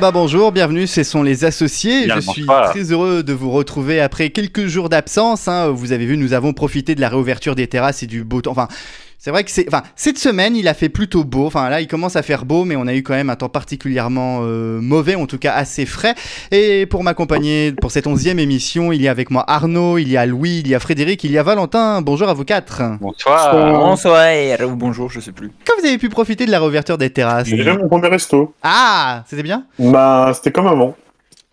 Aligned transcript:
bah 0.00 0.10
bonjour, 0.12 0.50
bienvenue, 0.50 0.86
ce 0.86 1.02
sont 1.02 1.22
les 1.22 1.44
associés. 1.44 2.06
Bien 2.06 2.16
Je 2.16 2.20
suis 2.30 2.46
très 2.46 2.92
heureux 2.92 3.22
de 3.22 3.32
vous 3.32 3.50
retrouver 3.50 4.00
après 4.00 4.30
quelques 4.30 4.66
jours 4.66 4.88
d'absence. 4.88 5.46
hein. 5.46 5.68
Vous 5.68 5.92
avez 5.92 6.06
vu, 6.06 6.16
nous 6.16 6.32
avons 6.32 6.52
profité 6.54 6.94
de 6.94 7.00
la 7.00 7.08
réouverture 7.10 7.54
des 7.54 7.66
terrasses 7.66 8.02
et 8.02 8.06
du 8.06 8.24
beau 8.24 8.40
temps. 8.40 8.52
Enfin, 8.52 8.68
c'est 9.22 9.30
vrai 9.30 9.44
que 9.44 9.50
c'est. 9.50 9.66
Enfin, 9.68 9.82
cette 9.96 10.18
semaine, 10.18 10.56
il 10.56 10.66
a 10.66 10.72
fait 10.72 10.88
plutôt 10.88 11.24
beau. 11.24 11.46
Enfin, 11.46 11.68
là, 11.68 11.82
il 11.82 11.86
commence 11.86 12.16
à 12.16 12.22
faire 12.22 12.46
beau, 12.46 12.64
mais 12.64 12.74
on 12.74 12.86
a 12.86 12.94
eu 12.94 13.02
quand 13.02 13.12
même 13.12 13.28
un 13.28 13.36
temps 13.36 13.50
particulièrement 13.50 14.40
euh, 14.42 14.80
mauvais, 14.80 15.14
en 15.14 15.26
tout 15.26 15.36
cas 15.36 15.52
assez 15.52 15.84
frais. 15.84 16.14
Et 16.50 16.86
pour 16.86 17.04
m'accompagner 17.04 17.72
pour 17.72 17.90
cette 17.90 18.06
onzième 18.06 18.38
émission, 18.38 18.92
il 18.92 19.02
y 19.02 19.08
a 19.08 19.10
avec 19.10 19.30
moi 19.30 19.44
Arnaud, 19.46 19.98
il 19.98 20.08
y 20.08 20.16
a 20.16 20.24
Louis, 20.24 20.60
il 20.60 20.68
y 20.68 20.74
a 20.74 20.80
Frédéric, 20.80 21.22
il 21.22 21.32
y 21.32 21.38
a 21.38 21.42
Valentin. 21.42 22.00
Bonjour 22.00 22.30
à 22.30 22.34
vous 22.34 22.44
quatre. 22.44 22.80
Bonsoir. 22.98 23.54
Bonsoir 23.54 24.30
ou 24.66 24.74
bonjour, 24.74 25.10
je 25.10 25.20
sais 25.20 25.32
plus. 25.32 25.52
Quand 25.66 25.74
vous 25.78 25.86
avez 25.86 25.98
pu 25.98 26.08
profiter 26.08 26.46
de 26.46 26.50
la 26.50 26.58
réouverture 26.58 26.96
des 26.96 27.10
terrasses? 27.10 27.46
J'ai 27.46 27.62
fait 27.62 27.76
mon 27.76 27.88
premier 27.88 28.08
resto. 28.08 28.54
Ah, 28.62 29.24
c'était 29.28 29.42
bien? 29.42 29.64
Bah, 29.78 30.32
c'était 30.34 30.50
comme 30.50 30.66
avant. 30.66 30.96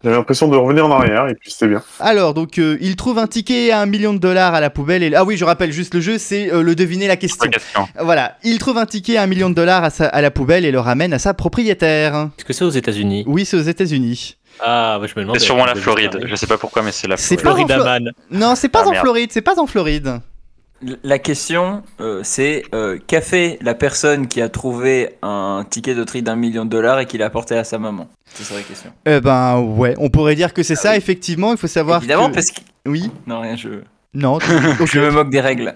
J'avais 0.03 0.15
l'impression 0.15 0.47
de 0.47 0.55
revenir 0.55 0.85
en 0.85 0.91
arrière 0.91 1.27
et 1.27 1.33
puis 1.33 1.49
c'était 1.51 1.67
bien. 1.67 1.81
Alors, 1.99 2.35
donc, 2.35 2.59
euh, 2.59 2.77
il 2.81 2.95
trouve 2.95 3.17
un 3.17 3.25
ticket 3.25 3.71
à 3.71 3.81
un 3.81 3.87
million 3.87 4.13
de 4.13 4.19
dollars 4.19 4.53
à 4.53 4.59
la 4.61 4.69
poubelle. 4.69 5.01
Et... 5.01 5.15
Ah 5.15 5.23
oui, 5.25 5.37
je 5.37 5.43
rappelle 5.45 5.71
juste 5.71 5.95
le 5.95 6.01
jeu, 6.01 6.17
c'est 6.19 6.53
euh, 6.53 6.61
le 6.61 6.75
deviner 6.75 7.07
la 7.07 7.15
question. 7.17 7.49
question. 7.49 7.87
Voilà, 7.99 8.37
il 8.43 8.59
trouve 8.59 8.77
un 8.77 8.85
ticket 8.85 9.17
à 9.17 9.23
un 9.23 9.27
million 9.27 9.49
de 9.49 9.55
dollars 9.55 9.83
à, 9.83 9.89
sa- 9.89 10.05
à 10.07 10.21
la 10.21 10.29
poubelle 10.29 10.65
et 10.65 10.71
le 10.71 10.79
ramène 10.79 11.13
à 11.13 11.19
sa 11.19 11.33
propriétaire. 11.33 12.29
Est-ce 12.37 12.45
que 12.45 12.53
c'est 12.53 12.63
aux 12.65 12.69
États-Unis? 12.69 13.23
Oui, 13.27 13.43
c'est 13.43 13.57
aux 13.57 13.61
États-Unis. 13.61 14.37
Ah, 14.59 14.97
bah, 15.01 15.07
je 15.07 15.13
me 15.15 15.21
demande. 15.23 15.39
C'est 15.39 15.45
sûrement 15.45 15.65
la 15.65 15.75
Floride. 15.75 16.19
Je 16.25 16.35
sais 16.35 16.47
pas 16.47 16.57
pourquoi, 16.57 16.83
mais 16.83 16.91
c'est 16.91 17.07
la 17.07 17.17
C'est 17.17 17.39
Floride. 17.39 17.67
pas 17.67 17.73
en 17.73 17.81
Florida 17.81 17.99
Man. 17.99 18.11
Non, 18.31 18.53
c'est 18.55 18.69
pas 18.69 18.81
Ah, 18.83 18.87
en 18.87 18.91
merde. 18.91 19.03
Floride, 19.03 19.29
c'est 19.31 19.41
pas 19.41 19.59
en 19.59 19.65
Floride. 19.67 20.19
La 21.03 21.17
question, 21.17 21.81
euh, 22.01 22.21
c'est 22.23 22.63
euh, 22.75 22.99
qu'a 23.07 23.21
fait 23.21 23.57
la 23.61 23.73
personne 23.73 24.27
qui 24.27 24.41
a 24.41 24.49
trouvé 24.49 25.15
un 25.23 25.65
ticket 25.67 25.95
de 25.95 26.03
tri 26.03 26.21
d'un 26.21 26.35
million 26.35 26.65
de 26.65 26.69
dollars 26.69 26.99
et 26.99 27.07
qui 27.07 27.17
l'a 27.17 27.25
apporté 27.25 27.57
à 27.57 27.63
sa 27.63 27.79
maman? 27.79 28.07
C'est 28.33 28.43
ça 28.43 28.53
la 28.55 28.61
question. 28.61 28.91
Eh 29.07 29.19
ben, 29.19 29.59
ouais, 29.59 29.95
on 29.97 30.09
pourrait 30.09 30.35
dire 30.35 30.53
que 30.53 30.61
c'est 30.61 30.75
ça, 30.75 30.95
effectivement. 30.95 31.51
Il 31.51 31.57
faut 31.57 31.65
savoir. 31.67 31.97
Évidemment, 31.99 32.29
que- 32.29 32.35
parce 32.35 32.51
que. 32.51 32.61
Oui, 32.85 33.09
Non, 33.25 33.41
rien, 33.41 33.55
je, 33.55 33.69
non. 34.13 34.37
je 34.85 34.99
me 34.99 35.09
moque 35.09 35.31
des 35.31 35.41
règles. 35.41 35.73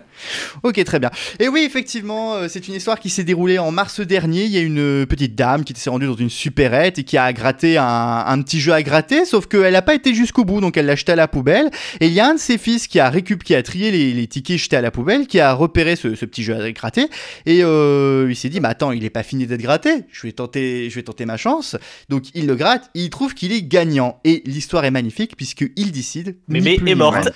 Ok, 0.63 0.83
très 0.83 0.99
bien. 0.99 1.09
Et 1.39 1.47
oui, 1.47 1.63
effectivement, 1.65 2.35
euh, 2.35 2.47
c'est 2.49 2.67
une 2.67 2.75
histoire 2.75 2.99
qui 2.99 3.09
s'est 3.09 3.23
déroulée 3.23 3.59
en 3.59 3.71
mars 3.71 3.99
dernier. 4.01 4.43
Il 4.43 4.51
y 4.51 4.57
a 4.57 4.61
une 4.61 4.79
euh, 4.79 5.05
petite 5.05 5.35
dame 5.35 5.63
qui 5.63 5.73
s'est 5.75 5.89
rendue 5.89 6.07
dans 6.07 6.15
une 6.15 6.29
supérette 6.29 6.99
et 6.99 7.03
qui 7.03 7.17
a 7.17 7.31
gratté 7.33 7.77
un, 7.77 8.23
un 8.27 8.41
petit 8.41 8.59
jeu 8.59 8.73
à 8.73 8.83
gratter, 8.83 9.25
sauf 9.25 9.47
qu'elle 9.47 9.73
n'a 9.73 9.81
pas 9.81 9.95
été 9.95 10.13
jusqu'au 10.13 10.45
bout, 10.45 10.61
donc 10.61 10.77
elle 10.77 10.85
l'a 10.85 10.95
jeté 10.95 11.11
à 11.11 11.15
la 11.15 11.27
poubelle. 11.27 11.69
Et 11.99 12.07
il 12.07 12.13
y 12.13 12.19
a 12.19 12.27
un 12.27 12.35
de 12.35 12.39
ses 12.39 12.57
fils 12.57 12.87
qui 12.87 12.99
a 12.99 13.09
récup, 13.09 13.43
qui 13.43 13.55
a 13.55 13.63
trié 13.63 13.91
les, 13.91 14.13
les 14.13 14.27
tickets 14.27 14.57
jetés 14.57 14.75
à 14.77 14.81
la 14.81 14.91
poubelle, 14.91 15.27
qui 15.27 15.39
a 15.39 15.53
repéré 15.53 15.95
ce, 15.95 16.15
ce 16.15 16.25
petit 16.25 16.43
jeu 16.43 16.55
à 16.55 16.71
gratter. 16.71 17.07
Et 17.45 17.63
euh, 17.63 18.27
il 18.29 18.35
s'est 18.35 18.49
dit, 18.49 18.59
mais 18.59 18.69
attends, 18.69 18.91
il 18.91 19.03
est 19.05 19.09
pas 19.09 19.23
fini 19.23 19.47
d'être 19.47 19.61
gratté. 19.61 20.05
Je 20.11 20.27
vais 20.27 20.31
tenter, 20.31 20.89
je 20.89 20.95
vais 20.95 21.03
tenter 21.03 21.25
ma 21.25 21.37
chance. 21.37 21.75
Donc 22.09 22.25
il 22.33 22.47
le 22.47 22.55
gratte. 22.55 22.89
Il 22.93 23.09
trouve 23.09 23.33
qu'il 23.33 23.51
est 23.51 23.63
gagnant. 23.63 24.19
Et 24.23 24.43
l'histoire 24.45 24.85
est 24.85 24.91
magnifique 24.91 25.35
puisque 25.35 25.65
il 25.75 25.91
décide. 25.91 26.37
plus 26.47 26.61
est 26.65 26.95
morte. 26.95 27.29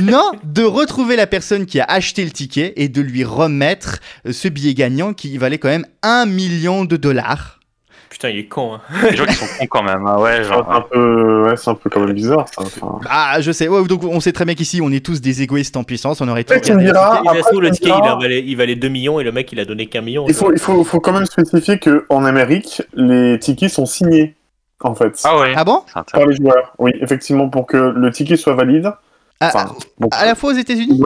non, 0.00 0.32
de 0.44 0.62
retrouver 0.62 1.16
la 1.16 1.26
personne 1.26 1.66
qui 1.66 1.80
a 1.80 1.84
acheté 1.84 2.24
le 2.26 2.30
ticket 2.32 2.74
et 2.76 2.88
de 2.88 3.00
lui 3.00 3.24
remettre 3.24 4.00
euh, 4.26 4.32
ce 4.32 4.48
billet 4.48 4.74
gagnant 4.74 5.14
qui 5.14 5.38
valait 5.38 5.58
quand 5.58 5.68
même 5.68 5.86
un 6.02 6.26
million 6.26 6.84
de 6.84 6.96
dollars. 6.96 7.60
Putain, 8.08 8.28
il 8.30 8.38
est 8.38 8.46
con. 8.46 8.74
Hein. 8.74 8.80
Les 9.10 9.16
gens 9.16 9.26
qui 9.26 9.34
sont 9.34 9.46
cons 9.58 9.66
quand 9.68 9.82
même. 9.82 10.04
Ah 10.06 10.20
ouais, 10.20 10.36
C'est 10.42 10.50
un 10.52 10.54
genre. 10.54 10.88
peu, 10.90 11.42
ouais, 11.48 11.56
c'est 11.56 11.70
un 11.70 11.74
peu 11.74 11.90
quand 11.90 12.00
même 12.00 12.12
bizarre 12.14 12.46
ça. 12.48 12.62
Enfin, 12.62 13.00
Ah, 13.10 13.38
je 13.40 13.50
sais. 13.52 13.68
Ouais, 13.68 13.84
donc 13.84 14.04
on 14.04 14.20
sait 14.20 14.32
très 14.32 14.44
bien 14.44 14.54
qu'ici 14.54 14.80
on 14.82 14.90
est 14.90 15.04
tous 15.04 15.20
des 15.20 15.42
égoïstes 15.42 15.76
en 15.76 15.84
puissance. 15.84 16.20
On 16.20 16.28
aurait 16.28 16.46
regardé. 16.48 16.84
diras. 16.84 17.20
Il 17.24 17.28
a 17.28 17.60
le 17.60 17.70
ticket, 17.70 17.90
il, 17.90 18.22
valait, 18.22 18.42
il 18.46 18.56
valait 18.56 18.76
2 18.76 18.88
millions 18.88 19.20
et 19.20 19.24
le 19.24 19.32
mec 19.32 19.50
il 19.52 19.60
a 19.60 19.64
donné 19.64 19.86
qu'un 19.86 20.02
million. 20.02 20.24
il 20.28 20.34
faut, 20.34 20.52
il 20.52 20.58
faut, 20.58 20.82
faut 20.84 21.00
quand 21.00 21.12
même 21.12 21.26
spécifier 21.26 21.78
que 21.78 22.06
en 22.08 22.24
Amérique, 22.24 22.82
les 22.94 23.38
tickets 23.38 23.70
sont 23.70 23.86
signés 23.86 24.34
en 24.80 24.94
fait 24.94 25.20
Ah 25.24 25.38
ouais. 25.38 25.52
Ah 25.56 25.64
bon? 25.64 25.82
Par 26.12 26.26
les 26.26 26.36
joueurs. 26.36 26.74
Oui, 26.78 26.92
effectivement, 27.00 27.48
pour 27.48 27.66
que 27.66 27.76
le 27.76 28.10
ticket 28.10 28.36
soit 28.36 28.54
valide. 28.54 28.92
À, 29.40 29.48
Enfin, 29.48 29.72
bon, 29.98 30.08
à 30.12 30.24
la 30.26 30.34
fois 30.34 30.50
aux 30.52 30.56
États-Unis 30.56 31.02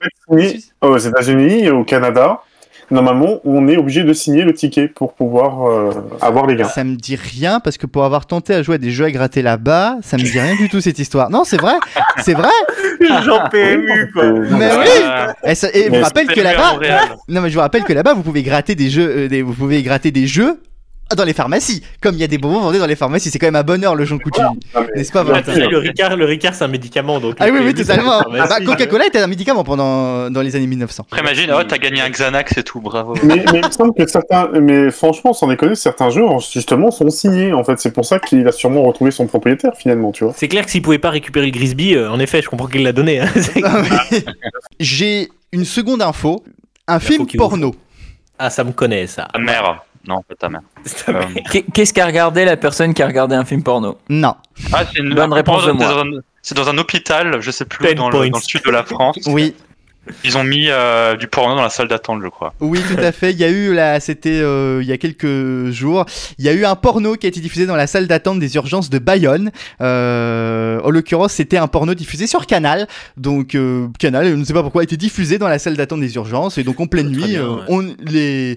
aux 0.80 0.98
États-Unis 0.98 1.64
et 1.64 1.70
au 1.70 1.84
Canada. 1.84 2.40
Normalement, 2.92 3.38
on 3.44 3.68
est 3.68 3.76
obligé 3.76 4.02
de 4.02 4.12
signer 4.12 4.42
le 4.42 4.52
ticket 4.52 4.88
pour 4.88 5.14
pouvoir 5.14 5.64
euh, 5.70 5.92
avoir 6.20 6.46
les 6.48 6.56
gains. 6.56 6.64
Ça 6.68 6.82
me 6.82 6.96
dit 6.96 7.14
rien 7.14 7.60
parce 7.60 7.78
que 7.78 7.86
pour 7.86 8.04
avoir 8.04 8.26
tenté 8.26 8.52
à 8.52 8.64
jouer 8.64 8.74
à 8.74 8.78
des 8.78 8.90
jeux 8.90 9.04
à 9.04 9.12
gratter 9.12 9.42
là-bas, 9.42 9.98
ça 10.02 10.16
me 10.16 10.22
dit 10.24 10.40
rien 10.40 10.56
du 10.56 10.68
tout 10.68 10.80
cette 10.80 10.98
histoire. 10.98 11.30
Non, 11.30 11.44
c'est 11.44 11.56
vrai, 11.60 11.74
c'est 12.18 12.34
vrai. 12.34 12.48
J'en 13.24 13.48
PMU 13.48 14.10
quoi. 14.12 14.24
Mais 14.32 14.70
oui. 14.76 14.86
Ah, 15.04 15.34
Et, 15.44 15.54
ça- 15.54 15.68
et 15.72 15.84
je 15.84 15.90
vous 15.96 16.02
rappelle 16.02 16.26
que 16.26 16.40
là-bas, 16.40 16.80
non 17.28 17.40
mais 17.42 17.48
je 17.50 17.54
vous 17.54 17.60
rappelle 17.60 17.84
que 17.84 17.92
là-bas 17.92 18.14
vous 18.14 18.22
pouvez 18.22 18.42
gratter 18.42 18.74
des 18.74 18.90
jeux, 18.90 19.08
euh, 19.08 19.28
des- 19.28 19.42
vous 19.42 19.52
pouvez 19.54 19.84
gratter 19.84 20.10
des 20.10 20.26
jeux 20.26 20.60
dans 21.16 21.24
les 21.24 21.32
pharmacies. 21.34 21.82
Comme 22.00 22.14
il 22.14 22.20
y 22.20 22.24
a 22.24 22.26
des 22.26 22.38
bonbons 22.38 22.60
vendus 22.60 22.78
dans 22.78 22.86
les 22.86 22.96
pharmacies, 22.96 23.30
c'est 23.30 23.38
quand 23.38 23.46
même 23.48 23.56
un 23.56 23.62
bonheur 23.62 23.94
le 23.94 24.04
Jean 24.04 24.18
Coutu. 24.18 24.40
non, 24.40 24.52
mais- 24.74 24.86
N'est-ce 24.96 25.12
pas, 25.12 25.22
Valentin 25.22 25.54
le 25.54 25.78
Ricard, 25.78 26.16
le 26.16 26.24
Ricard 26.24 26.54
c'est 26.54 26.64
un 26.64 26.68
médicament 26.68 27.20
donc. 27.20 27.36
Ah 27.40 27.46
oui, 27.50 27.58
oui, 27.60 27.66
le 27.66 27.74
totalement. 27.74 28.20
Ah 28.38 28.46
bah, 28.48 28.58
Coca-Cola 28.64 29.06
était 29.06 29.18
un 29.20 29.26
médicament 29.26 29.64
pendant 29.64 30.30
dans 30.30 30.42
les 30.42 30.56
années 30.56 30.66
1900. 30.66 31.06
Après, 31.10 31.20
imagine, 31.20 31.50
oh, 31.54 31.62
t'as 31.64 31.78
gagné 31.78 32.00
un 32.00 32.10
Xanax 32.10 32.56
et 32.58 32.62
tout, 32.62 32.80
bravo. 32.80 33.14
mais, 33.22 33.42
mais 33.52 33.60
il 33.60 33.66
me 33.66 33.70
semble 33.70 33.94
que 33.94 34.06
certains, 34.06 34.48
mais 34.60 34.90
franchement, 34.90 35.32
sans 35.32 35.46
déconner, 35.48 35.74
certains 35.74 36.10
jeux 36.10 36.22
justement 36.52 36.90
sont 36.90 37.10
signés. 37.10 37.52
En 37.52 37.64
fait, 37.64 37.78
c'est 37.80 37.92
pour 37.92 38.04
ça 38.04 38.18
qu'il 38.18 38.46
a 38.46 38.52
sûrement 38.52 38.82
retrouvé 38.82 39.10
son 39.10 39.26
propriétaire 39.26 39.72
finalement, 39.76 40.12
tu 40.12 40.24
vois. 40.24 40.32
C'est 40.36 40.48
clair 40.48 40.64
que 40.64 40.70
s'il 40.70 40.82
pouvait 40.82 40.98
pas 40.98 41.10
récupérer 41.10 41.46
le 41.46 41.52
Grisby, 41.52 41.94
euh, 41.94 42.10
en 42.10 42.18
effet, 42.20 42.42
je 42.42 42.48
comprends 42.48 42.66
qu'il 42.68 42.82
l'a 42.82 42.92
donné. 42.92 43.20
hein. 43.20 43.28
Ah, 43.64 43.82
mais- 44.10 44.24
J'ai 44.78 45.28
une 45.52 45.64
seconde 45.64 46.02
info. 46.02 46.42
Un 46.86 46.98
film 46.98 47.26
porno. 47.36 47.74
ah, 48.38 48.50
ça 48.50 48.64
me 48.64 48.72
connaît 48.72 49.06
ça. 49.06 49.28
Ta 49.32 49.38
mère. 49.38 49.84
Non, 50.06 50.22
pas 50.22 50.34
ta 50.38 50.48
mère. 50.48 50.62
Euh, 51.08 51.22
Qu'est-ce 51.74 51.92
qu'a 51.92 52.06
regardé 52.06 52.44
la 52.44 52.56
personne 52.56 52.94
qui 52.94 53.02
a 53.02 53.06
regardé 53.06 53.34
un 53.34 53.44
film 53.44 53.62
porno? 53.62 53.98
Non. 54.08 54.34
Ah, 54.72 54.84
c'est 54.86 55.00
une 55.00 55.14
Bonne 55.14 55.32
réponse 55.32 55.66
de 55.66 55.72
moi. 55.72 56.04
C'est 56.42 56.56
dans 56.56 56.68
un 56.68 56.78
hôpital, 56.78 57.40
je 57.40 57.50
sais 57.50 57.66
plus, 57.66 57.86
le, 57.86 57.94
dans 57.94 58.08
le 58.08 58.30
sud 58.40 58.64
de 58.64 58.70
la 58.70 58.82
France. 58.82 59.18
Oui, 59.26 59.54
Ils 60.24 60.38
ont 60.38 60.44
mis 60.44 60.66
euh, 60.68 61.14
du 61.16 61.26
porno 61.28 61.54
dans 61.54 61.62
la 61.62 61.68
salle 61.68 61.86
d'attente, 61.88 62.20
je 62.22 62.28
crois. 62.28 62.54
oui, 62.60 62.80
tout 62.88 63.00
à 63.00 63.12
fait. 63.12 63.32
Il 63.32 63.38
y 63.38 63.44
a 63.44 63.48
eu 63.48 63.74
là, 63.74 64.00
c'était 64.00 64.40
euh, 64.40 64.80
il 64.82 64.88
y 64.88 64.92
a 64.92 64.98
quelques 64.98 65.70
jours, 65.70 66.06
il 66.38 66.44
y 66.44 66.48
a 66.48 66.52
eu 66.52 66.64
un 66.64 66.74
porno 66.74 67.16
qui 67.16 67.26
a 67.26 67.28
été 67.28 67.40
diffusé 67.40 67.66
dans 67.66 67.76
la 67.76 67.86
salle 67.86 68.06
d'attente 68.06 68.40
des 68.40 68.54
urgences 68.54 68.88
de 68.88 68.98
Bayonne. 68.98 69.50
Euh, 69.82 70.80
en 70.82 70.90
l'occurrence, 70.90 71.34
c'était 71.34 71.58
un 71.58 71.68
porno 71.68 71.94
diffusé 71.94 72.26
sur 72.26 72.46
Canal. 72.46 72.88
Donc 73.18 73.54
euh, 73.54 73.88
Canal, 73.98 74.26
je 74.26 74.34
ne 74.34 74.44
sais 74.44 74.54
pas 74.54 74.62
pourquoi, 74.62 74.80
a 74.80 74.84
été 74.84 74.96
diffusé 74.96 75.38
dans 75.38 75.48
la 75.48 75.58
salle 75.58 75.76
d'attente 75.76 76.00
des 76.00 76.14
urgences 76.14 76.56
et 76.56 76.64
donc 76.64 76.80
en 76.80 76.86
pleine 76.86 77.10
nuit, 77.10 77.24
bien, 77.24 77.42
euh, 77.42 77.56
ouais. 77.56 77.62
on, 77.68 77.94
les, 78.04 78.56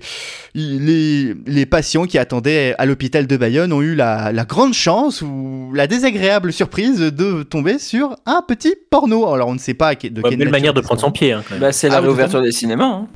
les 0.56 1.36
les 1.46 1.66
patients 1.66 2.06
qui 2.06 2.18
attendaient 2.18 2.74
à 2.78 2.86
l'hôpital 2.86 3.28
de 3.28 3.38
Bayonne 3.38 3.74
ont 3.74 3.82
eu 3.82 3.96
la, 3.96 4.32
la 4.32 4.46
grande 4.46 4.74
chance 4.74 5.22
ou 5.22 5.72
la 5.76 5.88
désagréable 5.88 6.54
surprise 6.54 7.00
de 7.00 7.44
tomber 7.44 7.80
sur 7.80 8.16
un 8.26 8.42
petit 8.48 8.76
porno. 8.90 9.32
Alors 9.34 9.50
on 9.50 9.54
ne 9.54 9.60
sait 9.60 9.74
pas 9.74 9.94
de 9.96 10.22
Ouais, 10.22 10.38
quelle 10.38 10.50
manière 10.50 10.74
de 10.74 10.82
prendre 10.82 11.02
son 11.02 11.12
pied. 11.12 11.33
Hein, 11.34 11.44
quand 11.48 11.56
même. 11.56 11.62
Bah, 11.62 11.72
c'est 11.72 11.90
la 11.90 11.98
Ah 11.98 12.02
réouverture 12.02 12.42
des 12.42 12.52
cinémas. 12.52 12.86
hein. 12.86 13.08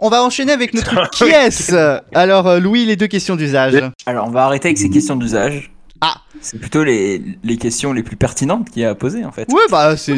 On 0.00 0.08
va 0.08 0.22
enchaîner 0.22 0.52
avec 0.52 0.74
notre 0.74 1.10
qui 1.12 1.24
est 1.24 1.72
Alors 2.14 2.46
euh, 2.46 2.60
Louis, 2.60 2.84
les 2.84 2.96
deux 2.96 3.06
questions 3.08 3.36
d'usage. 3.36 3.74
Alors, 4.06 4.26
on 4.26 4.30
va 4.30 4.44
arrêter 4.44 4.68
avec 4.68 4.78
ces 4.78 4.90
questions 4.90 5.16
d'usage. 5.16 5.72
Ah. 6.00 6.14
C'est 6.40 6.58
plutôt 6.60 6.84
les, 6.84 7.20
les 7.42 7.56
questions 7.56 7.92
les 7.92 8.04
plus 8.04 8.14
pertinentes 8.16 8.70
qu'il 8.70 8.82
y 8.82 8.84
a 8.84 8.90
à 8.90 8.94
poser 8.94 9.24
en 9.24 9.32
fait. 9.32 9.48
Ouais, 9.52 9.62
bah 9.68 9.96
c'est 9.96 10.14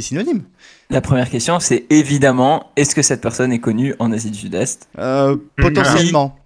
synonyme. 0.00 0.42
La 0.88 1.00
première 1.02 1.28
question, 1.28 1.60
c'est 1.60 1.84
évidemment, 1.90 2.70
est-ce 2.76 2.94
que 2.94 3.02
cette 3.02 3.20
personne 3.20 3.52
est 3.52 3.58
connue 3.58 3.94
en 3.98 4.12
Asie 4.12 4.30
du 4.30 4.38
Sud-Est? 4.38 4.88
Euh, 4.98 5.36
potentiellement. 5.56 6.36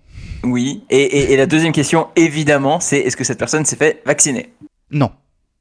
Oui. 0.43 0.83
Et, 0.91 0.97
et- 1.03 1.33
et 1.33 1.37
la 1.37 1.47
deuxième 1.47 1.73
question, 1.73 2.09
évidemment, 2.17 2.81
c'est 2.81 2.99
est-ce 2.99 3.17
que 3.17 3.25
cette 3.25 3.39
personne 3.39 3.65
s'est 3.65 3.77
fait 3.77 4.03
vacciner? 4.07 4.53
Non. 4.91 5.11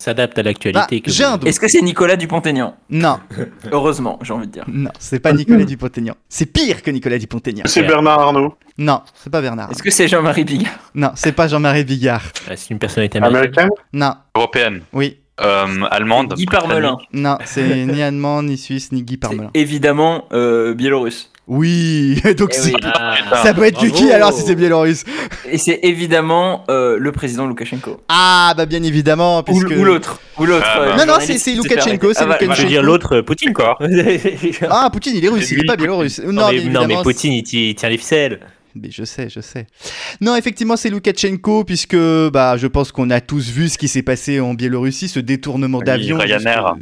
S'adapte 0.01 0.39
à 0.39 0.43
l'actualité. 0.43 1.01
Bah, 1.05 1.11
vous- 1.11 1.23
un 1.23 1.37
doute. 1.37 1.49
Est-ce 1.49 1.59
que 1.59 1.67
c'est 1.67 1.81
Nicolas 1.81 2.15
Dupont-Aignan 2.15 2.73
Non, 2.89 3.19
Heureusement, 3.73 4.17
j'ai 4.21 4.31
envie 4.31 4.47
de 4.47 4.51
dire. 4.53 4.63
non, 4.69 4.91
c'est 4.97 5.19
pas 5.19 5.33
Nicolas 5.33 5.65
Dupont-Aignan. 5.65 6.13
C'est 6.29 6.45
pire 6.45 6.81
que 6.81 6.89
Nicolas 6.89 7.17
Dupont-Aignan. 7.17 7.63
C'est 7.65 7.83
Bernard 7.83 8.17
Arnault, 8.21 8.55
Non, 8.77 9.01
c'est 9.13 9.29
pas 9.29 9.41
Bernard. 9.41 9.69
Est-ce 9.71 9.83
que 9.83 9.91
c'est 9.91 10.07
Jean-Marie 10.07 10.45
Bigard 10.45 10.71
Non, 10.95 11.11
c'est 11.15 11.33
pas 11.33 11.49
Jean-Marie 11.49 11.83
Bigard. 11.83 12.23
Ah, 12.49 12.55
c'est 12.55 12.69
une 12.69 12.79
personnalité 12.79 13.17
américaine. 13.17 13.41
américaine. 13.57 13.69
Non, 13.91 14.13
Européenne. 14.37 14.81
oui. 14.93 15.17
Euh, 15.41 15.67
allemande. 15.91 16.33
Guy 16.35 16.45
Parmelin. 16.45 16.97
Non, 17.13 17.37
c'est 17.45 17.85
ni 17.85 18.01
allemand, 18.01 18.43
ni 18.43 18.57
suisse, 18.57 18.91
ni 18.93 19.03
Guy 19.03 19.15
Parmelin. 19.17 19.49
évidemment 19.53 20.25
euh, 20.33 20.73
biélorusse. 20.73 21.31
Oui, 21.51 22.21
donc 22.37 22.51
Eh 22.55 22.61
oui. 22.61 22.73
Ah, 22.83 23.15
ça 23.43 23.55
peut 23.55 23.63
être 23.63 23.79
qui 23.87 24.11
alors 24.11 24.31
si 24.31 24.43
c'est 24.43 24.53
biélorusse 24.53 25.03
Et 25.51 25.57
c'est 25.57 25.79
évidemment 25.81 26.63
euh, 26.69 26.97
le 26.99 27.11
président 27.11 27.47
Loukachenko. 27.47 28.01
Ah, 28.07 28.53
bah 28.55 28.67
bien 28.67 28.83
évidemment, 28.83 29.39
Ou, 29.39 29.43
puisque... 29.43 29.69
ou 29.71 29.83
l'autre. 29.83 30.19
Ou 30.37 30.45
l'autre. 30.45 30.63
Ah, 30.69 30.77
bah. 30.77 30.83
euh, 30.83 30.91
Non, 30.91 31.05
non, 31.07 31.13
journaliste 31.19 31.43
c'est- 31.45 31.55
Loukachenko, 31.55 32.13
c'est 32.13 32.21
arrêter. 32.21 32.45
Loukachenko. 32.45 32.53
Je 32.55 32.61
veux 32.61 32.67
dire 32.67 32.83
l'autre, 32.83 33.15
euh, 33.17 33.23
Poutine 33.23 33.51
quoi. 33.53 33.77
non, 33.81 33.87
Ah, 34.69 34.89
Poutine, 34.93 35.15
il 35.15 35.25
est 35.25 35.29
russe, 35.29 35.49
il 35.49 35.61
est 35.61 35.65
pas 35.65 35.75
biélorusse. 35.75 36.19
Non, 36.23 36.49
mais, 36.51 36.61
non, 36.65 37.01
Poutine 37.01 37.33
il, 37.33 37.41
ti- 37.43 37.69
il 37.71 37.75
tient 37.75 37.89
les 37.89 37.97
ficelles. 37.97 38.39
Mais 38.75 38.91
je 38.91 39.03
sais, 39.03 39.27
je 39.29 39.39
sais. 39.39 39.65
Non, 40.21 40.35
effectivement, 40.35 40.77
c'est 40.77 40.91
Loukachenko, 40.91 41.63
puisque 41.63 41.97
bah, 42.31 42.57
je 42.57 42.67
pense 42.67 42.91
qu'on 42.91 43.09
a 43.09 43.19
tous 43.21 43.49
vu 43.49 43.67
ce 43.69 43.79
qui 43.79 43.87
s'est 43.87 44.03
passé 44.03 44.39
en 44.39 44.53
Biélorussie, 44.53 45.07
ce 45.07 45.19
détournement 45.19 45.79
Oui, 45.79 45.85
d'avion 45.85 46.19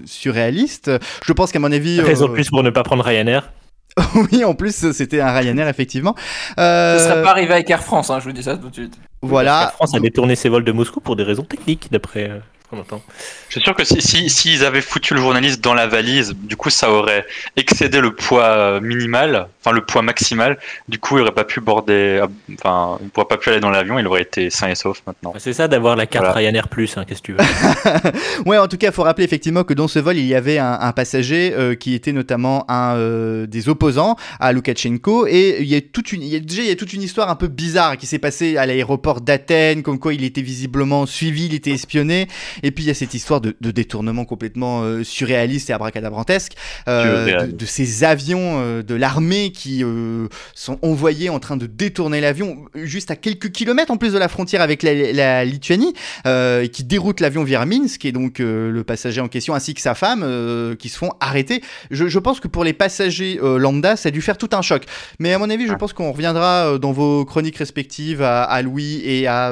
surréaliste. 0.03 0.91
Je 1.25 1.31
pense 1.31 1.53
qu'à 1.53 1.59
mon 1.59 1.71
avis. 1.71 2.01
Raison 2.01 2.25
euh, 2.25 2.27
de 2.27 2.33
plus 2.33 2.49
pour 2.49 2.63
ne 2.63 2.69
pas 2.69 2.83
prendre 2.83 3.05
Ryanair. 3.05 3.51
oui, 4.31 4.43
en 4.43 4.53
plus, 4.53 4.91
c'était 4.91 5.21
un 5.21 5.31
Ryanair, 5.31 5.67
effectivement. 5.67 6.15
Euh, 6.59 6.99
Ce 6.99 7.05
serait 7.05 7.23
pas 7.23 7.31
arrivé 7.31 7.53
avec 7.53 7.69
Air 7.69 7.83
France, 7.83 8.09
hein, 8.09 8.19
je 8.19 8.25
vous 8.25 8.31
dis 8.31 8.43
ça 8.43 8.57
tout 8.57 8.69
de 8.69 8.73
suite. 8.73 8.97
Voilà. 9.21 9.61
La 9.61 9.71
France 9.71 9.95
a 9.95 9.99
détourné 9.99 10.35
ses 10.35 10.49
vols 10.49 10.63
de 10.63 10.71
Moscou 10.71 10.99
pour 10.99 11.15
des 11.15 11.23
raisons 11.23 11.43
techniques, 11.43 11.87
d'après 11.91 12.41
ce 12.67 12.75
qu'on 12.75 12.81
entend. 12.81 13.01
Je 13.47 13.53
suis 13.53 13.61
sûr 13.61 13.75
que 13.75 13.83
si, 13.83 14.01
si, 14.01 14.29
s'ils 14.29 14.65
avaient 14.65 14.81
foutu 14.81 15.13
le 15.13 15.21
journaliste 15.21 15.63
dans 15.63 15.73
la 15.73 15.87
valise, 15.87 16.35
du 16.35 16.57
coup, 16.57 16.69
ça 16.69 16.91
aurait 16.91 17.25
excédé 17.55 18.01
le 18.01 18.13
poids 18.13 18.81
minimal, 18.81 19.47
enfin 19.61 19.73
le 19.73 19.81
poids 19.81 20.01
maximal. 20.01 20.57
Du 20.87 20.99
coup, 20.99 21.17
il 21.17 21.21
aurait 21.21 21.31
pas 21.31 21.45
pu 21.45 21.61
border, 21.61 22.23
enfin, 22.53 22.97
il 23.01 23.09
pourrait 23.09 23.27
pas 23.27 23.37
pu 23.37 23.49
aller 23.49 23.59
dans 23.59 23.69
l'avion. 23.69 23.99
Il 23.99 24.07
aurait 24.07 24.21
été 24.21 24.49
sain 24.49 24.67
et 24.69 24.75
sauf 24.75 25.01
maintenant. 25.07 25.33
C'est 25.37 25.53
ça 25.53 25.67
d'avoir 25.67 25.95
la 25.95 26.05
carte 26.05 26.25
Voilà. 26.25 26.37
Ryanair 26.37 26.67
Plus, 26.67 26.97
hein, 26.97 27.05
qu'est-ce 27.07 27.21
que 27.21 27.27
tu 27.27 27.33
veux? 27.33 27.39
Ouais, 28.45 28.57
en 28.57 28.67
tout 28.67 28.77
cas, 28.77 28.87
il 28.87 28.93
faut 28.93 29.03
rappeler 29.03 29.25
effectivement 29.25 29.63
que 29.63 29.73
dans 29.73 29.87
ce 29.87 29.99
vol, 29.99 30.17
il 30.17 30.25
y 30.25 30.35
avait 30.35 30.57
un, 30.57 30.77
un 30.79 30.91
passager 30.91 31.53
euh, 31.55 31.75
qui 31.75 31.93
était 31.93 32.11
notamment 32.11 32.65
un 32.69 32.95
euh, 32.95 33.47
des 33.47 33.69
opposants 33.69 34.15
à 34.39 34.51
Loukachenko. 34.51 35.27
Et 35.27 35.57
il 35.61 35.67
y 35.67 35.75
a 35.75 35.81
toute 35.81 36.11
une, 36.11 36.21
il 36.21 36.29
y 36.29 36.35
a, 36.35 36.39
déjà, 36.39 36.61
il 36.61 36.67
y 36.67 36.71
a 36.71 36.75
toute 36.75 36.93
une 36.93 37.01
histoire 37.01 37.29
un 37.29 37.35
peu 37.35 37.47
bizarre 37.47 37.97
qui 37.97 38.05
s'est 38.05 38.19
passée 38.19 38.57
à 38.57 38.65
l'aéroport 38.65 39.21
d'Athènes, 39.21 39.83
comme 39.83 39.99
quoi 39.99 40.13
il 40.13 40.23
était 40.23 40.41
visiblement 40.41 41.05
suivi, 41.05 41.45
il 41.45 41.53
était 41.53 41.71
espionné. 41.71 42.27
Et 42.63 42.71
puis 42.71 42.83
il 42.83 42.87
y 42.87 42.91
a 42.91 42.93
cette 42.93 43.13
histoire 43.13 43.41
de, 43.41 43.55
de 43.59 43.71
détournement 43.71 44.25
complètement 44.25 44.81
euh, 44.83 45.03
surréaliste 45.03 45.69
et 45.69 45.73
abracadabrantesque 45.73 46.53
euh, 46.87 47.47
de, 47.47 47.65
ces 47.65 48.03
avions 48.03 48.59
euh, 48.59 48.83
de 48.83 48.95
l'armée 48.95 49.51
qui 49.51 49.83
euh, 49.83 50.27
sont 50.55 50.79
envoyés 50.81 51.29
en 51.29 51.39
train 51.39 51.57
de 51.57 51.65
détourner 51.65 52.21
l'avion 52.21 52.65
juste 52.75 53.11
à 53.11 53.15
quelques 53.15 53.51
kilomètres 53.51 53.91
en 53.91 53.97
plus 53.97 54.13
de 54.13 54.17
la 54.17 54.27
frontière 54.27 54.61
avec 54.61 54.83
la, 54.83 55.11
la 55.13 55.45
Lituanie 55.45 55.93
euh, 56.25 56.63
et 56.63 56.69
qui 56.69 56.83
déroute 56.83 57.19
l'avion 57.19 57.43
vers 57.43 57.65
Minsk 57.65 58.05
et 58.05 58.11
donc 58.11 58.39
euh, 58.39 58.71
le 58.71 58.83
passager 58.83 59.21
en 59.21 59.27
question 59.27 59.53
ainsi 59.53 59.73
que 59.73 59.81
sa 59.81 59.95
femme 59.95 60.21
euh, 60.23 60.75
qui 60.75 60.89
se 60.89 60.97
font 60.97 61.11
arrêter. 61.19 61.61
Je, 61.91 62.07
je 62.07 62.19
pense 62.19 62.39
que 62.39 62.47
pour 62.47 62.63
les 62.63 62.73
passagers 62.73 63.39
euh, 63.41 63.57
lambda, 63.57 63.95
ça 63.95 64.09
a 64.09 64.11
dû 64.11 64.21
faire 64.21 64.37
tout 64.37 64.49
un 64.53 64.61
choc. 64.61 64.83
Mais 65.19 65.33
à 65.33 65.39
mon 65.39 65.49
avis, 65.49 65.67
je 65.67 65.73
pense 65.73 65.93
qu'on 65.93 66.11
reviendra 66.11 66.67
euh, 66.73 66.77
dans 66.77 66.91
vos 66.91 67.25
chroniques 67.25 67.57
respectives 67.57 68.21
à, 68.21 68.43
à 68.43 68.61
Louis 68.61 69.01
et 69.03 69.27
à 69.27 69.51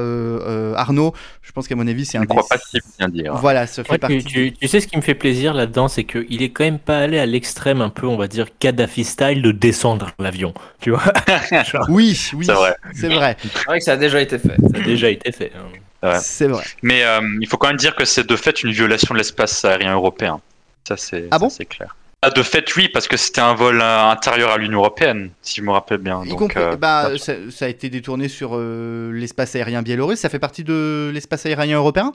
Arnaud. 0.76 1.14
Je 1.42 1.52
pense 1.52 1.68
qu'à 1.68 1.76
mon 1.76 1.88
avis, 1.88 2.06
c'est 2.06 2.18
un 2.18 2.22
des- 2.22 2.28
pas 2.28 2.58
si 2.58 2.78
bien 2.98 3.10
dire. 3.10 3.36
Voilà, 3.36 3.68
ça 3.68 3.84
fait 3.84 3.92
Ouais, 3.94 3.98
partie. 3.98 4.24
tu, 4.24 4.54
sais 4.68 4.80
ce 4.80 4.88
qui 4.88 4.98
me 4.98 5.02
fait 5.02 5.16
plaisir 5.16 5.54
là-dedans, 5.54 5.88
c'est 5.88 6.04
qu'il 6.04 6.42
est 6.44 6.50
quand 6.50 6.64
même 6.64 6.80
pas 6.80 7.00
allé 7.00 7.20
à 7.20 7.26
l'extrême 7.26 7.82
un 7.82 7.90
peu, 7.90 8.08
on 8.08 8.18
va 8.18 8.28
dire, 8.28 8.48
Kadhafi 8.60 9.04
style 9.04 9.42
de 9.42 9.52
descendre 9.52 10.12
l'avion. 10.20 10.54
Tu 10.82 10.92
vois, 10.92 11.04
Genre, 11.72 11.86
Oui, 11.90 12.20
oui, 12.34 12.46
C'est 12.46 12.54
vrai. 12.54 12.76
c'est 12.94 13.10
vrai, 13.10 13.38
C'est 13.42 13.66
vrai 13.66 13.80
que 13.80 13.84
ça 13.86 13.94
a 13.94 13.98
déjà 13.98 14.22
été 14.22 14.38
fait. 14.40 14.56
ça 14.72 14.78
a 14.78 14.82
déjà 14.82 15.10
été 15.10 15.32
fait. 15.32 15.52
hein. 15.56 16.08
Ouais. 16.08 16.20
c'est 16.22 16.48
vrai. 16.48 16.64
Mais 16.84 17.04
euh, 17.04 17.20
il 17.42 17.48
faut 17.48 17.58
quand 17.58 17.68
même 17.68 17.78
dire 17.78 17.96
que 17.96 18.06
c'est 18.06 18.28
de 18.28 18.36
fait 18.36 18.62
une 18.64 18.72
violation 18.72 19.14
de 19.14 19.18
l'espace 19.20 19.66
aérien 19.66 19.94
européen. 19.96 20.40
Ça, 20.88 20.98
c'est 20.98 21.28
Ah 21.32 21.40
bon 21.40 21.50
c'est 21.50 21.66
clair. 21.66 21.96
Ah, 22.22 22.30
de 22.32 22.42
fait, 22.42 22.76
oui, 22.76 22.90
parce 22.90 23.08
que 23.08 23.18
c'était 23.18 23.42
un 23.42 23.54
vol 23.54 23.80
euh, 23.82 24.04
intérieur 24.10 24.50
à 24.52 24.58
l'Union 24.58 24.80
européenne, 24.80 25.30
si 25.44 25.58
je 25.58 25.62
me 25.62 25.70
rappelle 25.72 26.00
bien. 26.00 26.24
Y 26.26 26.30
Donc, 26.30 26.40
compris- 26.40 26.60
euh, 26.60 26.76
bah, 26.76 27.12
ça, 27.20 27.34
ça 27.52 27.66
a 27.66 27.68
été 27.68 27.90
détourné 27.90 28.30
sur 28.30 28.52
euh, 28.54 29.12
l'espace 29.14 29.56
aérien 29.56 29.84
biélorusse. 29.84 30.20
Ça 30.20 30.30
fait 30.30 30.40
partie 30.40 30.64
de 30.64 31.12
l'espace 31.14 31.46
aérien 31.46 31.78
européen? 31.78 32.14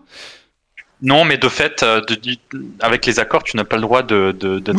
Non, 1.03 1.25
mais 1.25 1.39
de 1.39 1.49
fait, 1.49 1.83
euh, 1.83 2.01
de- 2.03 2.19
avec 2.81 3.07
les 3.07 3.19
accords, 3.21 3.43
tu 3.43 3.57
n'as 3.57 3.65
pas 3.65 3.77
le 3.77 3.83
droit 3.83 4.03
de, 4.03 4.33
de- 4.39 4.59
de- 4.59 4.73
Oui. 4.73 4.79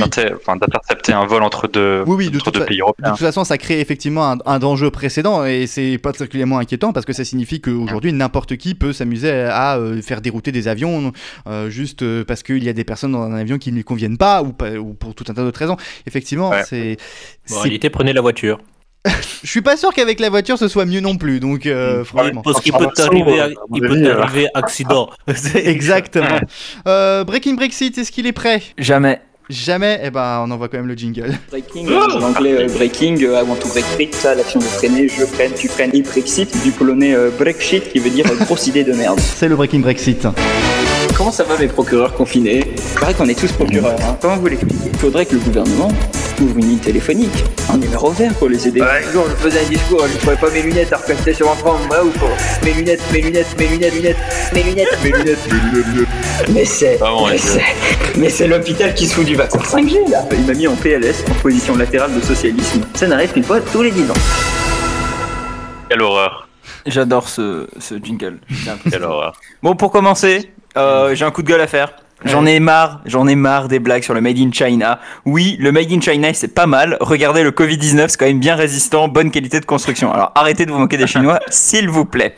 d'intercepter 0.59 1.13
un 1.13 1.25
vol 1.25 1.41
entre 1.41 1.68
deux, 1.68 2.03
Oui, 2.06 2.15
oui, 2.15 2.29
de 2.29 2.35
entre 2.35 2.45
toute 2.45 2.53
deux 2.53 2.59
fa- 2.59 2.65
pays 2.68 2.77
De 2.77 2.81
européens. 2.83 3.09
toute 3.12 3.19
façon, 3.19 3.44
ça 3.44 3.57
crée 3.57 3.79
effectivement 3.79 4.31
un, 4.31 4.38
un 4.45 4.59
danger 4.59 4.91
précédent 4.91 5.45
et 5.45 5.65
c'est 5.65 5.97
pas 5.97 6.12
particulièrement 6.12 6.59
inquiétant 6.59 6.94
parce 6.94 7.06
que 7.07 7.13
ça 7.13 7.25
signifie 7.25 7.59
qu'aujourd'hui, 7.59 8.13
n'importe 8.13 8.56
qui 8.57 8.75
peut 8.75 8.94
s'amuser 8.94 9.31
à, 9.31 9.77
euh, 9.77 10.00
faire 10.03 10.21
dérouter 10.21 10.51
des 10.51 10.68
avions 10.68 11.12
euh, 11.47 11.69
juste 11.71 12.03
euh, 12.03 12.23
parce 12.23 12.44
qu'il 12.44 12.63
y 12.63 12.69
a 12.69 12.73
des 12.73 12.83
personnes 12.83 13.13
dans 13.13 13.23
un 13.23 13.33
avion 13.33 13.57
qui 13.57 13.71
ne 13.71 13.77
lui 13.77 13.83
conviennent 13.83 14.18
pas 14.19 14.44
ou, 14.44 14.51
pas- 14.53 14.73
ou 14.75 14.94
pour 14.94 15.15
tout 15.15 15.23
un 15.29 15.33
tas 15.33 15.41
d'autres 15.41 15.59
raisons. 15.59 15.77
Effectivement, 16.06 16.50
Ouais. 16.51 16.63
c'est. 16.68 16.97
Bon, 17.50 17.56
en 17.56 17.57
c'est- 17.57 17.63
réalité, 17.63 17.89
prenez 17.89 18.13
la 18.13 18.21
voiture. 18.21 18.59
Je 19.44 19.50
suis 19.50 19.62
pas 19.62 19.75
sûr 19.77 19.92
qu'avec 19.94 20.19
la 20.19 20.30
voiture 20.30 20.57
ce 20.59 20.68
soit 20.68 20.86
mieux 20.86 21.00
non 21.00 21.18
plus, 21.18 21.39
donc 21.39 21.65
euh, 21.65 22.03
franchement. 22.03 22.42
Parce 22.44 22.62
qu'il 22.62 22.71
Ah, 22.75 22.77
peut 22.77 22.86
bah, 22.86 22.92
t'arriver, 22.95 23.42
il 23.74 23.81
peut 23.81 23.92
avis, 23.94 24.06
euh. 24.06 24.15
t'arriver 24.15 24.48
accident. 24.53 25.09
Exactement. 25.56 26.39
Euh, 26.88 27.24
Breaking 27.24 27.56
Brexit, 27.56 27.98
est-ce 27.98 28.12
qu'il 28.12 28.27
est 28.27 28.31
prêt? 28.31 28.62
Jamais. 28.77 29.19
Jamais? 29.50 30.00
Eh 30.03 30.12
ben, 30.12 30.44
on 30.48 30.51
envoie 30.51 30.69
quand 30.69 30.77
même 30.77 30.88
le 30.88 30.94
jingle. 30.95 31.33
Breaking, 31.50 31.88
en 31.92 32.21
anglais 32.21 32.53
euh, 32.63 32.68
breaking, 32.69 33.21
euh, 33.24 33.42
I 33.44 33.50
want 33.50 33.56
to 33.56 33.68
break 33.69 33.83
free, 33.86 34.09
ça 34.12 34.33
l'action 34.36 34.59
de 34.59 34.65
freiner, 34.65 35.09
je 35.09 35.25
freine, 35.25 35.51
tu 35.57 35.68
freines, 35.68 35.92
il 35.94 36.04
Brexit, 36.04 36.63
du 36.63 36.71
polonais 36.71 37.13
euh, 37.15 37.31
Brexit 37.38 37.92
qui 37.92 38.00
veut 38.00 38.12
dire 38.12 38.25
euh, 38.31 38.45
grosse 38.45 38.68
idée 38.68 38.83
de 38.86 38.94
merde. 38.94 39.19
C'est 39.19 39.50
le 39.50 39.56
Breaking 39.57 39.80
Brexit. 39.80 40.25
Comment 41.18 41.31
ça 41.31 41.44
va 41.44 41.57
mes 41.57 41.68
procureurs 41.68 42.13
confinés? 42.13 42.63
Il 42.94 43.00
paraît 43.00 43.13
qu'on 43.13 43.27
est 43.27 43.38
tous 43.38 43.51
procureurs, 43.51 44.00
hein. 44.01 44.18
comment 44.21 44.38
vous 44.38 44.47
l'expliquez? 44.47 44.89
Il 44.94 45.00
faudrait 45.00 45.25
que 45.25 45.33
le 45.33 45.39
gouvernement 45.42 45.89
ouvre 46.41 46.57
une 46.57 46.65
ligne 46.65 46.79
téléphonique, 46.79 47.43
un 47.71 47.77
numéro 47.77 48.11
vert 48.11 48.33
pour 48.35 48.49
les 48.49 48.67
aider. 48.67 48.81
Ouais, 48.81 49.03
jour, 49.13 49.25
je 49.29 49.35
faisais 49.35 49.59
un 49.65 49.69
discours, 49.69 50.05
je 50.11 50.17
trouvais 50.17 50.35
pas 50.35 50.49
mes 50.49 50.61
lunettes 50.61 50.91
à 50.93 50.97
recasser 50.97 51.33
sur 51.33 51.49
un 51.51 51.55
franc, 51.55 51.77
moi 51.88 52.03
ou 52.03 52.09
pas? 52.09 52.25
Mes 52.63 52.73
lunettes, 52.73 53.01
mes 53.11 53.21
lunettes, 53.21 53.55
mes 53.57 53.67
lunettes, 53.67 53.93
lunettes, 53.93 54.17
mes 54.53 54.63
lunettes, 54.63 54.97
mes 55.03 55.11
lunettes, 55.11 55.47
mes 55.51 55.59
lunettes, 55.59 55.88
lunettes. 55.93 56.07
Mais 56.53 56.65
c'est... 56.65 56.99
Ah 57.01 57.11
bon, 57.11 57.27
mais 57.27 57.38
c'est... 57.38 57.61
Mais 58.17 58.29
c'est 58.29 58.47
l'hôpital 58.47 58.93
qui 58.93 59.07
se 59.07 59.15
fout 59.15 59.25
du 59.25 59.35
vaccin 59.35 59.59
5G 59.59 60.09
là 60.09 60.25
Il 60.31 60.45
m'a 60.45 60.53
mis 60.53 60.67
en 60.67 60.75
PLS, 60.75 61.23
en 61.29 61.33
position 61.35 61.75
latérale 61.75 62.13
de 62.13 62.21
socialisme. 62.21 62.81
Ça 62.94 63.07
n'arrive 63.07 63.31
qu'une 63.31 63.44
fois 63.44 63.61
tous 63.61 63.83
les 63.83 63.91
10 63.91 64.11
ans. 64.11 64.15
Quelle 65.89 66.01
horreur. 66.01 66.47
J'adore 66.85 67.29
ce, 67.29 67.67
ce 67.79 67.95
jingle. 68.01 68.39
Quelle 68.89 69.03
horreur. 69.03 69.39
Bon, 69.61 69.75
pour 69.75 69.91
commencer, 69.91 70.51
euh, 70.77 71.13
j'ai 71.15 71.25
un 71.25 71.31
coup 71.31 71.44
de 71.44 71.47
gueule 71.47 71.61
à 71.61 71.67
faire. 71.67 71.94
J'en 72.23 72.45
ai 72.45 72.59
marre, 72.59 73.01
j'en 73.06 73.27
ai 73.27 73.35
marre 73.35 73.68
des 73.68 73.79
blagues 73.79 74.03
sur 74.03 74.13
le 74.13 74.21
Made 74.21 74.38
in 74.38 74.51
China. 74.51 75.00
Oui, 75.25 75.57
le 75.59 75.71
Made 75.71 75.91
in 75.91 76.01
China, 76.01 76.33
c'est 76.33 76.53
pas 76.53 76.68
mal. 76.68 76.97
Regardez 77.01 77.44
le 77.44 77.51
Covid-19, 77.51 78.09
c'est 78.09 78.18
quand 78.18 78.27
même 78.27 78.39
bien 78.39 78.56
résistant, 78.56 79.07
bonne 79.07 79.31
qualité 79.31 79.59
de 79.59 79.65
construction. 79.65 80.12
Alors 80.13 80.31
arrêtez 80.35 80.65
de 80.65 80.71
vous 80.71 80.77
moquer 80.77 80.97
des 80.97 81.07
Chinois, 81.07 81.39
s'il 81.50 81.89
vous 81.89 82.06
plaît. 82.06 82.35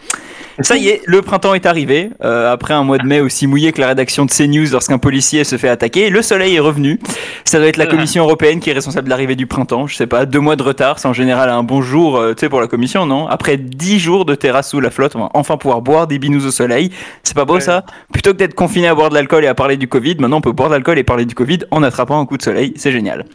Ça 0.60 0.78
y 0.78 0.88
est, 0.88 1.02
le 1.06 1.22
printemps 1.22 1.54
est 1.54 1.66
arrivé. 1.66 2.10
Euh, 2.24 2.52
après 2.52 2.74
un 2.74 2.84
mois 2.84 2.98
de 2.98 3.06
mai 3.06 3.22
aussi 3.22 3.48
mouillé 3.48 3.72
que 3.72 3.82
la 3.82 3.88
rédaction 3.88 4.26
de 4.26 4.32
CNews 4.32 4.72
lorsqu'un 4.72 4.98
policier 4.98 5.44
se 5.44 5.58
fait 5.58 5.70
attaquer, 5.70 6.10
le 6.10 6.22
soleil 6.22 6.56
est 6.56 6.60
revenu. 6.60 7.00
Ça 7.46 7.58
doit 7.60 7.68
être 7.68 7.78
la 7.78 7.88
Commission 7.88 8.24
européenne 8.24 8.60
qui 8.60 8.70
est 8.70 8.74
responsable 8.74 9.06
de 9.06 9.10
l'arrivée 9.10 9.36
du 9.36 9.48
printemps. 9.48 9.88
Je 9.88 9.96
sais 9.96 10.08
pas, 10.08 10.26
deux 10.26 10.40
mois 10.40 10.56
de 10.56 10.64
retard, 10.64 11.00
c'est 11.00 11.08
en 11.08 11.14
général 11.14 11.50
un 11.50 11.64
bon 11.64 11.82
jour, 11.82 12.18
euh, 12.18 12.34
tu 12.34 12.42
sais, 12.42 12.50
pour 12.50 12.62
la 12.62 12.68
Commission, 12.68 13.06
non? 13.06 13.28
Après 13.28 13.58
dix 13.58 14.00
jours 14.00 14.26
de 14.26 14.36
terrasse 14.36 14.70
sous 14.70 14.80
la 14.80 14.92
flotte, 14.92 15.16
on 15.16 15.20
va 15.20 15.30
enfin 15.34 15.58
pouvoir 15.58 15.82
boire 15.82 16.08
des 16.08 16.20
binous 16.20 16.46
au 16.46 16.52
soleil. 16.52 16.92
C'est 17.24 17.36
pas 17.36 17.46
beau 17.46 17.60
ça? 17.60 17.84
Plutôt 18.12 18.32
que 18.32 18.38
d'être 18.38 18.56
confiné 18.56 18.88
à 18.88 18.96
boire 18.96 19.10
de 19.10 19.16
l'alcool 19.16 19.44
et 19.44 19.48
à 19.48 19.56
parler 19.56 19.78
du 19.78 19.88
Covid, 19.88 20.16
maintenant 20.20 20.38
on 20.38 20.42
peut 20.42 20.52
boire 20.52 20.70
de 20.70 20.76
l'alcool 20.76 21.00
et 21.00 21.04
parler 21.04 21.26
du 21.26 21.36
Covid 21.36 21.60
en 21.72 21.84
attrapant 21.84 22.20
un 22.20 22.26
coup 22.26 22.38
de 22.38 22.44
soleil. 22.44 22.74
C'est 22.78 22.92
génial. 22.92 23.26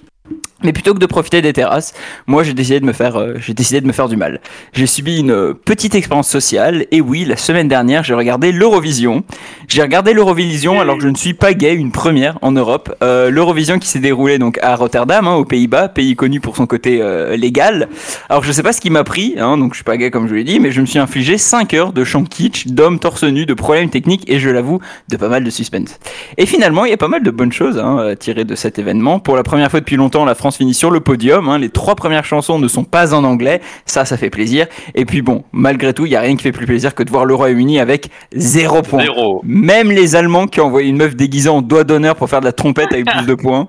Mais 0.64 0.72
plutôt 0.72 0.92
que 0.92 0.98
de 0.98 1.06
profiter 1.06 1.40
des 1.40 1.52
terrasses, 1.52 1.94
moi 2.26 2.42
j'ai 2.42 2.52
décidé 2.52 2.80
de 2.80 2.84
me 2.84 2.92
faire, 2.92 3.16
euh, 3.16 3.34
j'ai 3.38 3.54
décidé 3.54 3.80
de 3.80 3.86
me 3.86 3.92
faire 3.92 4.08
du 4.08 4.16
mal. 4.16 4.40
J'ai 4.72 4.88
subi 4.88 5.20
une 5.20 5.30
euh, 5.30 5.54
petite 5.54 5.94
expérience 5.94 6.28
sociale 6.28 6.86
et 6.90 7.00
oui, 7.00 7.24
la 7.24 7.36
semaine 7.36 7.68
dernière 7.68 8.02
j'ai 8.02 8.14
regardé 8.14 8.50
l'Eurovision. 8.50 9.22
J'ai 9.68 9.82
regardé 9.82 10.14
l'Eurovision 10.14 10.80
alors 10.80 10.96
que 10.96 11.04
je 11.04 11.08
ne 11.08 11.14
suis 11.14 11.34
pas 11.34 11.54
gay, 11.54 11.74
une 11.74 11.92
première 11.92 12.38
en 12.42 12.50
Europe. 12.50 12.92
Euh, 13.04 13.30
L'Eurovision 13.30 13.78
qui 13.78 13.86
s'est 13.86 14.00
déroulée 14.00 14.38
donc 14.38 14.58
à 14.60 14.74
Rotterdam, 14.74 15.28
hein, 15.28 15.34
aux 15.34 15.44
Pays-Bas, 15.44 15.90
pays 15.90 16.16
connu 16.16 16.40
pour 16.40 16.56
son 16.56 16.66
côté 16.66 17.00
euh, 17.02 17.36
légal. 17.36 17.88
Alors 18.28 18.42
je 18.42 18.50
sais 18.50 18.64
pas 18.64 18.72
ce 18.72 18.80
qui 18.80 18.90
m'a 18.90 19.04
pris, 19.04 19.36
hein, 19.38 19.58
donc 19.58 19.74
je 19.74 19.76
suis 19.76 19.84
pas 19.84 19.96
gay 19.96 20.10
comme 20.10 20.24
je 20.24 20.30
vous 20.30 20.38
l'ai 20.38 20.44
dit, 20.44 20.58
mais 20.58 20.72
je 20.72 20.80
me 20.80 20.86
suis 20.86 20.98
infligé 20.98 21.38
5 21.38 21.72
heures 21.74 21.92
de 21.92 22.02
chant 22.02 22.24
kitsch, 22.24 22.66
d'hommes 22.66 22.98
torse 22.98 23.22
nu, 23.22 23.46
de 23.46 23.54
problèmes 23.54 23.90
techniques 23.90 24.28
et 24.28 24.40
je 24.40 24.50
l'avoue, 24.50 24.80
de 25.08 25.16
pas 25.16 25.28
mal 25.28 25.44
de 25.44 25.50
suspense. 25.50 26.00
Et 26.36 26.46
finalement, 26.46 26.84
il 26.84 26.90
y 26.90 26.94
a 26.94 26.96
pas 26.98 27.06
mal 27.06 27.22
de 27.22 27.30
bonnes 27.30 27.52
choses 27.52 27.78
hein, 27.78 27.98
à 27.98 28.16
tirer 28.16 28.44
de 28.44 28.56
cet 28.56 28.80
événement. 28.80 29.20
Pour 29.20 29.36
la 29.36 29.44
première 29.44 29.70
fois 29.70 29.78
depuis 29.78 29.96
longtemps, 29.96 30.17
la 30.24 30.34
France 30.34 30.56
finit 30.56 30.74
sur 30.74 30.90
le 30.90 31.00
podium. 31.00 31.48
hein. 31.48 31.58
Les 31.58 31.68
trois 31.68 31.94
premières 31.94 32.24
chansons 32.24 32.58
ne 32.58 32.68
sont 32.68 32.84
pas 32.84 33.14
en 33.14 33.24
anglais. 33.24 33.60
Ça, 33.86 34.04
ça 34.04 34.16
fait 34.16 34.30
plaisir. 34.30 34.66
Et 34.94 35.04
puis 35.04 35.22
bon, 35.22 35.44
malgré 35.52 35.92
tout, 35.94 36.06
il 36.06 36.12
y 36.12 36.16
a 36.16 36.20
rien 36.20 36.36
qui 36.36 36.42
fait 36.42 36.52
plus 36.52 36.66
plaisir 36.66 36.94
que 36.94 37.02
de 37.02 37.10
voir 37.10 37.24
le 37.24 37.34
Royaume-Uni 37.34 37.80
avec 37.80 38.08
zéro 38.34 38.82
point. 38.82 39.02
Zéro. 39.02 39.40
Même 39.44 39.90
les 39.90 40.16
Allemands 40.16 40.46
qui 40.46 40.60
ont 40.60 40.66
envoyé 40.66 40.88
une 40.88 40.96
meuf 40.96 41.14
déguisée 41.16 41.48
en 41.48 41.62
doigt 41.62 41.84
d'honneur 41.84 42.16
pour 42.16 42.28
faire 42.28 42.40
de 42.40 42.46
la 42.46 42.52
trompette 42.52 42.92
avec 42.92 43.06
plus 43.06 43.26
de 43.26 43.34
points. 43.34 43.68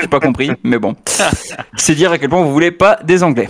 J'ai 0.00 0.06
pas 0.08 0.20
compris, 0.20 0.50
mais 0.62 0.78
bon. 0.78 0.94
C'est 1.76 1.94
dire 1.94 2.12
à 2.12 2.18
quel 2.18 2.28
point 2.28 2.42
vous 2.42 2.52
voulez 2.52 2.70
pas 2.70 2.98
des 3.04 3.22
Anglais. 3.24 3.48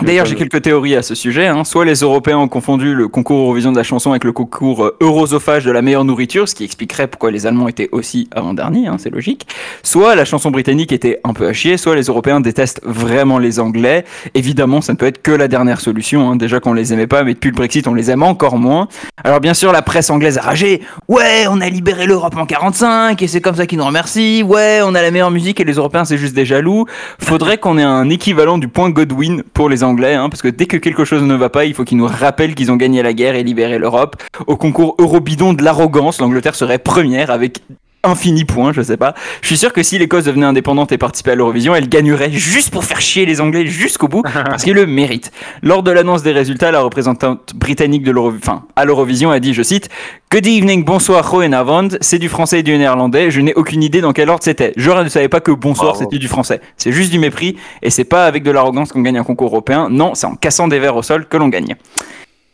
D'ailleurs, 0.00 0.26
j'ai 0.26 0.36
quelques 0.36 0.62
théories 0.62 0.94
à 0.96 1.02
ce 1.02 1.14
sujet. 1.14 1.48
hein. 1.48 1.64
Soit 1.64 1.84
les 1.84 1.96
Européens 2.00 2.38
ont 2.38 2.48
confondu 2.48 2.94
le 2.94 3.08
concours 3.08 3.38
Eurovision 3.40 3.72
de 3.72 3.76
la 3.76 3.82
chanson 3.82 4.10
avec 4.10 4.24
le 4.24 4.32
concours 4.32 4.84
euh, 4.84 4.96
Eurosophage 5.00 5.64
de 5.64 5.70
la 5.72 5.82
meilleure 5.82 6.04
nourriture, 6.04 6.48
ce 6.48 6.54
qui 6.54 6.64
expliquerait 6.64 7.08
pourquoi 7.08 7.30
les 7.30 7.46
Allemands 7.46 7.68
étaient 7.68 7.88
aussi 7.92 8.28
avant-derniers, 8.32 8.86
hein, 8.86 8.96
c'est 8.98 9.10
logique. 9.10 9.46
Soit 9.82 10.14
la 10.14 10.24
chanson 10.24 10.50
britannique 10.50 10.92
était 10.92 11.20
un 11.24 11.32
peu 11.34 11.46
à 11.46 11.52
chier, 11.52 11.76
soit 11.76 11.94
les 11.96 12.04
Européens 12.04 12.40
détestent 12.40 12.80
vraiment 12.84 13.38
les 13.38 13.58
Anglais. 13.60 14.04
Évidemment, 14.34 14.80
ça 14.80 14.92
ne 14.92 14.98
peut 14.98 15.06
être 15.06 15.20
que 15.20 15.32
la 15.32 15.48
dernière 15.48 15.80
solution. 15.80 16.30
hein. 16.30 16.36
Déjà 16.36 16.60
qu'on 16.60 16.72
les 16.74 16.92
aimait 16.92 17.06
pas, 17.08 17.24
mais 17.24 17.34
depuis 17.34 17.50
le 17.50 17.56
Brexit, 17.56 17.86
on 17.88 17.94
les 17.94 18.10
aime 18.10 18.22
encore 18.22 18.58
moins. 18.58 18.88
Alors 19.24 19.40
bien 19.40 19.54
sûr, 19.54 19.72
la 19.72 19.82
presse 19.82 20.10
anglaise 20.10 20.38
a 20.38 20.42
ragé. 20.42 20.80
Ouais, 21.08 21.46
on 21.50 21.60
a 21.60 21.68
libéré 21.68 22.06
l'Europe 22.06 22.36
en 22.36 22.46
45 22.46 23.20
et 23.20 23.26
c'est 23.26 23.40
comme 23.40 23.56
ça 23.56 23.66
qu'ils 23.66 23.78
nous 23.78 23.84
remercient. 23.84 24.42
Ouais, 24.44 24.80
on 24.84 24.94
a 24.94 25.02
la 25.02 25.10
meilleure 25.10 25.30
musique 25.32 25.58
et 25.60 25.64
les 25.64 25.74
Européens, 25.74 26.04
c'est 26.04 26.18
juste 26.18 26.34
des 26.34 26.46
jaloux. 26.46 26.86
Faudrait 27.20 27.58
qu'on 27.58 27.78
ait 27.78 27.82
un 27.82 28.08
équivalent 28.08 28.58
du 28.58 28.68
point 28.68 28.88
Godwin 28.90 29.42
pour 29.52 29.68
les 29.68 29.71
Anglais, 29.82 30.14
hein, 30.14 30.28
parce 30.28 30.42
que 30.42 30.48
dès 30.48 30.66
que 30.66 30.76
quelque 30.76 31.04
chose 31.04 31.22
ne 31.22 31.34
va 31.34 31.48
pas, 31.48 31.64
il 31.64 31.74
faut 31.74 31.84
qu'ils 31.84 31.98
nous 31.98 32.06
rappellent 32.06 32.54
qu'ils 32.54 32.70
ont 32.70 32.76
gagné 32.76 33.02
la 33.02 33.14
guerre 33.14 33.34
et 33.34 33.42
libéré 33.42 33.78
l'Europe. 33.78 34.16
Au 34.46 34.56
concours 34.56 34.94
Eurobidon 34.98 35.54
de 35.54 35.62
l'arrogance, 35.62 36.20
l'Angleterre 36.20 36.54
serait 36.54 36.78
première 36.78 37.30
avec 37.30 37.62
infini 38.04 38.44
point, 38.44 38.72
je 38.72 38.82
sais 38.82 38.96
pas. 38.96 39.14
Je 39.40 39.46
suis 39.46 39.56
sûr 39.56 39.72
que 39.72 39.82
si 39.82 39.98
l'Écosse 39.98 40.24
devenait 40.24 40.46
indépendante 40.46 40.92
et 40.92 40.98
participait 40.98 41.32
à 41.32 41.34
l'Eurovision, 41.34 41.74
elle 41.74 41.88
gagnerait 41.88 42.30
juste 42.30 42.70
pour 42.70 42.84
faire 42.84 43.00
chier 43.00 43.26
les 43.26 43.40
Anglais 43.40 43.66
jusqu'au 43.66 44.08
bout, 44.08 44.22
parce 44.44 44.64
qu'ils 44.64 44.74
le 44.74 44.86
méritent. 44.86 45.32
Lors 45.62 45.82
de 45.82 45.90
l'annonce 45.90 46.22
des 46.22 46.32
résultats, 46.32 46.70
la 46.70 46.80
représentante 46.80 47.54
britannique 47.54 48.02
de 48.02 48.10
l'Euro, 48.10 48.32
enfin, 48.36 48.64
à 48.76 48.84
l'Eurovision 48.84 49.30
a 49.30 49.40
dit, 49.40 49.54
je 49.54 49.62
cite, 49.62 49.88
Good 50.32 50.46
evening, 50.46 50.84
bonsoir, 50.84 51.30
Roenavond, 51.30 51.90
c'est 52.00 52.18
du 52.18 52.28
français 52.28 52.60
et 52.60 52.62
du 52.62 52.76
néerlandais, 52.76 53.30
je 53.30 53.40
n'ai 53.40 53.54
aucune 53.54 53.82
idée 53.82 54.00
dans 54.00 54.12
quel 54.12 54.30
ordre 54.30 54.42
c'était. 54.42 54.72
Je 54.76 54.90
ne 54.90 55.08
savais 55.08 55.28
pas 55.28 55.40
que 55.40 55.52
bonsoir 55.52 55.96
c'était 55.96 56.18
du 56.18 56.28
français. 56.28 56.60
C'est 56.76 56.92
juste 56.92 57.12
du 57.12 57.18
mépris, 57.18 57.56
et 57.82 57.90
c'est 57.90 58.04
pas 58.04 58.26
avec 58.26 58.42
de 58.42 58.50
l'arrogance 58.50 58.92
qu'on 58.92 59.02
gagne 59.02 59.18
un 59.18 59.24
concours 59.24 59.48
européen, 59.48 59.88
non, 59.90 60.14
c'est 60.14 60.26
en 60.26 60.34
cassant 60.34 60.68
des 60.68 60.78
verres 60.78 60.96
au 60.96 61.02
sol 61.02 61.26
que 61.26 61.36
l'on 61.36 61.48
gagne. 61.48 61.76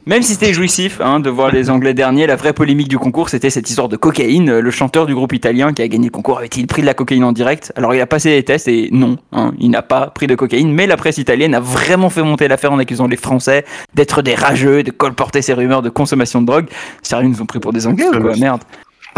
Même 0.08 0.22
si 0.22 0.32
c'était 0.32 0.54
jouissif 0.54 1.02
hein, 1.02 1.20
de 1.20 1.28
voir 1.28 1.52
les 1.52 1.68
Anglais 1.68 1.92
derniers, 1.92 2.26
la 2.26 2.36
vraie 2.36 2.54
polémique 2.54 2.88
du 2.88 2.98
concours, 2.98 3.28
c'était 3.28 3.50
cette 3.50 3.68
histoire 3.68 3.90
de 3.90 3.96
cocaïne. 3.98 4.58
Le 4.58 4.70
chanteur 4.70 5.04
du 5.04 5.14
groupe 5.14 5.34
italien 5.34 5.74
qui 5.74 5.82
a 5.82 5.88
gagné 5.88 6.06
le 6.06 6.10
concours 6.10 6.38
avait-il 6.38 6.66
pris 6.66 6.80
de 6.80 6.86
la 6.86 6.94
cocaïne 6.94 7.24
en 7.24 7.32
direct? 7.32 7.74
Alors 7.76 7.94
il 7.94 8.00
a 8.00 8.06
passé 8.06 8.30
les 8.30 8.42
tests 8.42 8.68
et 8.68 8.88
non, 8.90 9.18
hein, 9.32 9.52
il 9.58 9.68
n'a 9.68 9.82
pas 9.82 10.06
pris 10.06 10.26
de 10.26 10.34
cocaïne. 10.34 10.72
Mais 10.72 10.86
la 10.86 10.96
presse 10.96 11.18
italienne 11.18 11.54
a 11.54 11.60
vraiment 11.60 12.08
fait 12.08 12.22
monter 12.22 12.48
l'affaire 12.48 12.72
en 12.72 12.78
accusant 12.78 13.06
les 13.06 13.18
Français 13.18 13.66
d'être 13.92 14.22
des 14.22 14.34
rageux, 14.34 14.82
de 14.82 14.90
colporter 14.90 15.42
ces 15.42 15.52
rumeurs 15.52 15.82
de 15.82 15.90
consommation 15.90 16.40
de 16.40 16.46
drogue. 16.46 16.68
Sérieux, 17.02 17.26
ils 17.26 17.32
nous 17.32 17.42
ont 17.42 17.46
pris 17.46 17.58
pour 17.58 17.74
des 17.74 17.86
Anglais 17.86 18.06
ou 18.08 18.18
quoi? 18.18 18.34
Merde. 18.34 18.62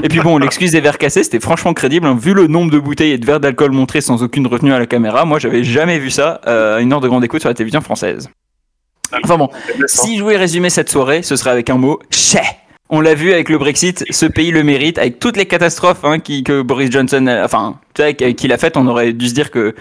Et 0.03 0.09
puis 0.09 0.19
bon, 0.19 0.39
l'excuse 0.39 0.73
des 0.73 0.81
verres 0.81 0.99
cassés, 0.99 1.23
c'était 1.23 1.39
franchement 1.39 1.73
crédible. 1.73 2.09
hein. 2.09 2.19
Vu 2.21 2.35
le 2.35 2.49
nombre 2.49 2.73
de 2.73 2.81
bouteilles 2.81 3.13
et 3.13 3.19
de 3.19 3.25
verres 3.25 3.39
d'alcool 3.39 3.71
montrés 3.71 4.01
sans 4.01 4.25
aucune 4.25 4.49
retenue 4.49 4.73
à 4.73 4.81
la 4.81 4.87
caméra, 4.87 5.25
moi 5.25 5.39
j'avais 5.39 5.63
jamais 5.63 6.01
vu 6.01 6.11
ça 6.11 6.41
euh, 6.49 6.79
à 6.79 6.81
une 6.81 6.93
heure 6.93 7.01
de 7.01 7.07
grande 7.07 7.23
écoute 7.23 7.43
sur 7.43 7.49
la 7.49 7.55
télévision 7.55 7.81
française. 7.81 8.29
Enfin 9.25 9.37
bon, 9.39 9.49
si 9.87 10.17
je 10.17 10.23
voulais 10.23 10.37
résumer 10.37 10.71
cette 10.71 10.89
soirée, 10.91 11.23
ce 11.23 11.37
serait 11.37 11.51
avec 11.51 11.71
un 11.71 11.77
mot 11.77 11.99
chais. 12.11 12.43
On 12.89 13.01
l'a 13.01 13.15
vu 13.15 13.33
avec 13.33 13.49
le 13.49 13.59
Brexit, 13.59 14.05
ce 14.11 14.27
pays 14.27 14.51
le 14.51 14.65
mérite, 14.65 14.99
avec 14.99 15.19
toutes 15.21 15.37
les 15.37 15.47
catastrophes 15.47 16.05
hein, 16.05 16.19
qui, 16.19 16.43
que 16.43 16.63
Boris 16.63 16.91
Johnson, 16.91 17.27
a- 17.29 17.45
enfin, 17.45 17.79
tu 17.95 18.03
sais, 18.03 18.15
qu'il 18.35 18.53
a 18.53 18.59
faites, 18.59 18.77
on 18.77 18.87
aurait 18.89 19.13
dû 19.13 19.29
se 19.29 19.35
dire 19.35 19.51
que 19.53 19.75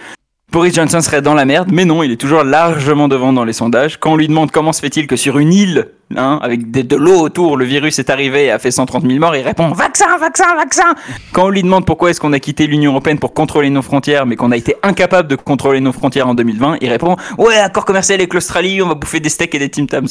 Boris 0.52 0.74
Johnson 0.74 1.00
serait 1.00 1.22
dans 1.22 1.34
la 1.34 1.44
merde, 1.44 1.70
mais 1.72 1.84
non, 1.84 2.02
il 2.02 2.12
est 2.12 2.16
toujours 2.20 2.44
largement 2.44 3.08
devant 3.08 3.32
dans 3.32 3.44
les 3.44 3.52
sondages. 3.52 3.98
Quand 3.98 4.12
on 4.12 4.16
lui 4.16 4.28
demande 4.28 4.50
comment 4.52 4.72
se 4.72 4.80
fait-il 4.80 5.06
que 5.08 5.16
sur 5.16 5.38
une 5.38 5.52
île, 5.52 5.88
hein, 6.16 6.38
avec 6.42 6.70
des- 6.70 6.82
de 6.82 6.96
l'eau 6.96 7.20
autour, 7.20 7.56
le 7.56 7.64
virus 7.64 7.98
est 7.98 8.10
arrivé 8.10 8.46
et 8.46 8.50
a 8.50 8.58
fait 8.58 8.70
130 8.70 9.04
000 9.06 9.18
morts, 9.18 9.34
il 9.36 9.42
répond 9.42 9.68
vaccin, 9.70 10.16
vaccin, 10.18 10.54
vaccin. 10.56 10.94
Quand 11.32 11.46
on 11.46 11.48
lui 11.50 11.62
demande 11.62 11.84
pourquoi 11.86 12.10
est-ce 12.10 12.20
qu'on 12.20 12.32
a 12.32 12.38
quitté 12.40 12.66
l'Union 12.66 12.92
européenne 12.92 13.18
pour 13.18 13.34
contrôler 13.34 13.70
nos 13.70 13.82
frontières, 13.82 14.26
mais 14.26 14.36
qu'on 14.36 14.50
a 14.50 14.56
été 14.56 14.74
incapable 14.82 15.28
de 15.28 15.36
contrôler 15.36 15.80
nos 15.80 15.92
frontières 15.92 16.28
en 16.28 16.34
2020, 16.34 16.78
il 16.80 16.88
répond 16.88 17.16
ouais, 17.38 17.56
accord 17.56 17.84
commercial 17.84 18.18
avec 18.20 18.34
l'Australie, 18.34 18.82
on 18.82 18.88
va 18.88 18.94
bouffer 18.94 19.20
des 19.20 19.28
steaks 19.28 19.54
et 19.54 19.58
des 19.58 19.68
Tim 19.68 19.86
Tams. 19.86 20.08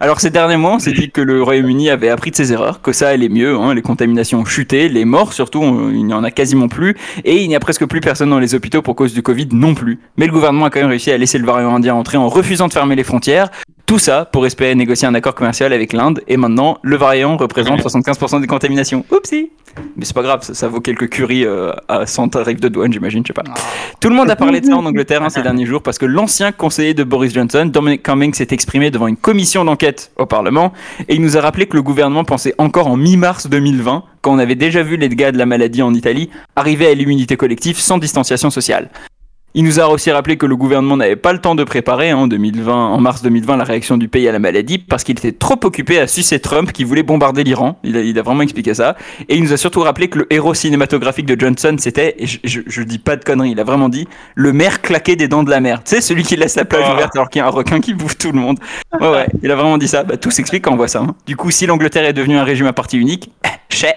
Alors 0.00 0.20
ces 0.20 0.30
derniers 0.30 0.56
mois, 0.56 0.74
on 0.74 0.78
s'est 0.78 0.92
dit 0.92 1.10
que 1.10 1.20
le 1.20 1.42
Royaume-Uni 1.42 1.90
avait 1.90 2.08
appris 2.10 2.30
de 2.30 2.36
ses 2.36 2.52
erreurs, 2.52 2.80
que 2.82 2.92
ça 2.92 3.08
allait 3.08 3.28
mieux, 3.28 3.56
hein, 3.56 3.74
les 3.74 3.82
contaminations 3.82 4.40
ont 4.40 4.44
chuté, 4.44 4.88
les 4.88 5.04
morts 5.04 5.32
surtout, 5.32 5.62
il 5.92 6.04
n'y 6.04 6.14
en 6.14 6.24
a 6.24 6.30
quasiment 6.30 6.68
plus, 6.68 6.96
et 7.24 7.42
il 7.42 7.48
n'y 7.48 7.56
a 7.56 7.60
presque 7.60 7.86
plus 7.86 8.00
personne 8.00 8.30
dans 8.30 8.38
les 8.38 8.54
hôpitaux 8.54 8.82
pour 8.82 8.94
cause 8.96 9.14
du 9.14 9.22
Covid 9.22 9.48
non 9.52 9.74
plus. 9.74 9.98
Mais 10.16 10.26
le 10.26 10.32
gouvernement 10.32 10.66
a 10.66 10.70
quand 10.70 10.80
même 10.80 10.88
réussi 10.90 11.10
à 11.10 11.16
laisser 11.18 11.38
le 11.38 11.46
variant 11.46 11.74
indien 11.74 11.94
entrer 11.94 12.18
en 12.18 12.28
refusant 12.28 12.68
de 12.68 12.72
fermer 12.72 12.94
les 12.96 13.04
frontières. 13.04 13.50
Tout 13.88 13.98
ça 13.98 14.26
pour 14.26 14.44
espérer 14.44 14.74
négocier 14.74 15.08
un 15.08 15.14
accord 15.14 15.34
commercial 15.34 15.72
avec 15.72 15.94
l'Inde, 15.94 16.20
et 16.28 16.36
maintenant 16.36 16.76
le 16.82 16.96
variant 16.96 17.38
représente 17.38 17.80
75% 17.80 18.38
des 18.42 18.46
contaminations. 18.46 19.02
Oupsie 19.10 19.48
Mais 19.96 20.04
c'est 20.04 20.12
pas 20.12 20.20
grave, 20.20 20.42
ça, 20.42 20.52
ça 20.52 20.68
vaut 20.68 20.80
quelques 20.80 21.08
curies 21.08 21.46
euh, 21.46 21.72
à 21.88 22.04
100 22.04 22.28
tarifs 22.28 22.60
de 22.60 22.68
douane, 22.68 22.92
j'imagine, 22.92 23.22
je 23.24 23.28
sais 23.28 23.32
pas. 23.32 23.44
Tout 23.98 24.10
le 24.10 24.14
monde 24.14 24.28
a 24.28 24.36
parlé 24.36 24.60
de 24.60 24.66
ça 24.66 24.76
en 24.76 24.84
Angleterre 24.84 25.22
hein, 25.22 25.30
ces 25.30 25.40
derniers 25.40 25.64
jours 25.64 25.82
parce 25.82 25.96
que 25.96 26.04
l'ancien 26.04 26.52
conseiller 26.52 26.92
de 26.92 27.02
Boris 27.02 27.32
Johnson, 27.32 27.64
Dominic 27.64 28.02
Cummings, 28.02 28.34
s'est 28.34 28.48
exprimé 28.50 28.90
devant 28.90 29.06
une 29.06 29.16
commission 29.16 29.64
d'enquête 29.64 30.12
au 30.18 30.26
Parlement 30.26 30.74
et 31.08 31.14
il 31.14 31.22
nous 31.22 31.38
a 31.38 31.40
rappelé 31.40 31.64
que 31.64 31.74
le 31.74 31.82
gouvernement 31.82 32.24
pensait 32.24 32.54
encore 32.58 32.88
en 32.88 32.98
mi-mars 32.98 33.46
2020, 33.46 34.04
quand 34.20 34.34
on 34.34 34.38
avait 34.38 34.54
déjà 34.54 34.82
vu 34.82 34.98
les 34.98 35.08
dégâts 35.08 35.30
de 35.30 35.38
la 35.38 35.46
maladie 35.46 35.80
en 35.80 35.94
Italie, 35.94 36.28
arriver 36.56 36.88
à 36.88 36.92
l'immunité 36.92 37.38
collective 37.38 37.78
sans 37.78 37.96
distanciation 37.96 38.50
sociale. 38.50 38.90
Il 39.54 39.64
nous 39.64 39.80
a 39.80 39.88
aussi 39.88 40.10
rappelé 40.12 40.36
que 40.36 40.44
le 40.46 40.56
gouvernement 40.56 40.96
n'avait 40.98 41.16
pas 41.16 41.32
le 41.32 41.40
temps 41.40 41.54
de 41.54 41.64
préparer 41.64 42.10
hein, 42.10 42.18
en 42.18 42.26
2020, 42.28 42.72
en 42.72 43.00
mars 43.00 43.22
2020, 43.22 43.56
la 43.56 43.64
réaction 43.64 43.96
du 43.96 44.06
pays 44.06 44.28
à 44.28 44.32
la 44.32 44.38
maladie 44.38 44.76
parce 44.78 45.04
qu'il 45.04 45.18
était 45.18 45.32
trop 45.32 45.58
occupé 45.64 45.98
à 45.98 46.06
sucer 46.06 46.38
Trump 46.38 46.70
qui 46.70 46.84
voulait 46.84 47.02
bombarder 47.02 47.44
l'Iran. 47.44 47.78
Il 47.82 47.96
a, 47.96 48.00
il 48.02 48.16
a 48.18 48.22
vraiment 48.22 48.42
expliqué 48.42 48.74
ça. 48.74 48.94
Et 49.28 49.36
il 49.36 49.42
nous 49.42 49.52
a 49.52 49.56
surtout 49.56 49.80
rappelé 49.80 50.08
que 50.08 50.18
le 50.18 50.32
héros 50.32 50.52
cinématographique 50.54 51.24
de 51.26 51.38
Johnson, 51.40 51.74
c'était, 51.78 52.14
et 52.18 52.26
je, 52.26 52.38
je, 52.44 52.60
je 52.66 52.82
dis 52.82 52.98
pas 52.98 53.16
de 53.16 53.24
conneries, 53.24 53.50
il 53.52 53.58
a 53.58 53.64
vraiment 53.64 53.88
dit, 53.88 54.06
le 54.34 54.52
maire 54.52 54.82
claqué 54.82 55.16
des 55.16 55.28
dents 55.28 55.42
de 55.42 55.50
la 55.50 55.60
mer. 55.60 55.82
Tu 55.82 55.94
sais, 55.94 56.00
celui 56.02 56.22
qui 56.24 56.36
laisse 56.36 56.54
la 56.56 56.66
plage 56.66 56.84
Ah. 56.86 56.94
ouverte 56.94 57.16
alors 57.16 57.30
qu'il 57.30 57.40
y 57.40 57.42
a 57.42 57.46
un 57.46 57.50
requin 57.50 57.80
qui 57.80 57.94
bouffe 57.94 58.18
tout 58.18 58.30
le 58.32 58.38
monde. 58.38 58.58
Ouais, 59.00 59.10
ouais, 59.10 59.26
il 59.42 59.50
a 59.50 59.56
vraiment 59.56 59.78
dit 59.78 59.88
ça. 59.88 60.04
Bah, 60.04 60.18
tout 60.18 60.30
s'explique 60.30 60.62
quand 60.64 60.72
on 60.74 60.76
voit 60.76 60.88
ça. 60.88 61.00
hein. 61.00 61.14
Du 61.26 61.36
coup, 61.36 61.50
si 61.50 61.64
l'Angleterre 61.66 62.04
est 62.04 62.12
devenue 62.12 62.36
un 62.36 62.44
régime 62.44 62.66
à 62.66 62.74
parti 62.74 62.98
unique, 62.98 63.30
chais. 63.70 63.96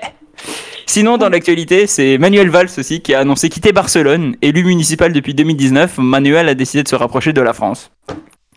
Sinon, 0.93 1.17
dans 1.17 1.29
l'actualité, 1.29 1.87
c'est 1.87 2.17
Manuel 2.17 2.49
Valls 2.49 2.67
aussi 2.77 2.99
qui 2.99 3.13
a 3.13 3.19
annoncé 3.19 3.47
quitter 3.47 3.71
Barcelone. 3.71 4.35
Élu 4.41 4.65
municipal 4.65 5.13
depuis 5.13 5.33
2019, 5.33 5.99
Manuel 5.99 6.49
a 6.49 6.53
décidé 6.53 6.83
de 6.83 6.89
se 6.89 6.97
rapprocher 6.97 7.31
de 7.31 7.39
la 7.39 7.53
France. 7.53 7.91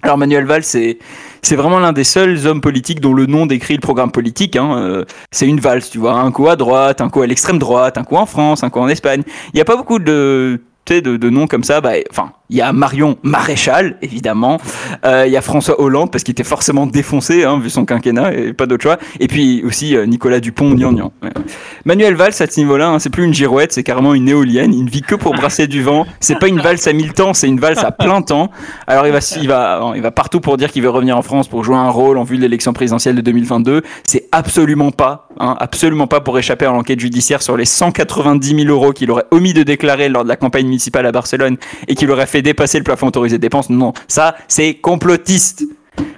Alors 0.02 0.18
Manuel 0.18 0.44
Valls, 0.44 0.64
c'est 0.64 0.98
vraiment 1.52 1.78
l'un 1.78 1.92
des 1.92 2.02
seuls 2.02 2.44
hommes 2.48 2.60
politiques 2.60 2.98
dont 2.98 3.14
le 3.14 3.26
nom 3.26 3.46
décrit 3.46 3.74
le 3.74 3.80
programme 3.80 4.10
politique. 4.10 4.56
Hein. 4.56 4.76
Euh, 4.78 5.04
c'est 5.30 5.46
une 5.46 5.60
valse, 5.60 5.90
tu 5.90 5.98
vois, 5.98 6.14
un 6.14 6.32
coup 6.32 6.48
à 6.48 6.56
droite, 6.56 7.00
un 7.00 7.08
coup 7.08 7.22
à 7.22 7.28
l'extrême 7.28 7.60
droite, 7.60 7.98
un 7.98 8.02
coup 8.02 8.16
en 8.16 8.26
France, 8.26 8.64
un 8.64 8.68
coup 8.68 8.80
en 8.80 8.88
Espagne. 8.88 9.22
Il 9.52 9.54
n'y 9.54 9.60
a 9.60 9.64
pas 9.64 9.76
beaucoup 9.76 10.00
de, 10.00 10.60
de, 10.88 11.16
de 11.16 11.30
noms 11.30 11.46
comme 11.46 11.62
ça. 11.62 11.80
Bah, 11.80 11.92
enfin, 12.10 12.32
il 12.50 12.56
y 12.56 12.60
a 12.60 12.72
Marion 12.72 13.16
Maréchal, 13.22 13.96
évidemment. 14.02 14.60
Euh, 15.04 15.24
Il 15.26 15.32
y 15.32 15.36
a 15.36 15.40
François 15.40 15.80
Hollande, 15.80 16.10
parce 16.10 16.24
qu'il 16.24 16.32
était 16.32 16.44
forcément 16.44 16.86
défoncé, 16.86 17.44
hein, 17.44 17.58
vu 17.58 17.70
son 17.70 17.84
quinquennat, 17.84 18.34
et 18.34 18.52
pas 18.52 18.66
d'autre 18.66 18.82
choix. 18.82 18.98
Et 19.18 19.28
puis 19.28 19.62
aussi 19.64 19.96
euh, 19.96 20.06
Nicolas 20.06 20.40
Dupont-Nian. 20.40 21.12
Ouais. 21.22 21.30
Manuel 21.84 22.14
Valls, 22.14 22.34
à 22.38 22.46
ce 22.46 22.60
niveau-là, 22.60 22.88
hein, 22.88 22.98
c'est 22.98 23.10
plus 23.10 23.24
une 23.24 23.34
girouette, 23.34 23.72
c'est 23.72 23.82
carrément 23.82 24.14
une 24.14 24.28
éolienne. 24.28 24.72
Il 24.74 24.84
ne 24.84 24.90
vit 24.90 25.02
que 25.02 25.14
pour 25.14 25.34
brasser 25.34 25.66
du 25.66 25.82
vent. 25.82 26.06
C'est 26.20 26.38
pas 26.38 26.48
une 26.48 26.60
valse 26.60 26.86
à 26.86 26.92
mille 26.92 27.12
temps, 27.12 27.34
c'est 27.34 27.48
une 27.48 27.60
valse 27.60 27.82
à 27.82 27.92
plein 27.92 28.22
temps. 28.22 28.50
Alors 28.86 29.06
il 29.06 30.02
va 30.02 30.10
partout 30.10 30.40
pour 30.40 30.56
dire 30.56 30.70
qu'il 30.70 30.82
veut 30.82 30.90
revenir 30.90 31.16
en 31.16 31.22
France 31.22 31.48
pour 31.48 31.64
jouer 31.64 31.76
un 31.76 31.90
rôle 31.90 32.18
en 32.18 32.24
vue 32.24 32.36
de 32.36 32.42
l'élection 32.42 32.72
présidentielle 32.72 33.16
de 33.16 33.20
2022. 33.20 33.82
C'est 34.06 34.28
absolument 34.32 34.90
pas, 34.90 35.28
hein, 35.38 35.56
absolument 35.58 36.06
pas 36.06 36.20
pour 36.20 36.38
échapper 36.38 36.66
à 36.66 36.72
l'enquête 36.72 37.00
judiciaire 37.00 37.42
sur 37.42 37.56
les 37.56 37.64
190 37.64 38.56
000 38.64 38.68
euros 38.68 38.92
qu'il 38.92 39.10
aurait 39.10 39.24
omis 39.30 39.54
de 39.54 39.62
déclarer 39.62 40.08
lors 40.08 40.24
de 40.24 40.28
la 40.28 40.36
campagne 40.36 40.66
municipale 40.66 41.06
à 41.06 41.12
Barcelone 41.12 41.56
et 41.88 41.94
qu'il 41.94 42.10
aurait 42.10 42.26
fait 42.26 42.33
dépasser 42.42 42.78
le 42.78 42.84
plafond 42.84 43.08
autorisé 43.08 43.36
de 43.38 43.42
dépenses. 43.42 43.70
Non, 43.70 43.92
ça 44.08 44.34
c'est 44.48 44.74
complotiste. 44.74 45.64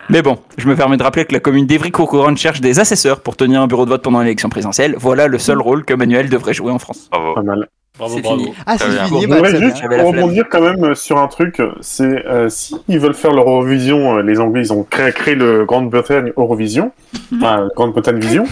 Mais 0.08 0.22
bon, 0.22 0.38
je 0.56 0.68
me 0.68 0.74
permets 0.76 0.96
de 0.96 1.02
rappeler 1.02 1.24
que 1.24 1.32
la 1.32 1.40
commune 1.40 1.66
d'Evry-Courcouronne 1.66 2.36
cherche 2.38 2.60
des 2.60 2.78
assesseurs 2.80 3.20
pour 3.20 3.36
tenir 3.36 3.60
un 3.60 3.66
bureau 3.66 3.84
de 3.84 3.90
vote 3.90 4.02
pendant 4.02 4.20
l'élection 4.20 4.48
présidentielle. 4.48 4.94
Voilà 4.98 5.26
le 5.28 5.38
seul 5.38 5.60
rôle 5.60 5.84
que 5.84 5.92
Manuel 5.94 6.28
devrait 6.30 6.54
jouer 6.54 6.72
en 6.72 6.78
France. 6.78 7.08
Bravo. 7.10 7.34
Pas 7.34 7.42
mal. 7.42 7.68
Bravo, 7.98 8.14
C'est 8.14 8.22
bravo. 8.22 8.38
fini. 8.38 8.52
Ah, 8.66 8.76
c'est 8.78 8.84
fini, 9.06 9.22
Je 9.22 9.26
bah, 9.26 9.36
voudrais 9.36 9.58
juste 9.60 9.82
rebondir 9.82 10.44
quand 10.50 10.60
même 10.60 10.94
sur 10.94 11.18
un 11.18 11.28
truc, 11.28 11.60
c'est 11.80 12.26
euh, 12.26 12.48
s'ils 12.50 12.98
veulent 12.98 13.14
faire 13.14 13.32
l'Eurovision, 13.32 14.18
euh, 14.18 14.22
les 14.22 14.38
Anglais 14.38 14.60
ils 14.64 14.72
ont 14.72 14.82
créé, 14.82 15.12
créé 15.12 15.34
le 15.34 15.64
Grande-Bretagne 15.64 16.30
Eurovision, 16.36 16.92
enfin 17.36 17.68
Grande-Bretagne 17.74 18.18
Vision. 18.18 18.44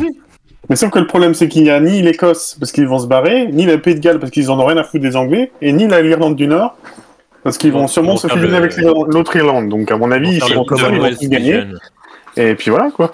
Mais 0.70 0.76
sauf 0.76 0.88
que 0.90 0.98
le 0.98 1.06
problème 1.06 1.34
c'est 1.34 1.46
qu'il 1.48 1.62
n'y 1.62 1.68
a 1.70 1.78
ni 1.78 2.00
l'Écosse 2.00 2.56
parce 2.58 2.72
qu'ils 2.72 2.86
vont 2.88 2.98
se 2.98 3.06
barrer, 3.06 3.48
ni 3.52 3.66
la 3.66 3.76
Pays 3.76 3.94
de 3.94 4.00
Galles 4.00 4.18
parce 4.18 4.30
qu'ils 4.30 4.50
en 4.50 4.58
ont 4.58 4.64
rien 4.64 4.78
à 4.78 4.82
foutre 4.84 5.02
des 5.02 5.14
Anglais, 5.14 5.52
et 5.60 5.72
ni 5.74 5.86
la- 5.86 6.00
l'Irlande 6.00 6.36
du 6.36 6.46
Nord 6.46 6.74
parce 7.44 7.56
qu'ils 7.58 7.70
vont 7.72 7.84
Ils 7.86 7.88
sûrement 7.88 8.16
se 8.16 8.26
le- 8.26 8.54
avec 8.54 8.76
l'autre 8.76 9.36
Irlande. 9.36 9.68
Donc 9.68 9.90
à 9.92 9.96
mon 9.96 10.10
avis 10.10 10.36
ils 10.36 10.40
seront 10.42 10.64
comme 10.64 10.78
ils 10.92 11.00
vont 11.00 11.28
gagner. 11.28 11.62
Et 12.36 12.54
puis 12.56 12.70
voilà 12.70 12.90
quoi. 12.90 13.12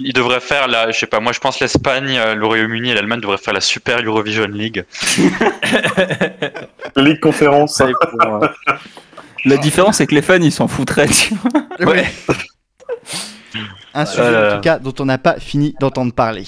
Il 0.00 0.12
devrait 0.12 0.38
faire 0.40 0.68
la, 0.68 0.90
je 0.92 0.98
sais 0.98 1.06
pas, 1.06 1.18
moi 1.20 1.32
je 1.32 1.40
pense 1.40 1.58
l'Espagne, 1.60 2.16
euh, 2.18 2.34
le 2.36 2.46
Royaume-Uni 2.46 2.90
et 2.90 2.94
l'Allemagne 2.94 3.20
devraient 3.20 3.36
faire 3.36 3.54
la 3.54 3.60
Super 3.60 4.00
Eurovision 4.00 4.46
League. 4.46 4.84
Ligue 6.96 7.18
Conférence. 7.20 7.82
La 9.44 9.56
différence, 9.56 9.96
c'est 9.96 10.06
que 10.06 10.14
les 10.14 10.22
fans, 10.22 10.36
ils 10.40 10.52
s'en 10.52 10.68
foutraient. 10.68 11.08
tu 11.08 11.34
vois. 11.34 11.62
Ouais. 11.92 12.06
Un 13.94 14.04
sujet 14.06 14.22
en 14.52 14.54
tout 14.56 14.60
cas 14.60 14.78
dont 14.78 14.94
on 15.00 15.04
n'a 15.06 15.18
pas 15.18 15.40
fini 15.40 15.74
d'entendre 15.80 16.12
parler. 16.12 16.44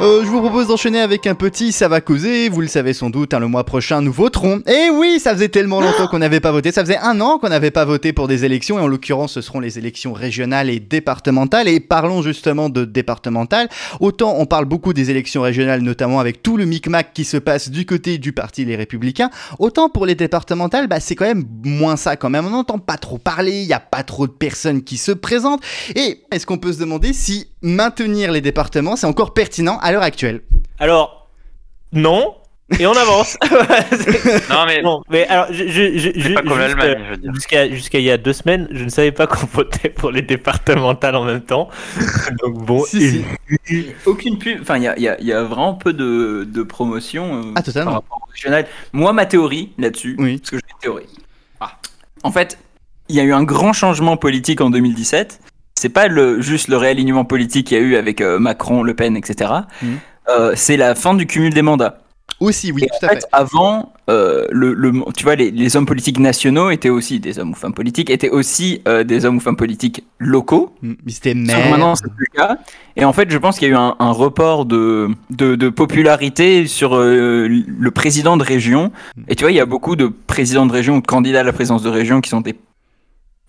Euh, 0.00 0.22
je 0.22 0.28
vous 0.28 0.40
propose 0.40 0.68
d'enchaîner 0.68 1.00
avec 1.00 1.26
un 1.26 1.34
petit 1.34 1.72
ça 1.72 1.88
va 1.88 2.00
causer. 2.00 2.48
Vous 2.48 2.60
le 2.60 2.68
savez 2.68 2.92
sans 2.92 3.10
doute, 3.10 3.34
hein, 3.34 3.40
le 3.40 3.48
mois 3.48 3.64
prochain 3.64 4.00
nous 4.00 4.12
voterons. 4.12 4.62
Et 4.68 4.90
oui, 4.90 5.18
ça 5.18 5.34
faisait 5.34 5.48
tellement 5.48 5.80
longtemps 5.80 6.06
qu'on 6.06 6.20
n'avait 6.20 6.38
pas 6.38 6.52
voté. 6.52 6.70
Ça 6.70 6.82
faisait 6.82 6.98
un 6.98 7.20
an 7.20 7.38
qu'on 7.38 7.48
n'avait 7.48 7.72
pas 7.72 7.84
voté 7.84 8.12
pour 8.12 8.28
des 8.28 8.44
élections. 8.44 8.78
Et 8.78 8.82
en 8.82 8.86
l'occurrence, 8.86 9.32
ce 9.32 9.40
seront 9.40 9.58
les 9.58 9.76
élections 9.76 10.12
régionales 10.12 10.70
et 10.70 10.78
départementales. 10.78 11.66
Et 11.66 11.80
parlons 11.80 12.22
justement 12.22 12.68
de 12.68 12.84
départementales. 12.84 13.68
Autant 13.98 14.36
on 14.38 14.46
parle 14.46 14.66
beaucoup 14.66 14.92
des 14.92 15.10
élections 15.10 15.42
régionales, 15.42 15.80
notamment 15.80 16.20
avec 16.20 16.44
tout 16.44 16.56
le 16.56 16.64
micmac 16.64 17.12
qui 17.12 17.24
se 17.24 17.36
passe 17.36 17.68
du 17.68 17.84
côté 17.84 18.18
du 18.18 18.32
parti 18.32 18.64
Les 18.64 18.76
Républicains. 18.76 19.30
Autant 19.58 19.88
pour 19.88 20.06
les 20.06 20.14
départementales, 20.14 20.86
bah, 20.86 21.00
c'est 21.00 21.16
quand 21.16 21.26
même 21.26 21.44
moins 21.64 21.96
ça 21.96 22.14
quand 22.14 22.30
même. 22.30 22.46
On 22.46 22.50
n'entend 22.50 22.78
pas 22.78 22.98
trop 22.98 23.18
parler, 23.18 23.62
il 23.62 23.66
n'y 23.66 23.72
a 23.72 23.80
pas 23.80 24.04
trop 24.04 24.28
de 24.28 24.32
personnes 24.32 24.84
qui 24.84 24.96
se 24.96 25.10
présentent. 25.10 25.62
Et 25.96 26.20
est-ce 26.30 26.46
qu'on 26.46 26.58
peut 26.58 26.72
se 26.72 26.78
demander 26.78 27.12
si 27.12 27.48
maintenir 27.62 28.30
les 28.30 28.40
départements, 28.40 28.96
c'est 28.96 29.06
encore 29.06 29.34
pertinent 29.34 29.78
à 29.88 29.92
l'heure 29.92 30.02
actuelle 30.02 30.42
Alors, 30.78 31.28
non, 31.92 32.34
Et 32.78 32.86
on 32.86 32.92
avance. 32.92 33.38
Non, 34.50 34.66
mais 34.66 34.82
bon, 34.82 35.02
mais 35.08 35.26
alors, 35.28 35.46
je, 35.50 35.64
je, 35.68 35.96
je, 35.98 36.10
c'est 36.20 36.34
pas 36.34 36.42
je- 36.42 36.48
comme 36.48 36.60
juste, 36.60 36.76
l'Allemagne, 36.76 37.02
je 37.06 37.10
veux 37.10 37.16
dire. 37.16 37.34
Jusqu'à 37.34 37.68
jusqu'à 37.70 37.98
il 37.98 38.04
y 38.04 38.10
a 38.10 38.18
deux 38.18 38.34
semaines, 38.34 38.68
je 38.70 38.84
ne 38.84 38.90
savais 38.90 39.12
pas 39.12 39.26
qu'on 39.32 39.46
votait 39.46 39.88
pour 39.88 40.10
les 40.10 40.20
départementales 40.20 41.16
en 41.16 41.24
même 41.24 41.40
temps. 41.40 41.68
Donc 42.42 42.58
bon, 42.66 42.84
Si, 42.84 43.22
si. 43.64 43.86
Aucune 44.04 44.38
pub. 44.38 44.60
Enfin, 44.60 44.76
il 44.76 44.82
y 44.82 44.88
a, 44.88 44.96
il 44.98 45.02
y 45.02 45.08
a- 45.08 45.18
y 45.20 45.32
a 45.32 45.42
vraiment 45.44 45.74
peu 45.74 45.94
de, 45.94 46.46
de 46.46 46.62
promotion. 46.62 47.40
euh, 47.40 47.52
Ah, 47.56 47.62
totalement. 47.62 47.92
par 47.92 48.00
rapport 48.02 48.20
au 48.28 48.30
régional. 48.32 48.66
Moi, 48.92 49.12
ma 49.14 49.24
théorie 49.24 49.72
là-dessus, 49.78 50.16
Oui. 50.18 50.36
parce 50.38 50.50
que 50.50 50.56
j'ai 50.58 50.62
une 50.74 50.78
théorie. 50.80 51.06
Ah. 51.60 51.78
En 52.22 52.32
fait, 52.32 52.58
il 53.08 53.16
y 53.16 53.20
a 53.20 53.22
eu 53.22 53.32
un 53.32 53.44
grand 53.44 53.72
changement 53.72 54.18
politique 54.18 54.60
en 54.60 54.68
2017. 54.68 55.40
C'est 55.78 55.88
pas 55.88 56.08
le, 56.08 56.40
juste 56.40 56.68
le 56.68 56.76
réalignement 56.76 57.24
politique 57.24 57.68
qu'il 57.68 57.78
y 57.78 57.80
a 57.80 57.84
eu 57.84 57.96
avec 57.96 58.20
euh, 58.20 58.38
Macron, 58.38 58.82
Le 58.82 58.94
Pen, 58.94 59.16
etc. 59.16 59.50
Mhm. 59.82 59.98
Euh, 60.30 60.52
c'est 60.56 60.76
la 60.76 60.94
fin 60.94 61.14
du 61.14 61.26
cumul 61.26 61.54
des 61.54 61.62
mandats. 61.62 61.98
Aussi, 62.40 62.70
oui, 62.70 62.82
Et 62.84 62.86
tout 62.86 63.04
en 63.04 63.08
à 63.08 63.10
fait, 63.14 63.20
fait. 63.20 63.26
avant, 63.32 63.92
euh, 64.10 64.46
le, 64.50 64.72
le- 64.74 64.92
tu 65.16 65.24
vois, 65.24 65.34
les, 65.34 65.50
les 65.50 65.76
hommes 65.76 65.86
politiques 65.86 66.18
nationaux 66.20 66.70
étaient 66.70 66.90
aussi 66.90 67.18
des 67.18 67.38
hommes 67.38 67.50
ou 67.50 67.54
femmes 67.54 67.72
politiques, 67.74 68.10
étaient 68.10 68.28
aussi 68.28 68.80
des 69.06 69.24
hommes 69.24 69.38
ou 69.38 69.40
femmes 69.40 69.56
politiques 69.56 70.04
locaux. 70.18 70.72
Mm, 70.82 70.92
Mais 71.04 71.12
c'était 71.12 71.34
maintenant, 71.34 71.96
c'est 71.96 72.12
plus 72.14 72.26
le 72.32 72.38
cas. 72.38 72.58
Et 72.96 73.04
en 73.04 73.12
fait, 73.12 73.28
je 73.30 73.38
pense 73.38 73.58
qu'il 73.58 73.68
y 73.68 73.70
a 73.70 73.74
eu 73.74 73.76
un, 73.76 73.96
un 73.98 74.12
report 74.12 74.66
de, 74.66 75.08
de, 75.30 75.56
de 75.56 75.68
popularité 75.68 76.66
sur 76.68 76.96
le 76.96 77.88
président 77.90 78.36
de 78.36 78.44
région. 78.44 78.92
Et 79.28 79.34
tu 79.34 79.42
vois, 79.44 79.50
il 79.50 79.56
y 79.56 79.60
a 79.60 79.66
beaucoup 79.66 79.96
de 79.96 80.06
présidents 80.26 80.66
de 80.66 80.72
région 80.72 80.96
ou 80.96 81.00
de 81.00 81.06
candidats 81.06 81.40
à 81.40 81.44
la 81.44 81.52
présidence 81.52 81.82
de 81.82 81.88
région 81.90 82.20
qui 82.20 82.30
sont 82.30 82.40
des 82.42 82.54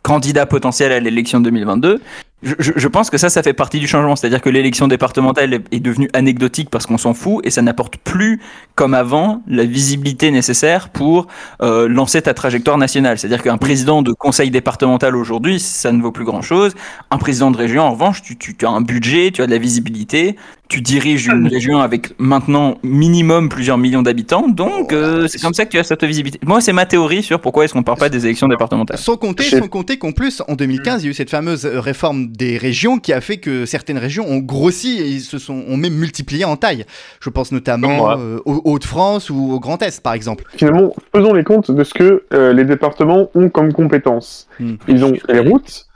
candidats 0.09 0.47
potentiels 0.47 0.91
à 0.91 0.99
l'élection 0.99 1.39
de 1.39 1.45
2022. 1.45 2.01
Je, 2.41 2.55
je- 2.57 2.71
je 2.75 2.87
pense 2.87 3.09
que 3.11 3.17
ça, 3.17 3.29
ça 3.29 3.43
fait 3.43 3.53
partie 3.53 3.79
du 3.79 3.87
changement. 3.87 4.15
C'est-à-dire 4.15 4.41
que 4.41 4.49
l'élection 4.49 4.87
départementale 4.87 5.59
est 5.71 5.79
devenue 5.79 6.09
anecdotique 6.13 6.69
parce 6.71 6.85
qu'on 6.87 6.97
s'en 6.97 7.13
fout 7.13 7.45
et 7.45 7.51
ça 7.51 7.61
n'apporte 7.61 7.97
plus, 7.97 8.39
comme 8.75 8.93
avant, 8.95 9.43
la 9.47 9.65
visibilité 9.65 10.31
nécessaire 10.31 10.89
pour 10.89 11.27
euh, 11.61 11.87
lancer 11.87 12.21
ta 12.23 12.33
trajectoire 12.33 12.77
nationale. 12.79 13.19
C'est-à-dire 13.19 13.43
qu'un 13.43 13.57
président 13.57 14.01
de 14.01 14.13
conseil 14.13 14.49
départemental 14.49 15.15
aujourd'hui, 15.15 15.59
ça 15.59 15.91
ne 15.91 16.01
vaut 16.01 16.11
plus 16.13 16.25
grand-chose. 16.25 16.73
Un 17.11 17.17
président 17.17 17.51
de 17.51 17.57
région, 17.57 17.83
en 17.83 17.91
revanche, 17.91 18.21
tu, 18.23 18.35
tu- 18.37 18.55
tu 18.55 18.65
as 18.65 18.69
un 18.71 18.81
budget, 18.81 19.29
tu 19.31 19.41
as 19.43 19.45
de 19.45 19.51
la 19.51 19.57
visibilité, 19.59 20.35
tu 20.69 20.81
diriges 20.81 21.27
une 21.27 21.47
région 21.51 21.79
avec 21.79 22.17
maintenant 22.19 22.77
minimum 22.83 23.49
plusieurs 23.49 23.77
millions 23.77 24.01
d'habitants, 24.01 24.47
donc 24.47 24.93
euh, 24.93 25.27
c'est 25.27 25.41
comme 25.41 25.53
ça 25.53 25.65
que 25.65 25.71
tu 25.71 25.79
as 25.79 25.83
cette 25.83 26.03
visibilité. 26.03 26.39
Moi, 26.45 26.61
c'est 26.61 26.73
ma 26.73 26.85
théorie 26.85 27.23
sur 27.23 27.41
pourquoi 27.41 27.65
est-ce 27.65 27.73
qu'on 27.73 27.83
parle 27.83 27.97
pas 27.97 28.09
des 28.09 28.25
élections 28.25 28.47
départementales. 28.47 28.97
Sans 28.97 29.17
compter, 29.17 29.43
sans 29.43 29.67
compter 29.67 29.97
qu'en 29.97 30.11
plus, 30.11 30.41
en 30.47 30.55
2015, 30.55 31.01
il 31.01 31.05
y 31.05 31.09
a 31.09 31.11
eu 31.11 31.13
cette 31.13 31.29
fameuse 31.29 31.65
euh, 31.65 31.79
réforme 31.79 32.27
des 32.27 32.57
régions 32.57 32.99
qui 32.99 33.11
a 33.11 33.19
fait 33.19 33.37
que 33.37 33.65
certaines 33.65 33.97
régions 33.97 34.25
ont 34.27 34.39
grossi 34.39 34.99
et 34.99 35.19
se 35.19 35.39
sont 35.39 35.63
ont 35.67 35.77
même 35.77 35.95
multiplié 35.95 36.45
en 36.45 36.55
taille. 36.55 36.85
Je 37.19 37.29
pense 37.29 37.51
notamment 37.51 38.11
euh, 38.11 38.37
aux 38.45 38.61
Hauts-de-France 38.63 39.29
ou 39.29 39.51
au 39.51 39.59
Grand 39.59 39.81
Est, 39.81 40.01
par 40.01 40.13
exemple. 40.13 40.45
Finalement, 40.55 40.93
faisons 41.13 41.33
les 41.33 41.43
comptes 41.43 41.71
de 41.71 41.83
ce 41.83 41.93
que 41.93 42.23
euh, 42.33 42.53
les 42.53 42.65
départements 42.65 43.29
ont 43.33 43.49
comme 43.49 43.73
compétences. 43.73 44.47
Hmm. 44.59 44.75
Ils 44.87 45.03
ont 45.03 45.13
les 45.27 45.39
routes, 45.39 45.87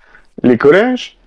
les 0.43 0.57
collèges. 0.57 1.17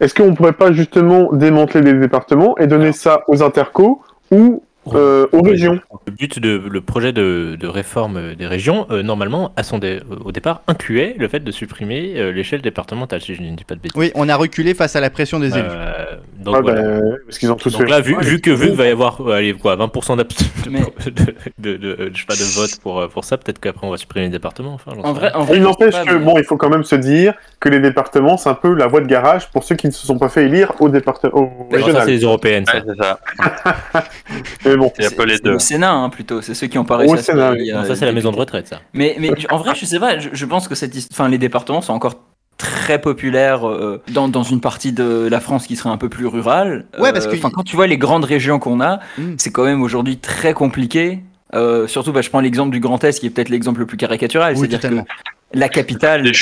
Est-ce 0.00 0.14
qu'on 0.14 0.34
pourrait 0.34 0.52
pas 0.52 0.72
justement 0.72 1.32
démanteler 1.32 1.80
des 1.80 1.94
départements 1.94 2.56
et 2.58 2.66
donner 2.66 2.92
ça 2.92 3.22
aux 3.28 3.42
intercos 3.42 4.00
ou 4.30 4.62
euh, 4.94 5.26
aux 5.32 5.42
régions 5.42 5.80
Le 6.06 6.12
but 6.12 6.38
de 6.38 6.62
le 6.70 6.80
projet 6.80 7.12
de, 7.12 7.56
de 7.58 7.66
réforme 7.66 8.34
des 8.34 8.46
régions, 8.46 8.86
euh, 8.90 9.02
normalement, 9.02 9.52
à 9.56 9.62
son 9.62 9.78
dé- 9.78 10.00
au 10.24 10.32
départ, 10.32 10.62
incluait 10.68 11.14
le 11.18 11.28
fait 11.28 11.40
de 11.40 11.50
supprimer 11.50 12.14
euh, 12.16 12.32
l'échelle 12.32 12.62
départementale, 12.62 13.20
si 13.20 13.34
je 13.34 13.42
ne 13.42 13.54
dis 13.56 13.64
pas 13.64 13.74
de 13.74 13.80
bêtises. 13.80 13.98
Oui, 13.98 14.12
on 14.14 14.28
a 14.28 14.36
reculé 14.36 14.74
face 14.74 14.96
à 14.96 15.00
la 15.00 15.10
pression 15.10 15.40
des 15.40 15.52
élus. 15.56 15.64
Euh, 15.68 16.04
donc 16.38 16.56
Ah, 16.58 16.60
voilà. 16.62 17.00
Parce 17.26 17.38
qu'ils 17.38 17.50
ont 17.50 17.56
tous 17.56 17.72
Donc 17.72 17.82
fait. 17.82 17.88
là, 17.90 18.00
vu, 18.00 18.14
Ouais, 18.16 18.22
vu 18.24 18.40
que 18.40 18.50
vu 18.50 18.68
qu'il 18.68 18.76
va 18.76 18.86
y 18.86 18.90
avoir 18.90 19.20
allez, 19.28 19.52
quoi, 19.54 19.76
20% 19.76 20.16
d'abs- 20.16 20.28
de, 20.64 20.70
Mais- 20.70 20.80
de, 21.58 21.76
de, 21.76 21.76
de- 21.76 22.10
je 22.14 22.20
sais 22.20 22.26
pas, 22.26 22.34
de 22.34 22.54
vote 22.60 22.78
pour, 22.82 23.08
pour 23.08 23.24
ça, 23.24 23.36
peut-être 23.38 23.58
qu'après 23.58 23.86
on 23.86 23.90
va 23.90 23.96
supprimer 23.96 24.26
les 24.26 24.32
départements. 24.32 24.74
Enfin, 24.74 24.92
j'en 24.94 25.02
En 25.02 25.14
sais 25.14 25.20
vrai, 25.20 25.28
rien. 25.30 25.36
en 25.40 25.44
vrai, 25.44 25.56
Il 25.56 25.62
n'empêche 25.62 25.94
que, 26.04 26.14
bon, 26.16 26.34
il 26.38 26.44
faut 26.44 26.56
quand 26.56 26.68
même 26.70 26.84
se 26.84 26.96
dire 26.96 27.34
que 27.60 27.68
les 27.68 27.80
départements, 27.80 28.36
c'est 28.36 28.48
un 28.48 28.54
peu 28.54 28.74
la 28.74 28.86
voie 28.86 29.00
de 29.00 29.06
garage 29.06 29.50
pour 29.50 29.64
ceux 29.64 29.74
qui 29.74 29.86
ne 29.86 29.92
se 29.92 30.06
sont 30.06 30.18
pas 30.18 30.28
fait 30.28 30.44
élire 30.46 30.72
au 30.80 30.88
département 30.88 31.34
au 31.70 31.78
ça, 31.78 32.04
c'est 32.04 32.10
les 32.10 32.20
européennes, 32.20 32.64
ça. 32.66 32.74
Ouais, 32.78 32.82
c'est 32.86 33.02
ça. 33.02 33.18
Mais 34.76 34.82
bon, 34.84 34.92
C'est 34.98 35.06
un 35.06 35.10
peu 35.16 35.24
les 35.24 35.36
c'est 35.36 35.44
deux. 35.44 35.52
le 35.52 35.58
Sénat, 35.58 35.92
hein, 35.92 36.08
plutôt. 36.10 36.40
C'est 36.42 36.54
ceux 36.54 36.66
qui 36.66 36.78
ont 36.78 36.84
pas 36.84 36.94
Au 36.96 36.98
réussi 36.98 37.14
à 37.16 37.22
Sénat, 37.22 37.52
oui. 37.52 37.70
Non, 37.72 37.82
ça, 37.84 37.90
euh, 37.92 37.94
c'est 37.94 38.04
la 38.06 38.12
maison 38.12 38.30
de 38.32 38.36
retraite, 38.36 38.66
ça. 38.68 38.80
Mais, 38.94 39.16
mais 39.18 39.30
en 39.50 39.58
vrai, 39.58 39.74
je 39.74 39.84
sais 39.84 39.98
pas, 39.98 40.18
je, 40.18 40.28
je 40.32 40.44
pense 40.46 40.68
que 40.68 40.74
cette, 40.74 40.94
enfin, 41.12 41.28
les 41.28 41.38
départements 41.38 41.80
sont 41.80 41.92
encore 41.92 42.14
très 42.58 43.00
populaires 43.00 43.68
euh, 43.68 44.00
dans, 44.12 44.28
dans 44.28 44.42
une 44.42 44.60
partie 44.60 44.92
de 44.92 45.28
la 45.30 45.40
France 45.40 45.66
qui 45.66 45.76
serait 45.76 45.90
un 45.90 45.98
peu 45.98 46.08
plus 46.08 46.26
rurale. 46.26 46.86
Ouais, 46.98 47.12
parce 47.12 47.26
Euh, 47.26 47.32
que- 47.32 47.36
quand 47.48 47.62
tu 47.64 47.76
vois 47.76 47.86
les 47.86 47.98
grandes 47.98 48.24
régions 48.24 48.58
qu'on 48.58 48.80
a, 48.80 49.00
Mm. 49.18 49.34
c'est 49.36 49.50
quand 49.50 49.64
même 49.64 49.82
aujourd'hui 49.82 50.16
très 50.18 50.54
compliqué. 50.54 51.20
Euh, 51.54 51.86
surtout, 51.86 52.12
bah, 52.12 52.22
je 52.22 52.28
prends 52.30 52.40
l'exemple 52.40 52.70
du 52.72 52.80
Grand 52.80 53.02
Est 53.04 53.18
qui 53.20 53.26
est 53.26 53.30
peut-être 53.30 53.50
l'exemple 53.50 53.80
le 53.80 53.86
plus 53.86 53.96
caricatural. 53.96 54.54
Oui, 54.56 54.66
C'est-à-dire 54.68 54.90
que 54.90 55.06
la 55.54 55.68
capitale, 55.68 56.22
le 56.24 56.32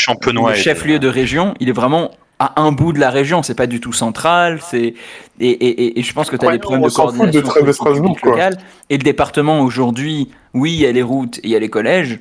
chef-lieu 0.54 0.98
de 0.98 1.08
région, 1.08 1.54
il 1.60 1.68
est 1.68 1.72
vraiment 1.72 2.10
à 2.44 2.60
un 2.60 2.72
bout 2.72 2.92
de 2.92 3.00
la 3.00 3.10
région, 3.10 3.42
c'est 3.42 3.54
pas 3.54 3.66
du 3.66 3.80
tout 3.80 3.92
central, 3.92 4.60
c'est 4.62 4.94
et, 5.40 5.48
et, 5.50 5.50
et, 5.50 5.98
et 5.98 6.02
je 6.02 6.12
pense 6.12 6.30
que 6.30 6.36
tu 6.36 6.44
as 6.44 6.48
Ouais, 6.48 6.54
des 6.54 6.58
problèmes 6.58 6.82
de 6.84 6.90
coordination 6.90 7.40
de 7.42 8.26
locale. 8.26 8.58
Et 8.90 8.98
le 8.98 9.02
département 9.02 9.60
aujourd'hui, 9.60 10.30
oui, 10.52 10.72
il 10.74 10.80
y 10.80 10.86
a 10.86 10.92
les 10.92 11.02
routes, 11.02 11.38
et 11.38 11.40
il 11.44 11.50
y 11.50 11.56
a 11.56 11.58
les 11.58 11.70
collèges, 11.70 12.20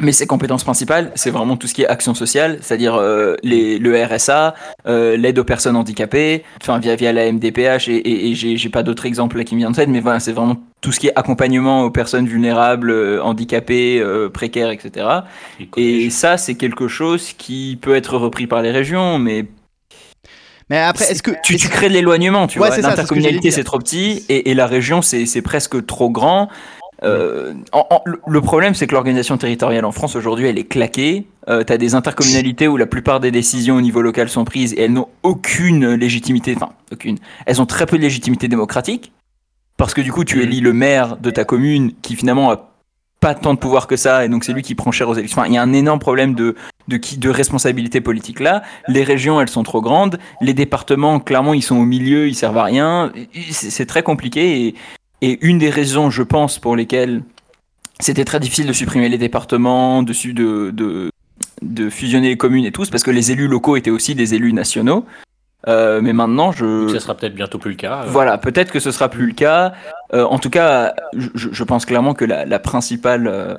mais 0.00 0.12
ses 0.12 0.26
compétences 0.26 0.64
principales, 0.64 1.12
c'est 1.14 1.30
vraiment 1.30 1.56
tout 1.56 1.66
ce 1.66 1.74
qui 1.74 1.82
est 1.82 1.86
action 1.88 2.14
sociale, 2.14 2.58
c'est-à-dire 2.60 2.94
euh, 2.96 3.34
les, 3.42 3.78
le 3.78 4.04
RSA, 4.04 4.54
euh, 4.86 5.16
l'aide 5.16 5.38
aux 5.38 5.44
personnes 5.44 5.76
handicapées, 5.76 6.44
enfin 6.60 6.78
via, 6.78 6.94
via 6.96 7.12
la 7.12 7.30
MDPH, 7.32 7.88
et, 7.88 7.96
et, 7.96 8.30
et 8.30 8.34
j'ai 8.34 8.68
pas 8.68 8.82
d'autres 8.82 9.06
exemples 9.06 9.38
là 9.38 9.44
qui 9.44 9.54
me 9.54 9.60
viennent 9.60 9.70
en 9.70 9.74
tête, 9.74 9.88
mais 9.88 10.00
voilà, 10.00 10.20
c'est 10.20 10.32
vraiment 10.32 10.56
tout 10.80 10.92
ce 10.92 11.00
qui 11.00 11.08
est 11.08 11.12
accompagnement 11.16 11.82
aux 11.82 11.90
personnes 11.90 12.26
vulnérables, 12.26 12.90
euh, 12.90 13.22
handicapées, 13.22 14.00
euh, 14.00 14.28
précaires, 14.28 14.70
etc. 14.70 15.06
Et 15.76 16.10
ça, 16.10 16.36
c'est 16.36 16.54
quelque 16.54 16.86
chose 16.88 17.32
qui 17.36 17.78
peut 17.80 17.96
être 17.96 18.16
repris 18.16 18.46
par 18.46 18.62
les 18.62 18.70
régions, 18.70 19.18
mais 19.18 19.46
Mais 20.70 20.78
après, 20.78 21.10
est-ce 21.10 21.22
que 21.22 21.32
tu, 21.42 21.56
tu 21.56 21.68
crées 21.68 21.88
de 21.88 21.94
l'éloignement, 21.94 22.46
tu 22.46 22.58
Ouais, 22.60 22.66
vois. 22.66 22.76
c'est 22.76 22.82
ce 22.82 22.86
L'intercommunalité, 22.86 23.50
c'est 23.50 23.64
trop 23.64 23.78
petit, 23.78 24.24
et, 24.28 24.50
et 24.50 24.54
la 24.54 24.66
région, 24.66 25.00
c'est 25.02 25.42
presque 25.42 25.84
trop 25.86 26.10
grand. 26.10 26.48
Euh, 27.04 27.54
en- 27.72 27.86
en- 27.90 28.02
le- 28.26 28.40
problème, 28.40 28.74
c'est 28.74 28.86
que 28.86 28.94
l'organisation 28.94 29.36
territoriale 29.38 29.84
en 29.84 29.92
France 29.92 30.16
aujourd'hui, 30.16 30.46
elle 30.46 30.58
est 30.58 30.64
claquée. 30.64 31.26
Euh, 31.48 31.62
tu 31.64 31.72
as 31.72 31.78
des 31.78 31.94
intercommunalités 31.94 32.66
où 32.68 32.76
la 32.76 32.86
plupart 32.86 33.20
des 33.20 33.30
décisions 33.30 33.76
au 33.76 33.80
niveau 33.80 34.02
local 34.02 34.28
sont 34.28 34.44
prises 34.44 34.72
et 34.74 34.82
elles 34.82 34.92
n'ont 34.92 35.08
aucune 35.22 35.94
légitimité, 35.94 36.54
enfin, 36.56 36.70
aucune. 36.92 37.18
Elles 37.46 37.62
ont 37.62 37.66
très 37.66 37.86
peu 37.86 37.96
de 37.96 38.02
légitimité 38.02 38.48
démocratique. 38.48 39.12
Parce 39.76 39.94
que 39.94 40.00
du 40.00 40.10
coup, 40.12 40.24
tu 40.24 40.38
Mhm. 40.38 40.42
élis 40.42 40.60
le 40.60 40.72
maire 40.72 41.16
de 41.18 41.30
ta 41.30 41.44
commune 41.44 41.92
qui 42.02 42.16
finalement 42.16 42.50
a 42.50 42.68
pas 43.20 43.34
tant 43.34 43.54
de 43.54 43.58
pouvoir 43.58 43.86
que 43.86 43.96
ça, 43.96 44.24
et 44.24 44.28
donc 44.28 44.44
c'est 44.44 44.52
lui 44.52 44.62
qui 44.62 44.74
prend 44.74 44.90
cher 44.92 45.08
aux 45.08 45.14
élections. 45.14 45.40
Enfin, 45.40 45.48
il 45.48 45.54
y 45.54 45.58
a 45.58 45.62
un 45.62 45.72
énorme 45.72 45.98
problème 46.00 46.34
de, 46.34 46.54
de, 46.88 46.96
qui, 46.96 47.16
de 47.18 47.28
responsabilité 47.30 48.00
politique 48.00 48.40
là. 48.40 48.62
Les 48.88 49.02
régions, 49.04 49.40
elles 49.40 49.48
sont 49.48 49.62
trop 49.64 49.80
grandes. 49.80 50.18
Les 50.40 50.54
départements, 50.54 51.18
clairement, 51.20 51.54
ils 51.54 51.62
sont 51.62 51.76
au 51.76 51.84
milieu, 51.84 52.28
ils 52.28 52.34
servent 52.36 52.58
à 52.58 52.64
rien. 52.64 53.12
C'est 53.50 53.70
c'est 53.70 53.86
très 53.86 54.02
compliqué. 54.02 54.66
Et, 54.66 54.74
et 55.22 55.38
une 55.46 55.58
des 55.58 55.70
raisons, 55.70 56.10
je 56.10 56.22
pense, 56.22 56.58
pour 56.58 56.76
lesquelles 56.76 57.22
c'était 58.00 58.24
très 58.24 58.40
difficile 58.40 58.66
de 58.66 58.72
supprimer 58.72 59.08
les 59.08 59.18
départements, 59.18 60.02
de, 60.02 60.12
de, 60.32 60.70
de, 60.70 61.10
de 61.62 61.90
fusionner 61.90 62.28
les 62.28 62.36
communes 62.36 62.64
et 62.64 62.72
tout, 62.72 62.84
parce 62.90 63.02
que 63.02 63.10
les 63.10 63.32
élus 63.32 63.48
locaux 63.48 63.76
étaient 63.76 63.90
aussi 63.90 64.14
des 64.14 64.34
élus 64.34 64.52
nationaux. 64.52 65.04
Euh, 65.66 66.00
mais 66.00 66.12
maintenant, 66.12 66.52
je, 66.52 66.88
Ça 66.92 67.00
sera 67.00 67.16
peut-être 67.16 67.34
bientôt 67.34 67.58
plus 67.58 67.70
le 67.72 67.76
cas. 67.76 68.02
euh. 68.04 68.06
voilà, 68.08 68.38
peut-être 68.38 68.70
que 68.70 68.78
ce 68.78 68.92
sera 68.92 69.08
plus 69.08 69.26
le 69.26 69.32
cas. 69.32 69.72
Euh, 70.14 70.24
en 70.24 70.38
tout 70.38 70.50
cas, 70.50 70.94
je, 71.16 71.28
je 71.34 71.64
pense 71.64 71.84
clairement 71.84 72.14
que 72.14 72.24
la, 72.24 72.44
la 72.44 72.58
principale, 72.60 73.26
euh, 73.26 73.56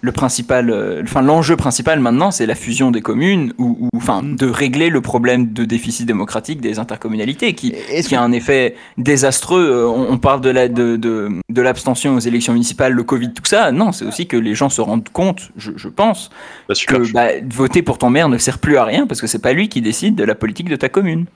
le 0.00 0.12
principal, 0.12 0.70
euh, 0.70 1.02
enfin 1.02 1.22
l'enjeu 1.22 1.56
principal 1.56 1.98
maintenant, 1.98 2.30
c'est 2.30 2.46
la 2.46 2.54
fusion 2.54 2.90
des 2.92 3.00
communes 3.00 3.52
ou, 3.58 3.76
ou- 3.80 3.88
enfin 3.96 4.22
Mm. 4.22 4.36
de 4.36 4.46
régler 4.46 4.90
le 4.90 5.00
problème 5.00 5.52
de 5.52 5.64
déficit 5.64 6.06
démocratique 6.06 6.60
des 6.60 6.78
intercommunalités 6.78 7.52
qui 7.54 7.74
a 8.14 8.22
un 8.22 8.30
effet 8.32 8.76
désastreux. 8.96 9.68
Euh, 9.70 9.86
On, 9.88 10.12
on 10.12 10.18
parle 10.18 10.40
de 10.40 10.50
la 10.50 10.68
de, 10.68 10.96
de, 10.96 11.28
de 11.50 11.62
l'abstention 11.62 12.14
aux 12.14 12.20
élections 12.20 12.52
municipales, 12.52 12.92
le 12.92 13.02
Covid, 13.02 13.32
tout 13.32 13.44
ça. 13.44 13.72
Non, 13.72 13.90
c'est 13.92 14.04
aussi 14.04 14.26
que 14.28 14.36
les 14.36 14.54
gens 14.54 14.68
se 14.68 14.80
rendent 14.80 15.08
compte, 15.08 15.50
je, 15.56 15.72
je 15.76 15.88
pense, 15.88 16.30
Bah, 16.68 16.74
que 16.86 17.12
bah, 17.12 17.28
voter 17.52 17.82
pour 17.82 17.98
ton 17.98 18.10
maire 18.10 18.28
ne 18.28 18.38
sert 18.38 18.58
plus 18.58 18.76
à 18.76 18.84
rien 18.84 19.06
parce 19.06 19.20
que 19.20 19.26
c'est 19.26 19.42
pas 19.42 19.52
lui 19.52 19.68
qui 19.68 19.80
décide 19.80 20.14
de 20.14 20.24
la 20.24 20.34
politique 20.36 20.68
de 20.68 20.76
ta 20.76 20.88
commune. 20.88 21.26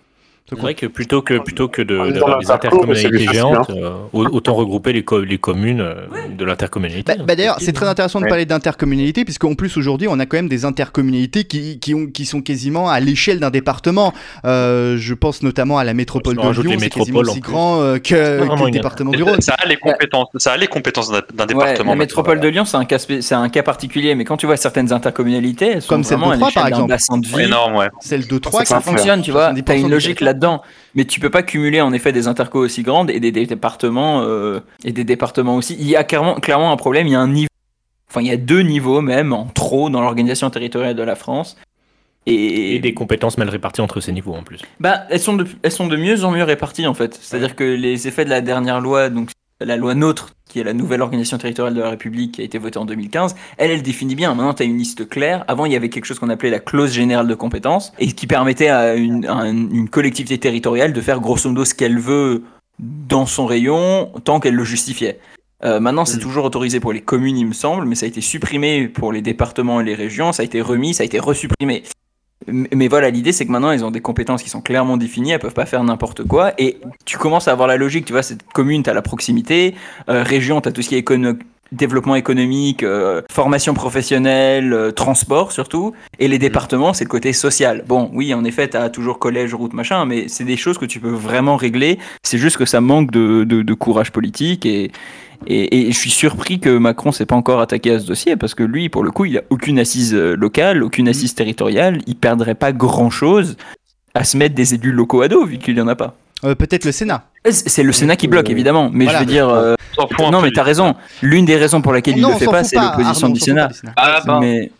C'est 0.49 0.59
vrai 0.59 0.75
que 0.75 0.85
plutôt 0.87 1.23
que 1.23 1.39
plutôt 1.39 1.69
que 1.69 1.81
de 1.81 2.11
d'avoir 2.11 2.39
des 2.39 2.51
intercommunalités 2.51 3.27
géantes, 3.33 3.71
euh, 3.71 3.95
au- 4.13 4.27
autant 4.27 4.53
regrouper 4.55 4.93
les, 4.93 5.03
co- 5.03 5.23
les 5.23 5.39
communes 5.39 5.81
euh, 5.81 5.95
de 6.37 6.45
l'intercommunalité. 6.45 7.15
Bah, 7.17 7.25
bah 7.29 7.37
d'ailleurs, 7.37 7.57
c'est 7.61 7.73
très 7.73 7.87
intéressant 7.89 8.21
de 8.21 8.27
parler 8.27 8.45
d'intercommunalité, 8.45 9.25
puisqu'en 9.25 9.55
plus 9.55 9.77
aujourd'hui, 9.79 10.09
on 10.11 10.19
a 10.21 10.27
quand 10.27 10.37
même 10.37 10.49
des 10.49 10.67
intercommunalités 10.67 11.45
qui, 11.45 11.79
qui, 11.79 11.95
ont, 11.95 12.07
qui 12.07 12.27
sont 12.27 12.43
quasiment 12.43 12.91
à 12.91 13.01
l'échelle 13.01 13.41
d'un 13.41 13.49
département. 13.51 14.13
Euh, 14.45 14.97
je 14.99 15.15
pense 15.15 15.43
notamment 15.43 15.79
à 15.79 15.85
la 15.85 15.95
métropole 15.95 16.37
de 16.37 16.41
Lyon, 16.41 16.77
c'est 16.79 16.91
quasiment 16.91 17.21
aussi 17.21 17.41
plus. 17.41 17.51
grand 17.53 17.79
que, 17.79 17.99
que 18.01 18.65
le 18.65 18.71
département 18.71 19.11
du 19.13 19.23
Rhône. 19.23 19.41
Ça 19.41 19.55
a 19.59 19.67
les 19.67 19.77
compétences, 19.77 20.27
ça 20.37 20.53
a 20.53 20.57
les 20.59 20.67
compétences 20.67 21.11
d'un 21.11 21.23
d'un 21.35 21.45
Ouais, 21.45 21.55
département. 21.55 21.93
la 21.93 21.97
métropole 21.97 22.41
de 22.41 22.49
Lyon, 22.49 22.65
c'est 22.67 22.77
un 22.77 22.85
cas, 22.85 22.99
c'est 22.99 23.35
un 23.35 23.49
cas 23.49 23.63
particulier, 23.63 24.15
mais 24.15 24.25
quand 24.25 24.37
tu 24.37 24.47
vois 24.47 24.57
certaines 24.59 24.93
intercommunalités, 24.93 25.67
elles 25.75 25.83
sont 25.83 25.89
Comme 25.89 26.05
celle 26.05 26.19
de 26.19 26.25
Troyes, 26.25 26.51
par 26.55 26.67
exemple. 26.67 26.95
énorme, 27.39 27.77
ouais. 27.77 27.89
Celle 28.01 28.27
de 28.27 28.39
3 28.39 28.65
Ça 28.65 28.81
fonctionne, 28.81 29.23
tu 29.23 29.31
vois. 29.31 29.53
70% 29.53 29.63
T'as 29.65 29.77
une 29.77 29.89
logique 29.91 30.19
territoire. 30.19 30.32
Là-dedans. 30.33 30.63
Mais 30.95 31.05
tu 31.05 31.21
peux 31.21 31.31
pas 31.31 31.43
cumuler 31.43 31.81
en 31.81 31.93
effet 31.93 32.13
des 32.13 32.27
intercos 32.27 32.61
aussi 32.65 32.83
grandes 32.83 33.11
et 33.11 33.21
des, 33.21 33.33
des 33.33 33.47
départements 33.47 34.23
euh, 34.23 34.61
et 34.85 34.93
des 34.93 35.05
départements 35.05 35.57
aussi. 35.57 35.77
Il 35.79 35.89
y 35.89 35.97
a 35.97 36.05
clairement, 36.05 36.35
clairement 36.37 36.73
un 36.73 36.77
problème. 36.77 37.07
Il 37.07 37.13
y 37.13 37.17
a 37.17 37.21
un 37.21 37.29
niveau, 37.29 37.49
enfin 38.11 38.21
il 38.21 38.27
y 38.27 38.33
a 38.33 38.37
deux 38.37 38.63
niveaux 38.63 39.01
même 39.01 39.33
en 39.33 39.47
trop 39.47 39.91
dans 39.91 40.01
l'organisation 40.01 40.51
territoriale 40.51 40.95
de 40.97 41.03
la 41.03 41.15
France. 41.15 41.57
Et, 42.25 42.77
Et 42.77 42.79
des 42.79 42.95
compétences 42.95 43.37
mal 43.37 43.49
réparties 43.49 43.81
entre 43.81 44.01
ces 44.01 44.13
niveaux 44.13 44.35
en 44.35 44.45
plus. 44.45 44.61
bah, 44.79 45.07
elles 45.11 45.19
sont 45.19 45.35
de, 45.35 45.45
elles 45.65 45.73
sont 45.73 45.89
de 45.89 45.97
mieux 45.97 46.25
en 46.25 46.31
mieux 46.31 46.45
réparties 46.45 46.87
en 46.87 46.95
fait. 46.95 47.19
C'est-à-dire 47.21 47.57
que 47.57 47.65
les 47.65 48.07
effets 48.07 48.25
de 48.25 48.31
la 48.31 48.41
dernière 48.41 48.81
loi, 48.81 49.11
donc 49.11 49.31
la 49.65 49.77
loi 49.77 49.95
NOTRe, 49.95 50.31
qui 50.49 50.61
est 50.61 50.65
la 50.65 50.73
nouvelle 50.75 51.01
organisation 51.03 51.39
territoriale 51.39 51.75
de 51.75 51.81
la 51.81 51.91
République, 51.91 52.33
qui 52.33 52.41
a 52.43 52.45
été 52.45 52.59
votée 52.59 52.79
en 52.79 52.85
2015, 52.85 53.35
elle, 53.59 53.71
elle 53.71 53.83
définit 53.83 54.15
bien. 54.15 54.35
Maintenant, 54.35 54.55
tu 54.55 54.63
as 54.63 54.67
une 54.67 54.77
liste 54.79 55.09
claire. 55.09 55.45
Avant, 55.49 55.65
il 55.67 55.73
y 55.73 55.77
avait 55.77 55.89
quelque 55.89 56.05
chose 56.05 56.19
qu'on 56.19 56.29
appelait 56.29 56.51
la 56.51 56.59
clause 56.61 56.93
générale 56.93 57.27
de 57.29 57.35
compétences, 57.35 57.93
et 57.99 58.13
qui 58.13 58.27
permettait 58.27 58.69
à 58.69 58.95
une, 58.95 59.27
à 59.27 59.49
une- 59.49 59.75
une 59.75 59.89
collectivité 59.89 60.39
territoriale 60.39 60.93
de 60.93 61.01
faire 61.01 61.21
grosso 61.21 61.49
modo 61.49 61.65
ce 61.65 61.75
qu'elle 61.75 61.99
veut 61.99 62.43
dans 62.79 63.27
son 63.27 63.47
rayon, 63.47 64.11
tant 64.25 64.41
qu'elle 64.41 64.55
le 64.55 64.65
justifiait. 64.65 65.19
Euh, 65.65 65.79
maintenant, 65.79 66.05
c'est 66.05 66.19
toujours 66.19 66.45
autorisé 66.45 66.81
pour 66.81 66.93
les 66.93 67.01
communes, 67.03 67.37
il 67.39 67.47
me 67.47 67.53
semble, 67.53 67.85
mais 67.87 67.95
ça 67.95 68.05
a 68.07 68.09
été 68.09 68.21
supprimé 68.21 68.89
pour 68.89 69.13
les 69.13 69.23
départements 69.23 69.81
et 69.81 69.85
les 69.85 69.95
régions, 69.95 70.33
ça 70.33 70.43
a 70.43 70.45
été 70.45 70.61
remis, 70.61 70.93
ça 70.93 71.03
a 71.05 71.07
été 71.07 71.21
resupprimé. 71.21 71.85
Mais 72.49 72.89
voilà, 72.89 73.11
l'idée 73.11 73.33
c'est 73.33 73.47
que 73.47 73.53
maintenant 73.53 73.71
ils 73.73 73.85
ont 73.85 73.91
des 73.91 74.01
compétences 74.01 74.43
qui 74.43 74.51
sont 74.51 74.61
clairement 74.61 74.97
définies, 74.97 75.31
elles 75.33 75.39
peuvent 75.39 75.55
pas 75.55 75.67
faire 75.67 75.85
n'importe 75.85 76.25
quoi. 76.27 76.53
Et 76.59 76.79
tu 77.05 77.19
commences 77.19 77.49
à 77.49 77.53
avoir 77.53 77.69
la 77.69 77.77
logique, 77.77 78.05
tu 78.05 78.13
vois, 78.13 78.23
cette 78.23 78.43
commune, 78.53 78.83
tu 78.83 78.91
as 78.91 78.95
la 78.95 79.03
proximité, 79.03 79.75
euh, 80.09 80.23
région, 80.23 80.61
tu 80.61 80.69
as 80.69 80.73
tout 80.73 80.83
ce 80.83 80.89
qui 80.89 80.95
est 80.97 80.99
écono- 81.01 81.35
développement 81.73 82.15
économique, 82.15 82.83
euh, 82.83 83.23
formation 83.31 83.75
professionnelle, 83.75 84.73
euh, 84.73 84.91
transport 84.93 85.53
surtout. 85.53 85.93
Et 86.19 86.29
les 86.29 86.39
départements, 86.39 86.93
c'est 86.93 87.05
le 87.05 87.09
côté 87.11 87.33
social. 87.33 87.85
Bon, 87.89 88.11
oui, 88.13 88.33
en 88.35 88.45
effet, 88.45 88.69
tu 88.69 88.77
as 88.77 88.91
toujours 88.91 89.19
collège, 89.19 89.55
route, 89.55 89.73
machin, 89.73 90.05
mais 90.05 90.29
c'est 90.29 90.45
des 90.45 90.57
choses 90.57 90.79
que 90.79 90.85
tu 90.87 91.01
peux 91.01 91.09
vraiment 91.11 91.57
régler. 91.57 91.99
C'est 92.23 92.39
juste 92.39 92.57
que 92.57 92.65
ça 92.67 92.81
manque 92.81 93.11
de, 93.11 93.45
de- 93.45 93.63
de 93.63 93.75
courage 93.75 94.13
politique 94.13 94.67
et. 94.67 94.91
Et, 95.49 95.89
et 95.89 95.91
je 95.91 95.99
suis 95.99 96.11
surpris 96.11 96.61
que 96.61 96.79
Macron 96.79 97.11
s'est 97.11 97.27
pas 97.27 97.35
encore 97.35 97.61
attaqué 97.61 97.91
à 97.91 97.99
ce 97.99 98.07
dossier 98.07 98.37
parce 98.37 98.55
que 98.55 98.63
lui, 98.63 98.89
pour 98.89 99.03
le 99.03 99.11
coup, 99.11 99.25
il 99.25 99.39
a 99.39 99.43
aucune 99.51 99.81
assise 99.81 100.15
euh, 100.15 100.37
locale, 100.37 100.85
aucune 100.85 101.09
assise 101.09 101.35
territoriale. 101.35 101.99
Il 102.07 102.15
perdrait 102.15 102.55
pas 102.55 102.71
grand 102.71 103.11
chose 103.11 103.57
à 104.15 104.23
se 104.23 104.37
mettre 104.37 104.55
des 104.55 104.75
élus 104.75 104.93
locaux 104.93 105.21
à 105.21 105.27
dos 105.27 105.45
vu 105.45 105.59
qu'il 105.59 105.77
y 105.77 105.81
en 105.81 105.89
a 105.89 105.97
pas. 105.97 106.15
Euh, 106.45 106.55
Peut-être 106.55 106.85
le 106.85 106.93
Sénat. 106.93 107.25
C'est 107.51 107.83
le 107.83 107.91
Sénat 107.91 108.15
qui 108.15 108.29
bloque 108.29 108.51
évidemment, 108.51 108.89
mais 108.93 109.03
Voilà. 109.07 109.19
je 109.19 109.25
veux 109.25 109.31
dire, 109.33 109.49
euh, 109.49 109.75
non 110.31 110.41
mais 110.41 110.51
t'as 110.51 110.63
raison. 110.63 110.95
L'une 111.23 111.45
des 111.45 111.57
raisons 111.57 111.81
pour 111.83 111.93
laquelle 111.93 112.17
il 112.17 112.23
Non, 112.23 112.29
le 112.31 112.35
on 112.35 112.39
fait 112.39 112.47
pas, 112.47 112.65
c'est 112.65 112.77
l'opposition 112.77 113.29
du 113.29 113.41
Sénat. 113.41 113.69
Ah, 113.97 114.21
bah, 114.27 114.39
Mais 114.41 114.71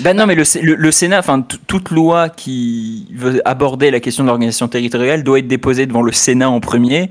bah 0.00 0.12
non, 0.12 0.26
mais 0.26 0.34
le, 0.34 0.42
le, 0.62 0.74
le 0.74 0.90
Sénat, 0.90 1.20
enfin 1.20 1.40
toute 1.66 1.90
loi 1.90 2.28
qui 2.28 3.06
veut 3.14 3.40
aborder 3.44 3.90
la 3.90 4.00
question 4.00 4.24
de 4.24 4.28
l'organisation 4.28 4.68
territoriale 4.68 5.22
doit 5.22 5.38
être 5.38 5.48
déposée 5.48 5.86
devant 5.86 6.02
le 6.02 6.12
Sénat 6.12 6.50
en 6.50 6.60
premier. 6.60 7.10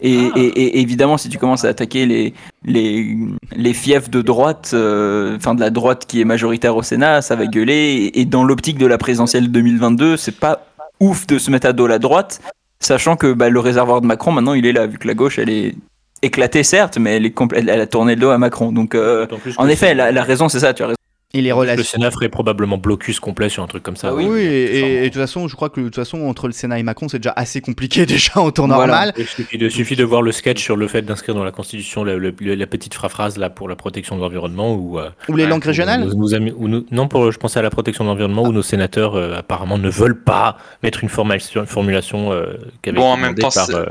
Et, 0.00 0.28
Ah. 0.32 0.38
et- 0.38 0.46
et 0.46 0.80
évidemment, 0.80 1.16
si 1.18 1.28
tu 1.28 1.38
commences 1.38 1.64
à 1.64 1.68
attaquer 1.68 2.06
les 2.06 2.32
les 2.64 3.16
les 3.56 3.72
fiefs 3.74 4.10
de 4.10 4.22
droite, 4.22 4.70
euh, 4.74 5.36
enfin 5.36 5.54
de 5.56 5.60
la 5.60 5.70
droite 5.70 6.04
qui 6.06 6.20
est 6.20 6.24
majoritaire 6.24 6.76
au 6.76 6.82
Sénat, 6.82 7.20
ça 7.22 7.34
va 7.34 7.46
gueuler. 7.46 8.10
Et, 8.14 8.20
et 8.20 8.24
dans 8.24 8.44
l'optique 8.44 8.78
de 8.78 8.86
la 8.86 8.96
présidentielle 8.98 9.50
2022, 9.50 10.16
c'est 10.16 10.38
pas 10.38 10.66
ouf 11.00 11.26
de 11.26 11.38
se 11.38 11.50
mettre 11.50 11.66
à 11.68 11.72
dos 11.72 11.86
la 11.88 11.98
droite, 11.98 12.40
sachant 12.80 13.16
que 13.16 13.32
bah, 13.32 13.48
le 13.48 13.58
réservoir 13.60 14.00
de 14.00 14.06
Macron 14.06 14.30
maintenant 14.32 14.54
il 14.54 14.66
est 14.66 14.72
là, 14.72 14.86
vu 14.86 14.98
que 14.98 15.06
la 15.08 15.14
gauche 15.14 15.38
elle 15.38 15.50
est 15.50 15.74
éclatée 16.22 16.62
certes, 16.62 16.98
mais 16.98 17.16
elle 17.16 17.26
est 17.26 17.36
complè- 17.36 17.58
elle, 17.68 17.80
a 17.80 17.86
tourné 17.86 18.14
le 18.14 18.20
dos 18.20 18.30
à 18.30 18.38
Macron. 18.38 18.72
Donc 18.72 18.94
euh, 18.94 19.26
en 19.56 19.68
effet, 19.68 19.94
la, 19.94 20.12
la 20.12 20.22
raison 20.22 20.48
c'est 20.48 20.60
ça, 20.60 20.74
tu 20.74 20.82
as 20.82 20.86
raison. 20.88 20.97
Et 21.34 21.42
les 21.42 21.50
Le. 21.52 21.82
Sénat 21.82 22.10
ferait 22.10 22.30
probablement 22.30 22.78
blocus 22.78 23.20
complet 23.20 23.50
sur 23.50 23.62
un 23.62 23.66
truc 23.66 23.82
comme 23.82 23.96
ça. 23.96 24.08
Ah 24.12 24.14
Oui, 24.14 24.26
oui. 24.26 24.40
et, 24.40 24.78
et- 24.78 24.96
et 24.96 25.00
de 25.02 25.08
toute 25.12 25.20
façon, 25.20 25.46
je 25.46 25.54
crois 25.56 25.68
que 25.68 25.78
de 25.78 25.84
toute 25.84 25.94
façon, 25.96 26.22
entre 26.26 26.46
le 26.46 26.54
Sénat 26.54 26.78
et 26.78 26.82
Macron, 26.82 27.06
c'est 27.06 27.18
déjà 27.18 27.34
assez 27.36 27.60
compliqué 27.60 28.06
déjà 28.06 28.38
en 28.40 28.50
temps 28.50 28.66
Voilà. 28.66 28.86
normal. 28.86 29.12
Il 29.18 29.26
suffit 29.26 29.58
de, 29.58 29.68
suffit 29.68 29.94
de 29.94 30.04
voir 30.04 30.22
le 30.22 30.32
sketch 30.32 30.62
sur 30.62 30.74
le 30.74 30.88
fait 30.88 31.02
d'inscrire 31.02 31.34
dans 31.34 31.44
la 31.44 31.50
Constitution 31.50 32.02
la 32.02 32.66
petite 32.66 32.94
phrase 32.94 33.36
là 33.36 33.50
pour 33.50 33.68
la 33.68 33.76
protection 33.76 34.16
de 34.16 34.22
l'environnement 34.22 34.74
ou 34.74 34.98
euh, 34.98 35.10
Ou 35.28 35.36
les 35.36 35.44
Ouais, 35.44 35.50
langues 35.50 35.64
régionales. 35.64 36.06
nous- 36.16 36.84
non, 36.90 37.08
pour, 37.08 37.30
je 37.30 37.38
pensais 37.38 37.58
à 37.58 37.62
la 37.62 37.68
protection 37.68 38.04
de 38.04 38.08
l'environnement 38.08 38.44
où 38.44 38.52
nos 38.52 38.62
sénateurs 38.62 39.14
euh, 39.14 39.36
apparemment 39.36 39.76
ne 39.76 39.90
veulent 39.90 40.18
pas 40.22 40.56
mettre 40.82 41.02
une 41.02 41.10
formulation, 41.10 41.66
formulation 41.66 42.32
euh, 42.32 42.54
qui 42.82 42.88
avait 42.88 42.98
Bon, 43.00 43.12
été 43.12 43.12
en 43.12 43.16
même 43.26 43.34
temps, 43.34 43.50
par, 43.50 43.66
c'est- 43.66 43.74
euh, 43.74 43.84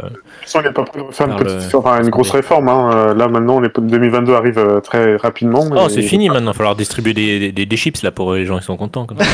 pas 0.73 0.83
prêt 0.85 1.03
de 1.03 1.11
faire 1.13 1.27
une, 1.29 1.35
petite, 1.35 1.75
enfin, 1.75 2.01
une 2.01 2.09
grosse 2.09 2.31
réforme. 2.31 2.67
hein. 2.67 3.13
Là, 3.15 3.27
maintenant, 3.27 3.59
les 3.59 3.69
2022 3.77 4.33
arrive 4.33 4.79
très 4.83 5.17
rapidement. 5.17 5.63
Oh, 5.71 5.85
et- 5.87 5.89
c'est 5.91 6.01
fini 6.01 6.29
maintenant. 6.29 6.45
Il 6.47 6.53
va 6.53 6.53
falloir 6.53 6.75
distribuer 6.75 7.13
des, 7.13 7.26
des, 7.51 7.65
des 7.65 7.77
chips 7.77 8.01
là 8.01 8.11
pour 8.11 8.33
les 8.33 8.45
gens 8.45 8.57
qui 8.59 8.65
sont 8.65 8.77
contents. 8.77 9.05
Comme 9.05 9.19
ça. 9.19 9.25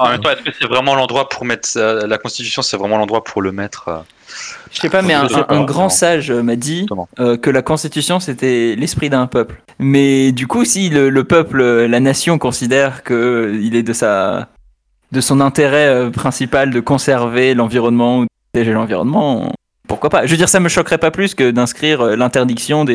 En 0.00 0.08
même 0.10 0.20
temps, 0.20 0.30
est-ce 0.30 0.42
que 0.42 0.50
c'est 0.58 0.68
vraiment 0.68 0.94
l'endroit 0.94 1.28
pour 1.28 1.44
mettre 1.44 1.68
euh, 1.76 2.06
la 2.06 2.18
Constitution 2.18 2.62
C'est 2.62 2.76
vraiment 2.76 2.98
l'endroit 2.98 3.24
pour 3.24 3.42
le 3.42 3.52
mettre 3.52 3.88
euh, 3.88 3.98
Je 4.70 4.80
sais 4.80 4.90
pas, 4.90 5.02
mais 5.02 5.14
un, 5.14 5.64
grand 5.64 5.88
sage 5.88 6.30
euh, 6.30 6.42
m'a 6.42 6.56
dit 6.56 6.86
euh, 7.18 7.36
que 7.36 7.50
la 7.50 7.62
Constitution 7.62 8.20
c'était 8.20 8.74
l'esprit 8.76 9.10
d'un 9.10 9.26
peuple. 9.26 9.62
Mais 9.78 10.32
du 10.32 10.46
coup, 10.46 10.64
si 10.64 10.88
le, 10.88 11.10
le 11.10 11.24
peuple, 11.24 11.62
la 11.62 12.00
nation 12.00 12.38
considère 12.38 13.02
que 13.02 13.58
il 13.60 13.76
est 13.76 13.82
de 13.82 13.92
sa, 13.92 14.48
de 15.12 15.20
son 15.20 15.40
intérêt 15.40 16.10
principal 16.10 16.70
de 16.70 16.80
conserver 16.80 17.54
l'environnement 17.54 18.18
ou 18.18 18.22
de 18.22 18.28
protéger 18.52 18.72
l'environnement, 18.72 19.52
pourquoi 19.92 20.08
pas 20.08 20.24
Je 20.24 20.30
veux 20.30 20.38
dire, 20.38 20.48
ça 20.48 20.58
me 20.58 20.70
choquerait 20.70 20.96
pas 20.96 21.10
plus 21.10 21.34
que 21.34 21.50
d'inscrire 21.50 22.00
euh, 22.00 22.16
l'interdiction 22.16 22.86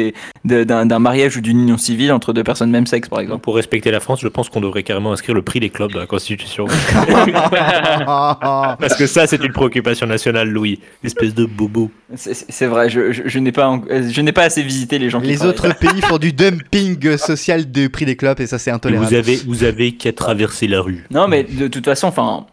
d'un, 0.43 0.99
mariage 0.99 1.37
ou 1.37 1.41
d'une 1.41 1.61
union 1.61 1.77
civile 1.77 2.11
entre 2.11 2.33
deux 2.33 2.43
personnes 2.43 2.69
de 2.69 2.71
même 2.71 2.87
sexe, 2.87 3.07
par 3.07 3.19
exemple. 3.19 3.41
pour 3.41 3.55
respecter 3.55 3.91
la 3.91 3.99
France, 3.99 4.19
je 4.19 4.27
pense 4.27 4.49
qu'on 4.49 4.61
devrait 4.61 4.81
carrément 4.81 5.11
inscrire 5.11 5.35
le 5.35 5.43
prix 5.43 5.59
des 5.59 5.69
clubs 5.69 5.91
dans 5.91 5.99
la 5.99 6.07
Constitution. 6.07 6.65
Parce 8.07 8.95
que 8.97 9.05
ça, 9.05 9.27
c'est 9.27 9.43
une 9.43 9.53
préoccupation 9.53 10.07
nationale, 10.07 10.49
Louis. 10.49 10.79
Espèce 11.03 11.35
de 11.35 11.45
bobo. 11.45 11.91
C'est, 12.15 12.65
vrai, 12.65 12.89
je, 12.89 13.11
je, 13.11 13.21
je 13.25 13.39
n'ai 13.39 13.51
pas, 13.51 13.79
euh, 13.91 14.09
je 14.11 14.21
n'ai 14.21 14.31
pas 14.31 14.43
assez 14.43 14.63
visité 14.63 14.97
les 14.97 15.11
gens 15.11 15.21
qui 15.21 15.27
Les 15.27 15.35
travaillent. 15.35 15.55
autres 15.55 15.77
pays 15.77 16.01
font 16.01 16.17
du 16.17 16.33
dumping 16.33 17.15
social 17.17 17.69
du 17.69 17.91
prix 17.91 18.05
des 18.05 18.15
clopes 18.15 18.39
et 18.39 18.47
ça 18.47 18.57
c'est 18.57 18.71
Et 18.71 18.73
intolérable. 18.73 19.07
Vous 19.07 19.13
avez, 19.13 19.35
vous 19.45 19.63
avez 19.63 19.91
qu'à 19.91 20.13
traverser 20.13 20.65
la 20.67 20.81
rue. 20.81 21.05
Non, 21.11 21.27
mais 21.27 21.43
de 21.43 21.67
toute 21.67 21.85
façon, 21.85 22.07
enfin. 22.07 22.47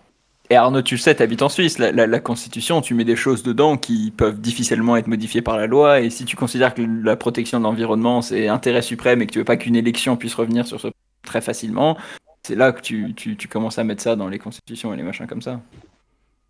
Et 0.51 0.57
Arnaud, 0.57 0.83
tu 0.83 0.97
le 0.97 1.01
sais, 1.01 1.15
t'habites 1.15 1.43
en 1.43 1.49
Suisse. 1.49 1.79
La, 1.79 2.21
Constitution, 2.21 2.83
tu 2.83 2.95
mets 2.95 3.05
des 3.05 3.17
choses 3.17 3.43
dedans 3.43 3.79
qui 3.79 4.11
peuvent 4.11 4.41
difficilement 4.41 4.97
être 4.97 5.07
modifiées 5.07 5.41
par 5.41 5.57
la 5.57 5.67
loi. 5.67 6.01
Et 6.01 6.11
si 6.11 6.27
tu 6.27 6.37
considères 6.37 6.75
que 6.75 6.83
la 6.83 7.17
protection 7.17 7.59
de 7.59 7.65
l'environnement, 7.65 8.21
c'est 8.21 8.49
intérêt 8.49 8.83
suprême 8.83 9.23
et 9.23 9.27
que 9.27 9.33
tu 9.33 9.39
veux 9.39 9.45
pas 9.45 9.57
qu'une 9.57 9.77
élection 9.77 10.17
puisse 10.17 10.35
revenir 10.35 10.67
sur 10.67 10.81
ce 10.81 10.89
très 11.23 11.41
facilement, 11.41 11.97
c'est 12.43 12.55
là 12.55 12.73
que 12.73 12.83
tu, 12.83 13.15
tu, 13.15 13.37
tu 13.37 13.49
commences 13.49 13.79
à 13.79 13.85
mettre 13.85 14.03
ça 14.03 14.15
dans 14.17 14.29
les 14.29 14.39
constitutions 14.39 14.93
et 14.93 14.97
les 14.99 15.03
machins 15.03 15.27
comme 15.27 15.41
ça. 15.41 15.63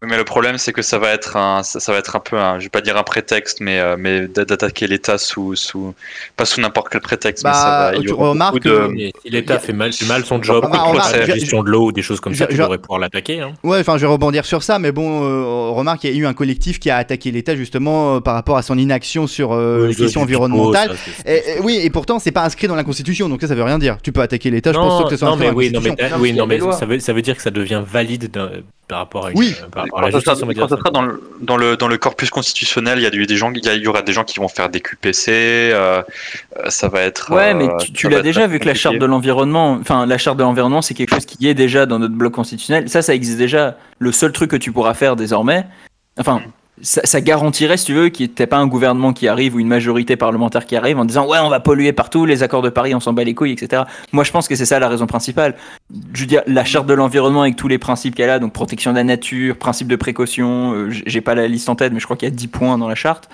Mais 0.07 0.17
le 0.17 0.25
problème, 0.25 0.59
c'est 0.59 0.73
que 0.73 0.83
ça 0.83 0.99
va 0.99 1.11
être 1.11 1.37
un, 1.37 1.63
ça, 1.63 1.81
ça 1.81 1.93
va 1.93 1.99
être 1.99 2.17
un 2.17 2.21
peu, 2.21 2.37
un, 2.39 2.59
je 2.59 2.65
vais 2.65 2.69
pas 2.71 2.81
dire 2.81 2.97
un 2.97 3.03
prétexte, 3.03 3.61
mais, 3.61 3.79
euh, 3.81 3.97
mais 3.99 4.27
d'a- 4.29 4.45
d'attaquer 4.45 4.87
l'État 4.87 5.19
sous, 5.19 5.55
sous, 5.57 5.95
pas 6.37 6.45
sous 6.45 6.61
n'importe 6.61 6.89
quel 6.91 7.01
prétexte, 7.01 7.45
mais 7.45 7.51
Bah, 7.51 7.57
ça 7.57 7.69
va. 7.69 7.97
il 7.97 8.03
y 8.03 8.07
tu 8.07 8.13
aura 8.13 8.31
remarques 8.31 8.55
beaucoup 8.55 8.69
de- 8.69 9.11
si 9.23 9.31
l'État 9.31 9.59
fait 9.59 9.73
mal, 9.73 9.93
fait 9.93 10.07
mal 10.07 10.25
son 10.25 10.43
job, 10.43 10.65
Remarque, 10.65 10.75
contre 10.83 10.91
remarque, 10.93 11.17
la 11.17 11.27
je- 11.27 11.33
gestion 11.33 11.63
de 11.63 11.71
l'eau 11.71 11.87
ou 11.87 11.93
des 11.93 12.03
choses 12.03 12.21
comme 12.21 12.35
ça, 12.35 12.47
tu 12.47 12.57
je- 12.57 12.63
devrais 12.63 12.79
pouvoir 12.79 12.99
l'attaquer. 13.01 13.41
Hein. 13.41 13.53
Ouais, 13.63 13.81
enfin, 13.81 13.97
je 13.99 14.07
vais 14.07 14.13
rebondir 14.13 14.45
sur 14.45 14.63
ça, 14.63 14.79
mais 14.79 14.93
bon, 14.93 15.23
euh, 15.25 15.71
remarque, 15.71 16.05
il 16.05 16.11
y 16.11 16.15
a 16.15 16.19
eu 16.21 16.27
un 16.27 16.35
collectif 16.35 16.79
qui 16.79 16.91
a 16.91 16.97
attaqué 16.97 17.31
l'État 17.31 17.57
justement 17.57 18.17
euh, 18.17 18.21
par 18.21 18.35
rapport 18.35 18.57
à 18.57 18.63
son 18.63 18.77
inaction 18.79 19.27
sur 19.27 19.53
euh, 19.53 19.87
les 19.87 19.93
Ça, 19.95 20.01
questions 20.05 20.23
environnementales. 20.23 20.97
ça, 20.97 21.23
Et, 21.33 21.37
et 21.57 21.61
oui, 21.61 21.79
et 21.83 21.91
pourtant, 21.91 22.19
c'est 22.19 22.33
pas 22.33 22.43
inscrit 22.45 22.67
dans 22.69 22.77
la 22.77 22.85
Constitution, 22.85 23.29
donc 23.29 23.41
ça, 23.41 23.49
ça 23.49 23.55
veut 23.55 23.63
rien 23.63 23.79
dire. 23.79 23.99
Tu 24.03 24.13
peux 24.13 24.21
attaquer 24.21 24.51
l'État, 24.51 24.73
je 24.73 24.79
pense 24.79 25.05
que 25.05 25.11
ce 25.11 25.17
soit 25.17 25.29
non, 25.29 25.37
mais 25.37 25.51
oui, 25.51 25.71
non, 25.73 25.81
mais, 25.81 25.95
mais 26.47 26.61
ça 26.73 26.87
veut, 26.87 26.99
ça 26.99 27.13
veut 27.13 27.23
dire 27.23 27.37
que 27.37 27.43
ça 27.43 27.51
devient 27.51 27.83
valide 27.87 28.31
par 28.89 28.99
rapport 28.99 29.27
à, 29.27 29.31
une- 29.31 29.39
Oui. 29.39 29.55
La 30.01 30.11
ça 30.11 30.21
sera, 30.21 30.35
quand 30.55 30.69
sera 30.69 30.91
dans, 30.91 31.03
le, 31.03 31.23
dans, 31.41 31.57
le, 31.57 31.77
dans 31.77 31.89
le 31.89 31.97
corpus 31.99 32.31
constitutionnel, 32.31 32.99
il 32.99 33.03
y, 33.03 33.07
a 33.07 33.11
du- 33.11 33.27
des 33.27 33.37
gens, 33.37 33.53
il 33.53 33.65
y, 33.65 33.69
a- 33.69 33.75
il 33.75 33.83
y 33.83 33.87
aura 33.87 34.03
des 34.03 34.13
gens 34.13 34.25
qui 34.25 34.39
vont 34.41 34.49
faire 34.49 34.69
des 34.69 34.81
QPC, 34.81 35.31
euh, 35.33 36.03
euh, 36.57 36.71
ça 36.71 36.89
va 36.89 37.03
être. 37.03 37.31
Ouais, 37.33 37.51
euh, 37.51 37.55
mais 37.55 37.69
tu, 37.85 37.93
tu 37.93 38.09
l'as 38.09 38.23
déjà 38.23 38.47
vu 38.47 38.59
que 38.59 38.67
la 38.67 38.75
charte 38.75 38.99
de 38.99 39.07
l'environnement, 39.07 39.73
enfin 39.81 40.07
la 40.07 40.19
charte 40.19 40.37
de 40.39 40.43
l'environnement, 40.43 40.83
c'est 40.83 40.95
quelque 40.95 41.15
chose 41.15 41.27
qui 41.27 41.49
est 41.49 41.55
déjà 41.55 41.87
dans 41.87 41.99
notre 41.99 42.15
bloc 42.15 42.33
constitutionnel. 42.35 42.89
Ça, 42.89 43.03
ça 43.03 43.15
existe 43.15 43.39
déjà. 43.39 43.77
Le 43.99 44.13
seul 44.13 44.33
truc 44.33 44.51
que 44.51 44.57
tu 44.57 44.73
pourras 44.73 44.95
faire 44.95 45.17
désormais, 45.17 45.65
enfin, 46.19 46.43
ça, 46.83 47.03
ça 47.05 47.21
garantirait, 47.21 47.77
si 47.77 47.87
tu 47.87 47.95
veux, 47.95 48.09
qu'il 48.09 48.27
n'y 48.27 48.35
ait 48.39 48.47
pas 48.47 48.57
un 48.57 48.67
gouvernement 48.67 49.13
qui 49.13 49.29
arrive 49.29 49.55
ou 49.55 49.61
une 49.61 49.69
majorité 49.69 50.17
parlementaire 50.17 50.67
qui 50.67 50.77
arrive 50.77 50.99
en 50.99 51.05
disant 51.05 51.27
ouais, 51.29 51.39
on 51.39 51.49
va 51.49 51.61
polluer 51.61 51.93
partout, 51.93 52.27
les 52.27 52.43
accords 52.43 52.63
de 52.63 52.69
Paris, 52.69 52.95
on 52.95 53.01
s'en 53.01 53.13
bat 53.13 53.25
les 53.25 53.35
couilles, 53.35 53.53
etc. 53.53 53.85
Moi, 54.13 54.25
je 54.25 54.33
pense 54.33 54.49
que 54.49 54.57
c'est 54.57 54.67
ça 54.67 54.79
la 54.79 54.89
raison 54.89 55.07
principale. 55.07 55.55
Je 56.13 56.21
veux 56.21 56.27
dire, 56.27 56.43
la 56.47 56.65
charte 56.65 56.87
de 56.87 56.95
l'environnement 56.95 57.43
avec 57.43 57.57
tous 57.57 57.69
les 57.69 57.79
principes 57.79 58.15
qu'elle 58.15 58.31
a, 58.31 58.39
donc 58.39 58.53
protection 58.53 58.91
de 58.91 58.97
la 58.97 59.05
nature, 59.05 59.57
principe 59.57 59.89
de 59.89 59.97
précaution, 59.97 60.73
euh, 60.75 60.91
j'ai 60.91 61.21
pas 61.21 61.35
la 61.35 61.47
liste 61.47 61.69
en 61.69 61.77
tête, 61.77 61.93
mais 61.93 62.01
je 62.01 62.05
crois 62.05 62.17
qu'il 62.17 62.29
y 62.29 62.33
a 62.33 62.35
10 62.35 62.49
points 62.49 62.79
dans 62.79 62.89
la 62.89 62.95
charte. 62.95 63.29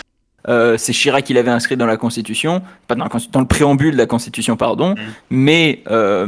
Euh, 0.48 0.76
c'est 0.78 0.92
Chirac 0.94 1.24
qui 1.24 1.34
l'avait 1.34 1.50
inscrit 1.50 1.76
dans 1.76 1.84
la 1.86 1.96
Constitution, 1.98 2.62
pas 2.88 2.94
dans, 2.94 3.04
la 3.04 3.10
Consti- 3.10 3.30
dans 3.30 3.40
le 3.40 3.46
préambule 3.46 3.92
de 3.92 3.98
la 3.98 4.06
Constitution, 4.06 4.56
pardon, 4.56 4.94
mais 5.28 5.82
euh, 5.90 6.26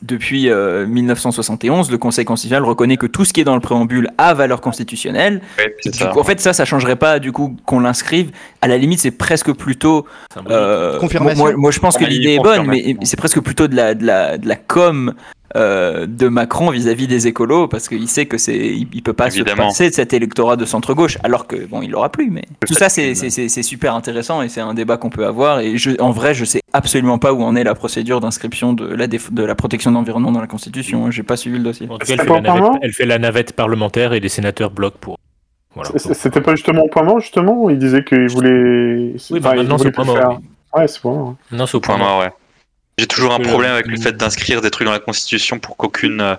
depuis 0.00 0.48
euh, 0.48 0.86
1971, 0.86 1.90
le 1.90 1.98
Conseil 1.98 2.24
constitutionnel 2.24 2.64
reconnaît 2.66 2.96
que 2.96 3.06
tout 3.06 3.24
ce 3.26 3.32
qui 3.32 3.40
est 3.40 3.44
dans 3.44 3.54
le 3.54 3.60
préambule 3.60 4.08
a 4.18 4.32
valeur 4.34 4.60
constitutionnelle. 4.60 5.42
Du 5.84 5.90
coup, 6.12 6.20
en 6.20 6.24
fait, 6.24 6.40
ça, 6.40 6.52
ça 6.54 6.64
changerait 6.64 6.96
pas 6.96 7.18
du 7.18 7.30
coup 7.32 7.56
qu'on 7.66 7.80
l'inscrive. 7.80 8.30
À 8.62 8.68
la 8.68 8.78
limite, 8.78 9.00
c'est 9.00 9.10
presque 9.10 9.52
plutôt. 9.52 10.06
euh, 10.50 10.98
Confirmation. 10.98 11.44
Moi, 11.44 11.52
moi, 11.56 11.70
je 11.70 11.78
pense 11.78 11.96
que 11.98 12.04
l'idée 12.04 12.34
est 12.34 12.38
bonne, 12.42 12.66
mais 12.66 12.96
c'est 13.02 13.16
presque 13.18 13.40
plutôt 13.40 13.68
de 13.68 13.76
la, 13.76 13.94
de 13.94 14.06
la, 14.06 14.38
de 14.38 14.48
la 14.48 14.56
com 14.56 15.12
euh, 15.56 16.06
de 16.06 16.28
Macron 16.28 16.70
vis-à-vis 16.70 17.06
des 17.06 17.26
écolos 17.26 17.68
parce 17.68 17.88
qu'il 17.88 18.08
sait 18.08 18.26
que 18.26 18.38
c'est, 18.38 18.56
il, 18.56 18.88
il 18.92 19.02
peut 19.02 19.12
pas 19.12 19.26
Évidemment. 19.28 19.70
se 19.70 19.78
passer 19.78 19.90
de 19.90 19.94
cet 19.94 20.12
électorat 20.12 20.56
de 20.56 20.64
centre 20.64 20.94
gauche, 20.94 21.18
alors 21.24 21.46
que 21.46 21.56
bon, 21.66 21.82
il 21.82 21.90
l'aura 21.90 22.10
plus. 22.10 22.30
Mais 22.30 22.42
tout 22.66 22.74
ça, 22.74 22.88
c'est, 22.88 23.14
super 23.62 23.94
intéressant 23.94 24.42
et 24.42 24.48
c'est 24.48 24.60
un 24.60 24.74
débat 24.74 24.96
qu'on 24.96 25.10
peut 25.10 25.26
avoir. 25.26 25.60
Et 25.60 25.76
je, 25.76 25.90
en 26.00 26.10
vrai, 26.10 26.34
je 26.34 26.44
sais 26.44 26.60
absolument 26.72 27.18
pas 27.18 27.32
où 27.32 27.42
en 27.42 27.54
est 27.56 27.64
la 27.64 27.74
procédure 27.74 28.20
d'inscription 28.20 28.72
de 28.72 28.86
la 28.86 29.06
déf- 29.06 29.32
de 29.32 29.42
la 29.44 29.54
protection 29.54 29.90
de 29.90 29.96
l'environnement 29.96 30.32
dans 30.32 30.40
la 30.40 30.46
Constitution. 30.46 31.06
hein. 31.06 31.10
J'ai 31.10 31.22
pas 31.22 31.36
suivi 31.36 31.58
le 31.58 31.64
dossier. 31.64 31.86
En 31.90 31.98
tout 31.98 32.06
cas, 32.06 32.14
elle 32.14 32.20
fait, 32.20 32.26
la 32.26 32.40
navette, 32.40 32.46
apparemment 32.50 32.78
elle 32.82 32.92
fait 32.92 33.06
la 33.06 33.18
navette 33.18 33.52
parlementaire 33.52 34.12
et 34.14 34.20
les 34.20 34.28
sénateurs 34.28 34.70
bloquent 34.70 34.98
pour. 35.00 35.18
Voilà. 35.74 35.90
C'était 35.96 36.40
pas 36.42 36.54
justement 36.54 36.82
au 36.82 36.88
point 36.88 37.02
mort, 37.02 37.20
justement 37.20 37.70
Il 37.70 37.78
disait 37.78 38.04
qu'il 38.04 38.28
voulait. 38.28 39.14
Oui, 39.30 39.40
bah 39.40 39.54
maintenant 39.54 39.78
c'est 39.78 39.90
pas 39.90 40.02
plus 40.02 40.12
mort. 40.12 40.16
faire. 40.18 40.38
Ouais, 40.74 40.88
c'est 40.88 41.02
bon. 41.02 41.36
Non, 41.50 41.66
c'est 41.66 41.76
au 41.76 41.80
Point 41.80 41.96
point 41.96 42.06
mort, 42.06 42.20
ouais. 42.20 42.30
J'ai 42.98 43.06
toujours 43.06 43.32
un 43.32 43.40
problème 43.40 43.72
avec 43.72 43.86
le 43.86 43.96
fait 43.96 44.12
d'inscrire 44.12 44.60
des 44.60 44.70
trucs 44.70 44.84
dans 44.84 44.92
la 44.92 44.98
Constitution 44.98 45.58
pour 45.58 45.78
qu'aucune 45.78 46.20
euh, 46.20 46.34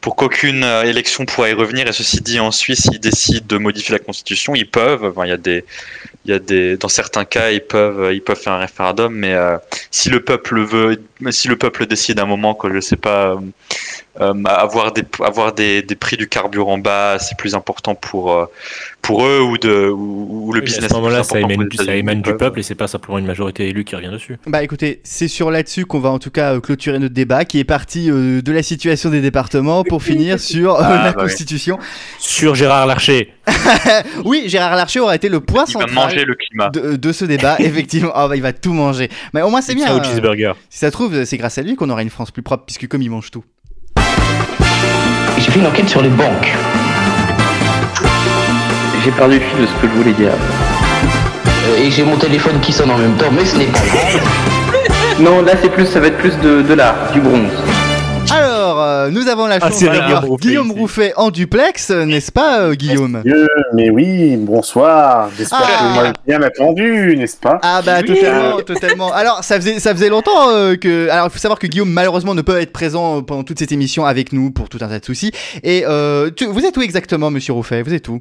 pour 0.00 0.16
qu'aucune 0.16 0.64
euh, 0.64 0.82
élection 0.82 1.24
pourra 1.26 1.48
y 1.48 1.52
revenir. 1.52 1.86
Et 1.86 1.92
ceci 1.92 2.20
dit, 2.20 2.40
en 2.40 2.50
Suisse, 2.50 2.82
s'ils 2.82 2.98
décident 2.98 3.46
de 3.46 3.56
modifier 3.56 3.92
la 3.92 4.00
Constitution, 4.00 4.56
ils 4.56 4.68
peuvent. 4.68 5.04
Enfin, 5.04 5.26
il 5.26 5.28
y 5.28 5.32
a 5.32 5.36
des 5.36 5.64
il 6.24 6.32
y 6.32 6.34
a 6.34 6.40
des 6.40 6.76
dans 6.76 6.88
certains 6.88 7.24
cas, 7.24 7.52
ils 7.52 7.60
peuvent 7.60 8.12
ils 8.12 8.20
peuvent 8.20 8.38
faire 8.38 8.54
un 8.54 8.58
référendum. 8.58 9.14
Mais 9.14 9.32
euh, 9.32 9.56
si 9.92 10.10
le 10.10 10.18
peuple 10.18 10.56
le 10.56 10.64
veut, 10.64 11.02
si 11.30 11.46
le 11.46 11.56
peuple 11.56 11.86
décide 11.86 12.18
à 12.18 12.22
un 12.22 12.26
moment 12.26 12.54
que 12.54 12.72
je 12.74 12.80
sais 12.80 12.96
pas. 12.96 13.40
Euh, 14.20 14.34
euh, 14.34 14.42
avoir 14.44 14.92
des 14.92 15.02
avoir 15.24 15.52
des, 15.54 15.82
des 15.82 15.94
prix 15.94 16.16
du 16.16 16.28
carburant 16.28 16.78
bas, 16.78 17.18
c'est 17.18 17.36
plus 17.36 17.54
important 17.54 17.94
pour 17.94 18.32
euh, 18.32 18.46
pour 19.00 19.24
eux 19.24 19.40
ou 19.40 19.58
de 19.58 19.88
ou, 19.88 20.48
ou 20.48 20.52
le 20.52 20.60
Oui, 20.60 20.66
mais 20.66 20.72
à 20.72 20.80
business. 20.80 20.90
ce 20.90 20.94
moment-là, 20.96 21.22
ça 21.22 21.38
important 21.38 21.48
émane, 21.50 21.68
ça 21.76 21.84
du 22.22 22.22
peuvent. 22.22 22.36
peuple 22.38 22.60
et 22.60 22.62
c'est 22.62 22.74
pas 22.74 22.86
simplement 22.88 23.18
une 23.18 23.26
majorité 23.26 23.68
élue 23.68 23.84
qui 23.84 23.96
revient 23.96 24.10
dessus. 24.12 24.38
Bah 24.46 24.62
écoutez, 24.62 25.00
c'est 25.02 25.28
sur 25.28 25.50
là-dessus 25.50 25.86
qu'on 25.86 25.98
va 26.00 26.10
en 26.10 26.18
tout 26.18 26.30
cas 26.30 26.54
euh, 26.54 26.60
clôturer 26.60 26.98
notre 26.98 27.14
débat 27.14 27.44
qui 27.44 27.58
est 27.58 27.64
parti 27.64 28.10
euh, 28.10 28.42
de 28.42 28.52
la 28.52 28.62
situation 28.62 29.08
des 29.10 29.20
départements 29.20 29.82
pour 29.84 30.02
finir 30.02 30.38
sur 30.52 30.74
euh, 30.74 30.82
Ah, 30.84 31.04
la 31.04 31.12
bah 31.12 31.22
oui. 31.22 31.28
Constitution. 31.30 31.78
Sur 32.18 32.54
Gérard 32.54 32.86
Larcher. 32.86 33.32
Oui, 34.24 34.44
Gérard 34.46 34.76
Larcher 34.76 35.00
aura 35.00 35.16
été 35.16 35.28
le 35.28 35.40
point 35.40 35.64
Il 35.66 35.72
va 35.74 35.80
central 35.80 35.94
manger 35.94 36.24
le 36.24 36.34
climat. 36.34 36.70
de, 36.70 36.96
de 36.96 37.12
ce 37.12 37.24
débat, 37.24 37.56
effectivement. 37.60 38.12
Ah 38.14 38.28
bah, 38.28 38.36
il 38.36 38.42
va 38.42 38.52
tout 38.52 38.72
manger. 38.72 39.08
Mais 39.34 39.42
au 39.42 39.50
moins 39.50 39.62
c'est 39.62 39.74
bien. 39.74 39.86
Ça 39.86 39.94
au 39.96 39.98
euh, 39.98 40.02
cheeseburger. 40.04 40.52
si 40.70 40.78
ça 40.78 40.86
se 40.88 40.92
trouve, 40.92 41.24
c'est 41.24 41.36
grâce 41.38 41.58
à 41.58 41.62
lui 41.62 41.74
qu'on 41.76 41.90
aura 41.90 42.02
une 42.02 42.10
France 42.10 42.30
plus 42.30 42.42
propre 42.42 42.64
puisque 42.66 42.86
comme 42.88 43.02
il 43.02 43.10
mange 43.10 43.30
tout. 43.30 43.44
J'ai 45.44 45.50
fait 45.50 45.58
une 45.60 45.66
enquête 45.66 45.88
sur 45.88 46.02
les 46.02 46.08
banques. 46.08 46.54
J'ai 49.04 49.10
perdu 49.10 49.38
le 49.38 49.40
fil 49.44 49.60
de 49.60 49.66
ce 49.66 49.72
que 49.72 49.88
je 49.88 49.96
voulais 49.98 50.12
dire. 50.12 50.30
Euh, 50.30 51.82
Et 51.82 51.90
j'ai 51.90 52.04
mon 52.04 52.16
téléphone 52.16 52.60
qui 52.60 52.72
sonne 52.72 52.90
en 52.90 52.98
même 52.98 53.14
temps, 53.16 53.30
mais 53.32 53.44
ce 53.44 53.56
n'est 53.56 53.64
pas 53.66 53.80
grave. 53.80 54.20
Non, 55.20 55.42
là 55.42 55.52
c'est 55.60 55.68
plus, 55.70 55.86
ça 55.86 56.00
va 56.00 56.06
être 56.06 56.18
plus 56.18 56.36
de, 56.38 56.62
de 56.62 56.74
l'art, 56.74 56.94
du 57.12 57.20
bronze. 57.20 57.50
Alors, 59.02 59.06
euh, 59.06 59.10
nous 59.10 59.28
avons 59.28 59.46
la 59.46 59.56
Ah, 59.56 59.68
chance 59.68 59.78
c'est 59.78 59.86
d'avoir 59.86 60.00
Guillaume 60.08 60.24
Rouffet 60.30 60.46
Guillaume 60.48 60.66
ici. 60.68 60.78
Rouffet 60.78 61.12
en 61.16 61.30
duplex, 61.30 61.90
euh, 61.90 62.04
n'est-ce 62.04 62.32
pas 62.32 62.60
euh, 62.60 62.74
Guillaume 62.74 63.22
Dieu, 63.24 63.48
mais 63.74 63.90
oui, 63.90 64.36
bonsoir. 64.36 65.30
J'espère 65.36 65.60
Ah. 65.62 65.78
que 65.78 65.84
vous 65.88 65.94
m'avez 65.96 66.12
bien 66.26 66.42
attendu, 66.42 67.16
n'est-ce 67.16 67.36
pas 67.36 67.58
Ah 67.62 67.80
bah 67.84 68.02
totalement, 68.02 68.60
totalement. 68.60 69.12
Alors 69.12 69.42
ça 69.44 69.56
faisait 69.56 69.80
ça 69.80 69.94
faisait 69.94 70.08
longtemps 70.08 70.50
euh, 70.50 70.76
que 70.76 71.08
alors 71.08 71.26
il 71.26 71.30
faut 71.30 71.38
savoir 71.38 71.58
que 71.58 71.66
Guillaume 71.66 71.90
malheureusement 71.90 72.34
ne 72.34 72.42
peut 72.42 72.58
être 72.60 72.72
présent 72.72 73.22
pendant 73.22 73.42
toute 73.44 73.58
cette 73.58 73.72
émission 73.72 74.04
avec 74.06 74.32
nous 74.32 74.50
pour 74.50 74.68
tout 74.68 74.78
un 74.80 74.88
tas 74.88 74.98
de 74.98 75.04
soucis. 75.04 75.32
Et 75.62 75.84
euh, 75.86 76.30
tu- 76.34 76.46
vous 76.46 76.64
êtes 76.64 76.76
où 76.76 76.82
exactement, 76.82 77.30
Monsieur 77.30 77.52
Rouffet? 77.52 77.82
Vous 77.82 77.94
êtes 77.94 78.08
où? 78.08 78.20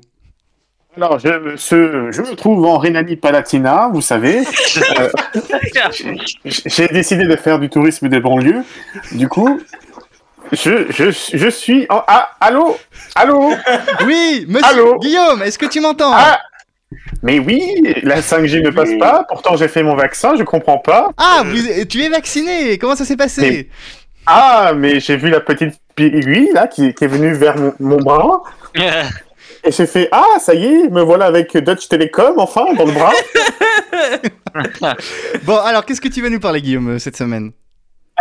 Alors, 0.97 1.19
je, 1.19 1.29
ce- 1.55 2.09
je 2.11 2.21
me 2.21 2.35
trouve 2.35 2.65
en 2.65 2.77
Rhénanie-Palatinat, 2.77 3.89
vous 3.93 4.01
savez. 4.01 4.41
Euh, 4.99 5.09
J'ai 6.45 6.87
décidé 6.87 7.25
de 7.25 7.35
faire 7.35 7.59
du 7.59 7.69
tourisme 7.69 8.09
des 8.09 8.19
banlieues. 8.19 8.63
Du 9.13 9.27
coup, 9.27 9.59
je, 10.51 10.91
je, 10.91 11.11
je 11.37 11.49
suis 11.49 11.85
en... 11.89 12.03
Ah, 12.07 12.29
allô? 12.39 12.77
Allô? 13.15 13.53
Oui, 14.05 14.45
Monsieur 14.47 14.67
Allô? 14.69 14.99
Guillaume, 14.99 15.41
est-ce 15.43 15.57
que 15.57 15.65
tu 15.65 15.79
m'entends? 15.81 16.11
Ah! 16.13 16.39
Mais 17.23 17.39
oui, 17.39 17.61
la 18.03 18.19
5G 18.21 18.61
ne 18.61 18.69
passe 18.71 18.89
pas. 18.99 19.25
Pourtant, 19.29 19.55
j'ai 19.55 19.67
fait 19.67 19.83
mon 19.83 19.95
vaccin, 19.95 20.33
je 20.37 20.43
comprends 20.43 20.77
pas. 20.79 21.09
Ah, 21.17 21.43
vous- 21.45 21.85
tu 21.85 22.01
es 22.03 22.09
vacciné. 22.09 22.77
Comment 22.77 22.95
ça 22.95 23.05
s'est 23.05 23.15
passé? 23.17 23.41
Mais- 23.41 23.67
Ah, 24.25 24.73
mais 24.75 24.99
j'ai 24.99 25.17
vu 25.17 25.29
la 25.29 25.39
petite 25.39 25.75
aiguille, 25.97 26.49
là, 26.53 26.67
qui, 26.67 26.93
qui 26.93 27.03
est 27.03 27.07
venue 27.07 27.33
vers 27.33 27.57
mon, 27.57 27.73
mon 27.79 27.97
bras. 27.97 28.43
Et 29.63 29.71
j'ai 29.71 29.85
fait 29.85 30.09
Ah, 30.11 30.39
ça 30.39 30.53
y 30.55 30.65
est, 30.65 30.89
me 30.89 31.01
voilà 31.01 31.25
avec 31.25 31.55
Dutch 31.55 31.87
Telecom, 31.87 32.33
enfin, 32.37 32.73
dans 32.73 32.85
le 32.85 32.91
bras. 32.93 33.13
Bon, 35.43 35.57
alors 35.57 35.85
qu'est-ce 35.85 36.01
que 36.01 36.07
tu 36.07 36.21
vas 36.21 36.29
nous 36.29 36.39
parler, 36.39 36.61
Guillaume, 36.61 36.89
euh, 36.95 36.99
cette 36.99 37.15
semaine? 37.17 37.51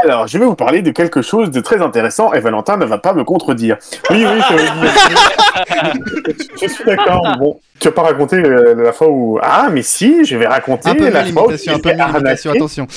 Alors, 0.02 0.26
je 0.26 0.38
vais 0.38 0.44
vous 0.44 0.54
parler 0.54 0.82
de 0.82 0.90
quelque 0.90 1.22
chose 1.22 1.50
de 1.50 1.60
très 1.60 1.82
intéressant 1.82 2.32
et 2.32 2.40
Valentin 2.40 2.76
ne 2.76 2.84
va 2.84 2.98
pas 2.98 3.12
me 3.12 3.24
contredire. 3.24 3.76
Oui, 4.10 4.24
oui, 4.26 4.40
je, 4.50 4.56
je 6.62 6.66
suis 6.72 6.84
d'accord. 6.84 7.36
Bon, 7.38 7.60
tu 7.78 7.88
vas 7.88 7.94
pas 7.94 8.02
raconter 8.02 8.36
euh, 8.36 8.74
la 8.84 8.92
fois 8.92 9.08
où... 9.08 9.38
Ah, 9.42 9.68
mais 9.70 9.82
si, 9.82 10.24
je 10.24 10.36
vais 10.36 10.46
raconter 10.46 10.90
Un 10.90 10.94
peu 10.94 11.10
la 11.10 11.24
fois 11.26 11.48
où 11.48 11.50
un 11.50 11.78
peu 11.78 11.90
attention. 12.50 12.86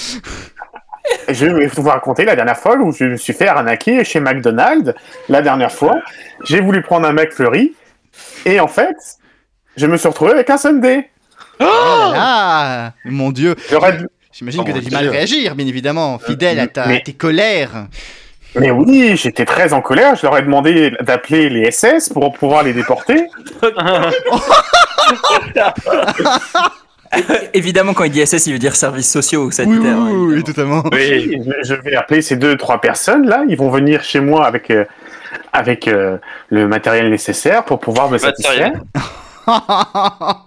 Je 1.28 1.46
vais 1.46 1.68
vous 1.68 1.82
raconter 1.90 2.24
la 2.24 2.36
dernière 2.36 2.58
fois 2.58 2.78
où 2.78 2.94
je 2.94 3.04
me 3.04 3.18
suis 3.18 3.34
fait 3.34 3.48
arnaquer 3.48 4.06
chez 4.06 4.22
McDonald's. 4.22 4.94
La 5.28 5.42
dernière 5.42 5.72
fois, 5.72 5.96
j'ai 6.46 6.62
voulu 6.62 6.82
prendre 6.82 7.06
un 7.06 7.12
McFlurry 7.12 7.74
et 8.46 8.60
en 8.62 8.68
fait, 8.70 8.96
je 9.76 9.86
me 9.86 9.98
suis 9.98 10.08
retrouvé 10.08 10.32
avec 10.32 10.50
un 10.50 10.58
Sunday. 10.58 11.10
Oh 11.60 11.64
là 11.66 12.12
là 12.14 12.94
Mon 13.06 13.32
Dieu 13.32 13.56
J'aurais 13.70 13.98
dû- 13.98 14.08
J'imagine 14.34 14.62
Oh 14.62 14.64
que 14.64 14.72
t'as 14.72 14.78
mon 14.80 14.84
du 14.84 14.92
mal 14.92 15.08
à 15.08 15.12
réagir, 15.12 15.56
bien 15.56 15.68
évidemment, 15.68 16.18
fidèle 16.20 16.60
à, 16.60 16.68
ta, 16.68 16.88
mais- 16.88 16.98
à 16.98 17.02
tes 17.02 17.14
colères. 17.14 17.88
Mais 18.56 18.70
oui, 18.70 19.16
j'étais 19.18 19.46
très 19.46 19.74
en 19.74 19.82
colère. 19.82 20.16
Je 20.16 20.24
leur 20.28 20.38
ai 20.38 20.44
demandé 20.44 20.92
d'appeler 21.02 21.50
les 21.50 21.72
SS 21.72 22.10
pour 22.10 22.32
pouvoir 22.34 22.62
les 22.64 22.74
déporter. 22.74 23.26
Évidemment, 27.54 27.94
quand 27.94 28.04
il 28.06 28.12
dit 28.12 28.26
SS, 28.26 28.48
il 28.48 28.54
veut 28.54 28.60
dire 28.60 28.76
services 28.76 29.12
sociaux 29.12 29.42
ou 29.42 29.46
Oui, 29.46 29.50
oui, 29.50 29.54
sanitaires. 29.56 29.98
oui, 30.00 30.10
hein, 30.12 30.16
oui, 30.16 30.34
évidemment. 30.34 30.82
totalement. 30.82 30.84
Oui. 30.92 31.40
Je, 31.64 31.74
vais 31.76 31.96
appeler 31.96 32.22
ces 32.24 32.36
deux, 32.36 32.56
trois 32.58 32.82
personnes 32.82 33.28
là. 33.28 33.44
Ils 33.48 33.58
vont 33.58 33.70
venir 33.70 34.04
chez 34.04 34.20
moi 34.20 34.46
avec, 34.48 34.72
euh, 34.72 34.86
avec 35.52 35.88
euh, 35.88 36.18
le 36.50 36.68
matériel 36.68 37.10
nécessaire 37.10 37.66
pour 37.66 37.80
pouvoir 37.80 38.10
me 38.10 38.18
satisfaire. 38.18 38.74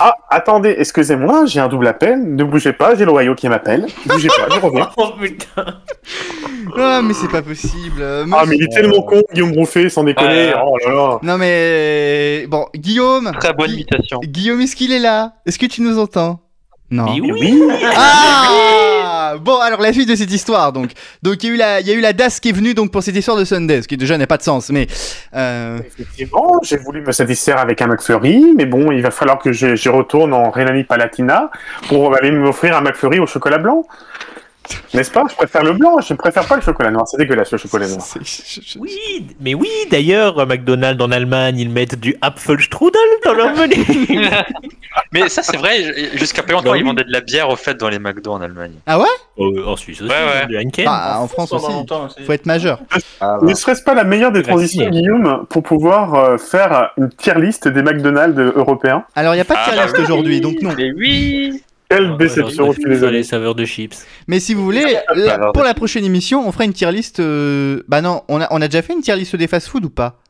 Ah, 0.00 0.14
attendez, 0.28 0.74
excusez-moi, 0.78 1.46
j'ai 1.46 1.60
un 1.60 1.68
double 1.68 1.86
appel. 1.86 2.20
Ne 2.34 2.42
bougez 2.44 2.72
pas, 2.72 2.94
j'ai 2.96 3.04
le 3.04 3.10
royaume 3.12 3.36
qui 3.36 3.48
m'appelle. 3.48 3.86
Ne 4.06 4.12
bougez 4.12 4.28
pas, 4.28 4.48
je 4.54 4.60
reviens. 4.60 4.88
Oh 4.96 5.10
putain. 5.20 5.64
Ah, 6.76 7.00
mais 7.02 7.14
c'est 7.14 7.28
pas 7.30 7.42
possible. 7.42 8.00
euh, 8.00 8.24
Ah, 8.32 8.44
monsieur- 8.44 8.46
mais 8.48 8.56
il 8.56 8.64
est 8.64 8.68
tellement 8.74 9.02
con, 9.02 9.22
Guillaume 9.32 9.52
Brouffet, 9.52 9.88
sans 9.88 10.02
déconner. 10.02 10.52
Oh 10.64 10.76
là 10.84 10.92
là. 10.92 11.18
Non, 11.22 11.38
mais. 11.38 12.46
Bon, 12.48 12.66
Guillaume. 12.74 13.30
Très 13.38 13.52
bonne 13.52 13.68
Gui- 13.68 13.74
imitation. 13.74 14.18
Guillaume, 14.24 14.60
est-ce 14.62 14.74
qu'il 14.74 14.90
est 14.92 14.98
là? 14.98 15.34
Est-ce 15.46 15.58
que 15.58 15.66
tu 15.66 15.82
nous 15.82 15.98
entends? 15.98 16.40
Non. 16.90 17.04
Mais 17.06 17.20
oui. 17.20 17.32
oui. 17.32 17.62
Bon, 19.40 19.58
alors 19.60 19.80
la 19.80 19.92
suite 19.92 20.08
de 20.08 20.14
cette 20.14 20.32
histoire, 20.32 20.72
donc. 20.72 20.90
Donc 21.22 21.42
il 21.42 21.48
y 21.48 21.50
a 21.50 21.54
eu 21.54 21.56
la, 21.56 21.80
il 21.80 21.86
y 21.86 21.90
a 21.90 21.94
eu 21.94 22.00
la 22.00 22.12
DAS 22.12 22.40
qui 22.40 22.50
est 22.50 22.52
venue 22.52 22.74
donc 22.74 22.90
pour 22.90 23.02
cette 23.02 23.16
histoire 23.16 23.36
de 23.36 23.44
Sunday, 23.44 23.82
ce 23.82 23.88
qui 23.88 23.96
déjà 23.96 24.16
n'a 24.18 24.26
pas 24.26 24.36
de 24.36 24.42
sens, 24.42 24.70
mais. 24.70 24.86
Euh... 25.34 25.78
Effectivement, 25.86 26.60
j'ai 26.62 26.76
voulu 26.76 27.02
me 27.02 27.12
satisfaire 27.12 27.58
avec 27.58 27.80
un 27.82 27.86
McFlurry, 27.86 28.54
mais 28.56 28.66
bon, 28.66 28.92
il 28.92 29.02
va 29.02 29.10
falloir 29.10 29.38
que 29.38 29.52
je 29.52 29.88
retourne 29.88 30.32
en 30.32 30.50
Rhénanie-Palatina 30.50 31.50
pour 31.88 32.14
aller 32.16 32.30
m'offrir 32.30 32.76
un 32.76 32.80
McFlurry 32.80 33.18
au 33.18 33.26
chocolat 33.26 33.58
blanc. 33.58 33.86
N'est-ce 34.92 35.10
pas? 35.10 35.24
Je 35.28 35.34
préfère 35.34 35.62
le 35.64 35.72
blanc, 35.72 36.00
je 36.00 36.12
ne 36.12 36.18
préfère 36.18 36.46
pas 36.46 36.56
le 36.56 36.62
chocolat 36.62 36.90
noir. 36.90 37.06
C'est 37.08 37.16
dégueulasse 37.16 37.50
le 37.52 37.58
chocolat 37.58 37.88
noir. 37.88 38.04
Oui, 38.78 39.26
mais 39.40 39.54
oui, 39.54 39.68
d'ailleurs, 39.90 40.38
euh, 40.38 40.46
McDonald's 40.46 41.02
en 41.02 41.10
Allemagne, 41.10 41.58
ils 41.58 41.68
mettent 41.70 41.98
du 41.98 42.16
Apfelstrudel 42.20 43.00
dans 43.24 43.34
leur 43.34 43.54
menu. 43.56 43.74
Mais 45.12 45.28
ça, 45.28 45.42
c'est 45.42 45.56
vrai, 45.56 46.12
jusqu'à 46.16 46.42
pas 46.44 46.52
longtemps, 46.52 46.70
Bah 46.70 46.76
ils 46.78 46.84
vendaient 46.84 47.02
de 47.04 47.10
la 47.12 47.20
bière 47.20 47.48
au 47.48 47.56
fait 47.56 47.74
dans 47.74 47.88
les 47.88 47.98
McDo 47.98 48.32
en 48.32 48.40
Allemagne. 48.40 48.74
Euh, 48.88 49.64
en 49.66 49.76
Suisse 49.76 50.00
aussi, 50.00 50.10
Ouais, 50.10 50.16
ouais. 50.16 50.46
du 50.46 50.56
Heineken. 50.56 50.86
Ah, 50.88 51.20
en 51.20 51.26
France 51.28 51.52
aussi. 51.52 51.66
Faut 52.24 52.32
être 52.32 52.46
majeur. 52.46 52.80
Ah, 53.20 53.38
Ne 53.42 53.54
serait-ce 53.54 53.82
pas 53.82 53.94
la 53.94 54.04
meilleure 54.04 54.30
des 54.32 54.42
transitions. 54.42 54.88
Guillaume, 54.88 55.46
pour 55.50 55.62
pouvoir 55.64 56.14
euh, 56.14 56.38
faire 56.38 56.90
une 56.96 57.10
tier 57.10 57.34
list 57.34 57.66
des 57.68 57.82
McDonald's 57.82 58.38
européens? 58.56 59.04
Alors 59.16 59.34
il 59.34 59.38
y 59.38 59.40
a 59.40 59.44
pas 59.44 59.54
de 59.54 59.58
Ah, 59.64 59.68
tier 59.70 59.76
bah 59.78 59.84
list 59.86 59.98
aujourd'hui, 59.98 60.40
donc 60.40 60.62
non. 60.62 60.72
Mais 60.76 60.92
oui 60.92 61.62
Quelle 61.88 62.10
Ah, 62.14 62.16
déception, 62.16 62.64
ouais, 62.68 62.74
je 62.74 62.80
suis 62.80 62.90
désolé. 62.90 63.18
Les 63.18 63.22
saveurs 63.24 63.54
de 63.54 63.64
chips. 63.64 64.06
Mais 64.26 64.40
si 64.40 64.54
vous 64.54 64.64
voulez, 64.64 64.84
la- 65.14 65.52
pour 65.52 65.62
la 65.64 65.74
prochaine 65.74 66.04
émission, 66.04 66.46
on 66.46 66.52
fera 66.52 66.64
une 66.64 66.72
tier 66.72 66.90
list. 66.92 67.20
euh, 67.20 67.82
Bah 67.88 68.00
non, 68.00 68.22
on 68.28 68.40
a, 68.40 68.48
on 68.50 68.60
a 68.62 68.68
déjà 68.68 68.82
fait 68.82 68.92
une 68.94 69.00
tier 69.02 69.16
list 69.16 69.36
des 69.36 69.46
fast-food 69.46 69.84
ou 69.84 69.90
pas? 69.90 70.20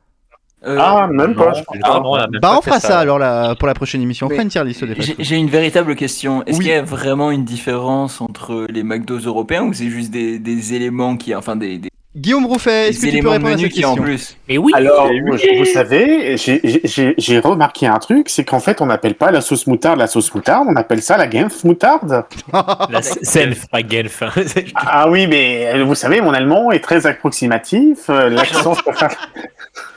Euh, 0.66 0.78
Ah, 0.80 1.06
même 1.10 1.34
pas. 1.34 1.52
Ah, 1.82 2.00
on 2.02 2.16
même 2.16 2.26
Bah 2.32 2.38
pas 2.40 2.58
on 2.58 2.62
fera 2.62 2.80
ça, 2.80 2.98
alors 2.98 3.18
là, 3.18 3.54
pour 3.54 3.68
la 3.68 3.74
prochaine 3.74 4.00
émission. 4.02 4.26
On 4.26 4.30
Mais 4.30 4.36
fera 4.36 4.42
une 4.44 4.48
tier 4.50 4.64
list 4.64 4.82
des 4.82 4.88
J'ai 4.88 4.94
fast-food. 4.96 5.16
j'ai 5.18 5.36
une 5.36 5.50
véritable 5.50 5.94
question. 5.94 6.42
Est-ce 6.44 6.58
Oui. 6.58 6.64
qu'il 6.64 6.72
y 6.74 6.76
a 6.76 6.82
vraiment 6.82 7.30
une 7.30 7.44
différence 7.44 8.20
entre 8.20 8.66
les 8.70 8.82
McDo 8.82 9.18
européens 9.18 9.62
ou 9.64 9.72
c'est 9.74 9.90
juste 9.90 10.10
des, 10.10 10.38
des 10.38 10.72
éléments 10.74 11.16
qui, 11.16 11.34
enfin 11.34 11.54
des, 11.56 11.78
des 11.78 11.90
Guillaume 12.16 12.46
Rouffet, 12.46 12.90
est-ce 12.90 13.00
que 13.05 13.11
tu 13.11 13.18
peux 13.22 13.29
répondre 13.29 13.55
à 13.55 13.59
cette 13.59 13.72
qui 13.72 13.85
en 13.85 13.94
question 13.94 14.05
plus. 14.05 14.37
Mais 14.48 14.57
oui 14.57 14.70
Alors, 14.74 15.09
vous, 15.09 15.37
vous 15.59 15.64
savez, 15.64 16.37
j'ai- 16.37 17.38
remarqué 17.40 17.88
un 17.88 17.98
truc, 17.98 18.29
c'est 18.29 18.44
qu'en 18.44 18.61
fait, 18.61 18.81
on 18.81 18.87
n'appelle 18.87 19.14
pas 19.16 19.33
la 19.33 19.40
sauce 19.40 19.66
moutarde 19.66 19.98
la 19.98 20.07
sauce 20.07 20.33
moutarde, 20.33 20.68
on 20.70 20.77
appelle 20.77 21.03
ça 21.03 21.16
la 21.16 21.29
Genf 21.29 21.64
moutarde. 21.64 22.24
La 22.90 23.03
Senf, 23.03 23.66
pas 23.68 23.81
Genf. 23.81 24.22
hein. 24.22 24.31
Ah 24.77 25.09
oui, 25.11 25.27
mais 25.27 25.83
vous 25.83 25.96
savez, 25.96 26.20
mon 26.20 26.33
allemand 26.33 26.70
est 26.70 26.79
très 26.81 27.07
approximatif, 27.07 28.09
euh, 28.09 28.29
l'accent... 28.29 28.77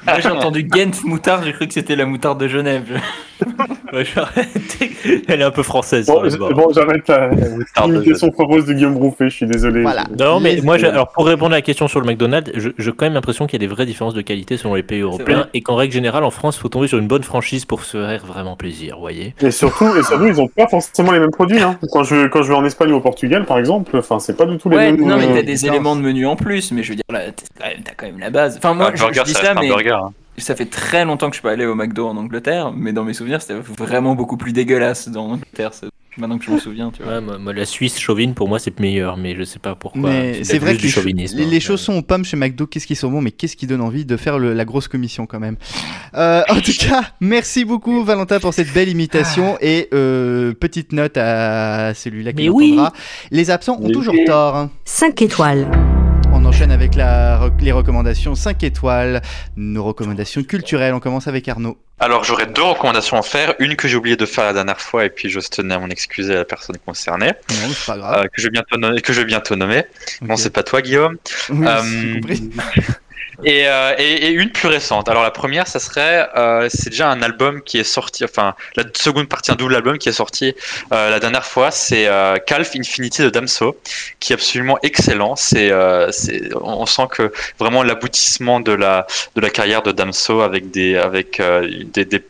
Moi 0.05 0.19
j'ai 0.19 0.29
entendu 0.29 0.67
Genf 0.73 1.03
moutarde, 1.03 1.43
j'ai 1.45 1.53
cru 1.53 1.67
que 1.67 1.73
c'était 1.73 1.95
la 1.95 2.05
moutarde 2.05 2.39
de 2.39 2.47
Genève. 2.47 2.99
Ouais. 3.93 4.03
Elle 5.27 5.41
est 5.41 5.43
un 5.45 5.51
peu 5.51 5.63
française. 5.63 6.07
Bon, 6.07 6.15
quand 6.15 6.21
même, 6.23 6.31
je- 6.31 6.37
bon. 6.37 6.51
bon, 6.51 6.67
j'arrête 6.73 7.07
la 7.07 7.27
Moutarde 7.29 7.91
de 7.91 7.99
l'imitation 7.99 8.31
foireuse 8.33 8.65
de 8.65 8.73
Guillaume 8.73 8.97
Rouffet, 8.97 9.29
je 9.29 9.35
suis 9.35 9.45
désolé. 9.45 9.81
Voilà. 9.83 10.03
Non, 10.19 10.39
mais 10.39 10.59
moi, 10.61 10.77
j'ai- 10.77 10.87
alors 10.87 11.09
pour 11.11 11.25
répondre 11.25 11.53
à 11.53 11.57
la 11.57 11.61
question 11.61 11.87
sur 11.87 12.01
le 12.01 12.05
McDonald's, 12.07 12.51
je- 12.55 12.71
j'ai 12.77 12.91
quand 12.91 13.05
même 13.05 13.13
l'impression 13.13 13.45
qu'il 13.47 13.61
y 13.61 13.63
a 13.63 13.67
des 13.67 13.73
vraies 13.73 13.85
différences 13.85 14.13
de 14.13 14.21
qualité 14.21 14.57
selon 14.57 14.73
les 14.75 14.83
pays 14.83 15.01
européens 15.01 15.47
et 15.53 15.61
qu'en 15.61 15.75
règle 15.75 15.93
générale, 15.93 16.23
en 16.25 16.31
France, 16.31 16.57
il 16.57 16.61
faut 16.61 16.67
tomber 16.69 16.87
sur 16.87 16.97
une 16.97 17.07
bonne 17.07 17.23
franchise 17.23 17.63
pour 17.65 17.83
se 17.83 17.97
faire 17.97 18.25
vraiment 18.25 18.55
plaisir, 18.57 18.95
vous 18.95 19.01
voyez. 19.01 19.33
Et 19.39 19.51
surtout, 19.51 19.85
et 19.95 20.03
surtout, 20.03 20.25
ils 20.25 20.35
n'ont 20.35 20.47
pas 20.49 20.67
forcément 20.67 21.11
les 21.13 21.19
mêmes 21.19 21.31
produits. 21.31 21.61
Hein. 21.61 21.77
Quand, 21.91 22.03
je, 22.03 22.27
quand 22.27 22.41
je 22.43 22.49
vais 22.49 22.57
en 22.57 22.65
Espagne 22.65 22.91
ou 22.91 22.95
au 22.95 23.01
Portugal, 23.01 23.45
par 23.45 23.57
exemple, 23.59 23.95
enfin, 23.97 24.19
c'est 24.19 24.35
pas 24.35 24.45
du 24.45 24.57
tout 24.57 24.69
les 24.69 24.77
Ouais, 24.77 24.91
mêmes. 24.91 25.07
non 25.07 25.15
mais 25.17 25.27
euh, 25.27 25.35
t'as 25.35 25.43
des 25.43 25.65
éléments 25.65 25.95
de 25.95 26.01
menu 26.01 26.25
en 26.25 26.35
plus, 26.35 26.71
mais 26.71 26.83
je 26.83 26.89
veux 26.89 26.95
dire 26.95 27.05
là, 27.09 27.19
t'as 27.31 27.43
quand 27.63 27.69
même- 27.69 27.83
t'as 27.83 27.93
quand 27.95 28.05
même 28.07 28.19
la 28.19 28.29
base. 28.31 28.57
Enfin 28.57 28.73
moi 28.73 28.87
Un 28.91 28.95
je, 28.95 29.01
burger, 29.03 29.19
je 29.19 29.23
dis 29.25 29.33
ça 29.33 29.39
ça, 29.41 29.47
reste 29.49 29.57
un 29.59 29.61
mais 29.61 29.66
burger. 29.69 29.97
hein. 30.05 30.13
ça 30.37 30.55
fait 30.55 30.65
très 30.65 31.05
longtemps 31.05 31.29
que 31.29 31.35
je 31.35 31.39
suis 31.39 31.43
pas 31.47 31.51
allé 31.51 31.65
au 31.65 31.75
McDo 31.75 32.07
en 32.07 32.17
Angleterre, 32.17 32.71
mais 32.75 32.93
dans 32.93 33.03
mes 33.03 33.13
souvenirs 33.13 33.41
c'était 33.41 33.59
vraiment 33.59 34.15
beaucoup 34.15 34.37
plus 34.37 34.53
dégueulasse 34.53 35.09
dans 35.09 35.27
l'Angleterre. 35.27 35.71
Maintenant 36.19 36.39
que 36.39 36.45
je 36.45 36.49
m'en 36.49 36.57
souviens, 36.57 36.89
tu 36.89 37.03
vois. 37.03 37.13
Ouais, 37.13 37.21
moi, 37.21 37.37
moi, 37.37 37.53
la 37.53 37.63
Suisse 37.65 37.99
chauvine, 37.99 38.33
pour 38.33 38.49
moi, 38.49 38.57
c'est 38.57 38.79
meilleur, 38.79 39.17
mais 39.17 39.35
je 39.35 39.43
sais 39.43 39.59
pas 39.59 39.75
pourquoi. 39.75 40.09
C'est 40.41 40.57
vrai 40.57 40.73
que 40.73 40.79
du 40.79 40.87
les, 40.87 40.91
chauvinisme. 40.91 41.37
les, 41.37 41.43
hein. 41.43 41.47
les 41.51 41.59
aux 41.95 42.01
pommes 42.01 42.25
chez 42.25 42.35
McDo, 42.37 42.65
qu'est-ce 42.65 42.87
qu'ils 42.87 42.95
sont 42.95 43.11
bons, 43.11 43.21
mais 43.21 43.29
qu'est-ce 43.29 43.55
qui 43.55 43.67
donne 43.67 43.81
envie 43.81 44.03
de 44.03 44.17
faire 44.17 44.39
le- 44.39 44.53
la 44.55 44.65
grosse 44.65 44.87
commission 44.87 45.27
quand 45.27 45.39
même. 45.39 45.57
Euh, 46.15 46.41
en 46.49 46.59
tout 46.59 46.71
cas, 46.79 47.03
merci 47.21 47.65
beaucoup 47.65 48.03
Valentin 48.03 48.39
pour 48.39 48.51
cette 48.55 48.73
belle 48.73 48.89
imitation 48.89 49.59
et 49.61 49.89
euh, 49.93 50.55
petite 50.55 50.91
note 50.91 51.17
à 51.17 51.93
celui-là 51.93 52.33
qui 52.33 52.41
Mais 52.45 52.49
oui. 52.49 52.79
Les 53.29 53.51
absents 53.51 53.77
ont 53.79 53.91
toujours 53.91 54.15
tort. 54.25 54.55
hein. 54.55 54.71
5 54.85 55.21
étoiles. 55.21 55.67
On 56.47 56.51
enchaîne 56.51 56.71
avec 56.71 56.95
la, 56.95 57.51
les 57.59 57.73
recommandations 57.73 58.33
5 58.33 58.63
étoiles, 58.63 59.21
nos 59.57 59.83
recommandations 59.83 60.41
culturelles. 60.43 60.93
On 60.93 61.01
commence 61.01 61.27
avec 61.27 61.45
Arnaud. 61.49 61.77
Alors 61.99 62.23
j'aurais 62.23 62.45
deux 62.45 62.61
recommandations 62.63 63.17
à 63.17 63.21
faire. 63.21 63.53
Une 63.59 63.75
que 63.75 63.89
j'ai 63.89 63.97
oublié 63.97 64.15
de 64.15 64.25
faire 64.25 64.45
la 64.45 64.53
dernière 64.53 64.79
fois 64.79 65.03
et 65.03 65.09
puis 65.09 65.29
je 65.29 65.41
tenais 65.41 65.73
à 65.73 65.79
m'en 65.79 65.89
excuser 65.89 66.31
à 66.33 66.37
la 66.37 66.45
personne 66.45 66.77
concernée, 66.85 67.33
Non, 67.49 67.67
c'est 67.73 67.85
pas 67.85 67.97
grave. 67.97 68.17
euh, 68.19 68.23
que 68.27 68.41
je 68.41 68.43
vais 68.43 68.51
bientôt 68.51 68.77
nommer. 68.77 69.01
Que 69.01 69.11
je 69.11 69.19
vais 69.19 69.25
bientôt 69.25 69.57
nommer. 69.57 69.83
Non, 70.21 70.35
Ok. 70.35 70.39
c'est 70.39 70.49
pas 70.53 70.63
toi 70.63 70.81
Guillaume. 70.81 71.17
Oui, 71.49 71.67
euh, 71.67 72.13
compris. 72.15 72.49
Et, 73.43 73.67
euh, 73.67 73.93
et, 73.99 74.27
et 74.27 74.31
une 74.31 74.51
plus 74.51 74.67
récente. 74.67 75.09
Alors 75.09 75.21
la 75.21 75.29
première, 75.31 75.67
ça 75.67 75.79
serait, 75.79 76.27
euh, 76.35 76.67
c'est 76.71 76.89
déjà 76.89 77.09
un 77.09 77.21
album 77.21 77.61
qui 77.61 77.77
est 77.77 77.83
sorti, 77.83 78.23
enfin 78.23 78.55
la 78.75 78.83
seconde 78.95 79.29
partie, 79.29 79.51
un 79.51 79.55
double 79.55 79.75
album 79.75 79.99
qui 79.99 80.09
est 80.09 80.13
sorti 80.13 80.55
euh, 80.91 81.11
la 81.11 81.19
dernière 81.19 81.45
fois, 81.45 81.69
c'est 81.69 82.09
Calf 82.47 82.75
Infinity 82.75 83.21
de 83.21 83.29
Damso, 83.29 83.79
qui 84.19 84.33
est 84.33 84.35
absolument 84.35 84.79
excellent. 84.81 85.35
C'est, 85.35 85.71
on 86.61 86.85
sent 86.85 87.07
que 87.11 87.31
vraiment 87.59 87.83
l'aboutissement 87.83 88.59
de 88.59 88.71
la 88.71 89.05
de 89.35 89.41
la 89.41 89.49
carrière 89.49 89.83
de 89.83 89.91
Damso 89.91 90.41
avec 90.41 90.71
des 90.71 90.97
avec 90.97 91.39
des, 91.39 92.05
des 92.05 92.23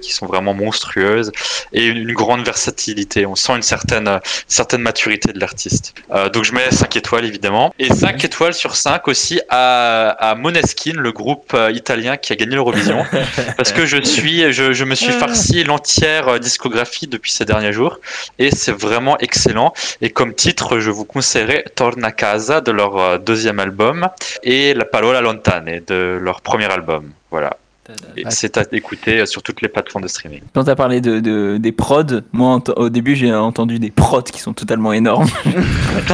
qui 0.00 0.12
sont 0.12 0.26
vraiment 0.26 0.54
monstrueuses 0.54 1.32
et 1.72 1.86
une, 1.86 1.98
une 1.98 2.12
grande 2.12 2.44
versatilité. 2.44 3.26
On 3.26 3.34
sent 3.34 3.56
une 3.56 3.62
certaine 3.62 4.08
euh, 4.08 4.18
certaine 4.46 4.82
maturité 4.82 5.32
de 5.32 5.40
l'artiste. 5.40 5.94
Euh, 6.12 6.28
donc 6.28 6.44
je 6.44 6.52
mets 6.52 6.70
5 6.70 6.96
étoiles 6.96 7.24
évidemment. 7.24 7.74
Et 7.78 7.92
5 7.92 8.24
étoiles 8.24 8.54
sur 8.54 8.76
5 8.76 9.08
aussi 9.08 9.40
à, 9.48 10.10
à 10.10 10.34
Moneskin, 10.34 10.94
le 10.96 11.12
groupe 11.12 11.52
euh, 11.54 11.70
italien 11.72 12.16
qui 12.16 12.32
a 12.32 12.36
gagné 12.36 12.54
l'Eurovision. 12.54 13.04
parce 13.56 13.72
que 13.72 13.86
je 13.86 14.02
suis, 14.02 14.52
je, 14.52 14.72
je 14.72 14.84
me 14.84 14.94
suis 14.94 15.12
farci 15.12 15.64
l'entière 15.64 16.40
discographie 16.40 17.06
depuis 17.06 17.32
ces 17.32 17.44
derniers 17.44 17.72
jours. 17.72 17.98
Et 18.38 18.50
c'est 18.50 18.72
vraiment 18.72 19.18
excellent. 19.18 19.72
Et 20.00 20.10
comme 20.10 20.34
titre, 20.34 20.78
je 20.80 20.90
vous 20.90 21.04
conseillerais 21.04 21.64
Torna 21.74 22.12
casa 22.12 22.60
de 22.60 22.72
leur 22.72 23.18
deuxième 23.20 23.60
album 23.60 24.08
et 24.42 24.74
La 24.74 24.84
Parola 24.84 25.20
Lontane 25.20 25.80
de 25.86 26.18
leur 26.20 26.40
premier 26.40 26.70
album. 26.70 27.10
Voilà. 27.30 27.56
Et 28.16 28.24
c'est 28.30 28.56
à 28.58 28.64
écouter 28.72 29.24
sur 29.26 29.42
toutes 29.42 29.62
les 29.62 29.68
plateformes 29.68 30.02
de 30.04 30.08
streaming. 30.08 30.40
Quand 30.54 30.64
t'as 30.64 30.74
parlé 30.74 31.00
de, 31.00 31.20
de- 31.20 31.56
des 31.58 31.72
prods, 31.72 32.20
moi 32.32 32.62
au 32.76 32.88
début 32.88 33.16
j'ai 33.16 33.32
entendu 33.34 33.78
des 33.78 33.90
prods 33.90 34.22
qui 34.22 34.40
sont 34.40 34.52
totalement 34.52 34.92
énormes. 34.92 35.28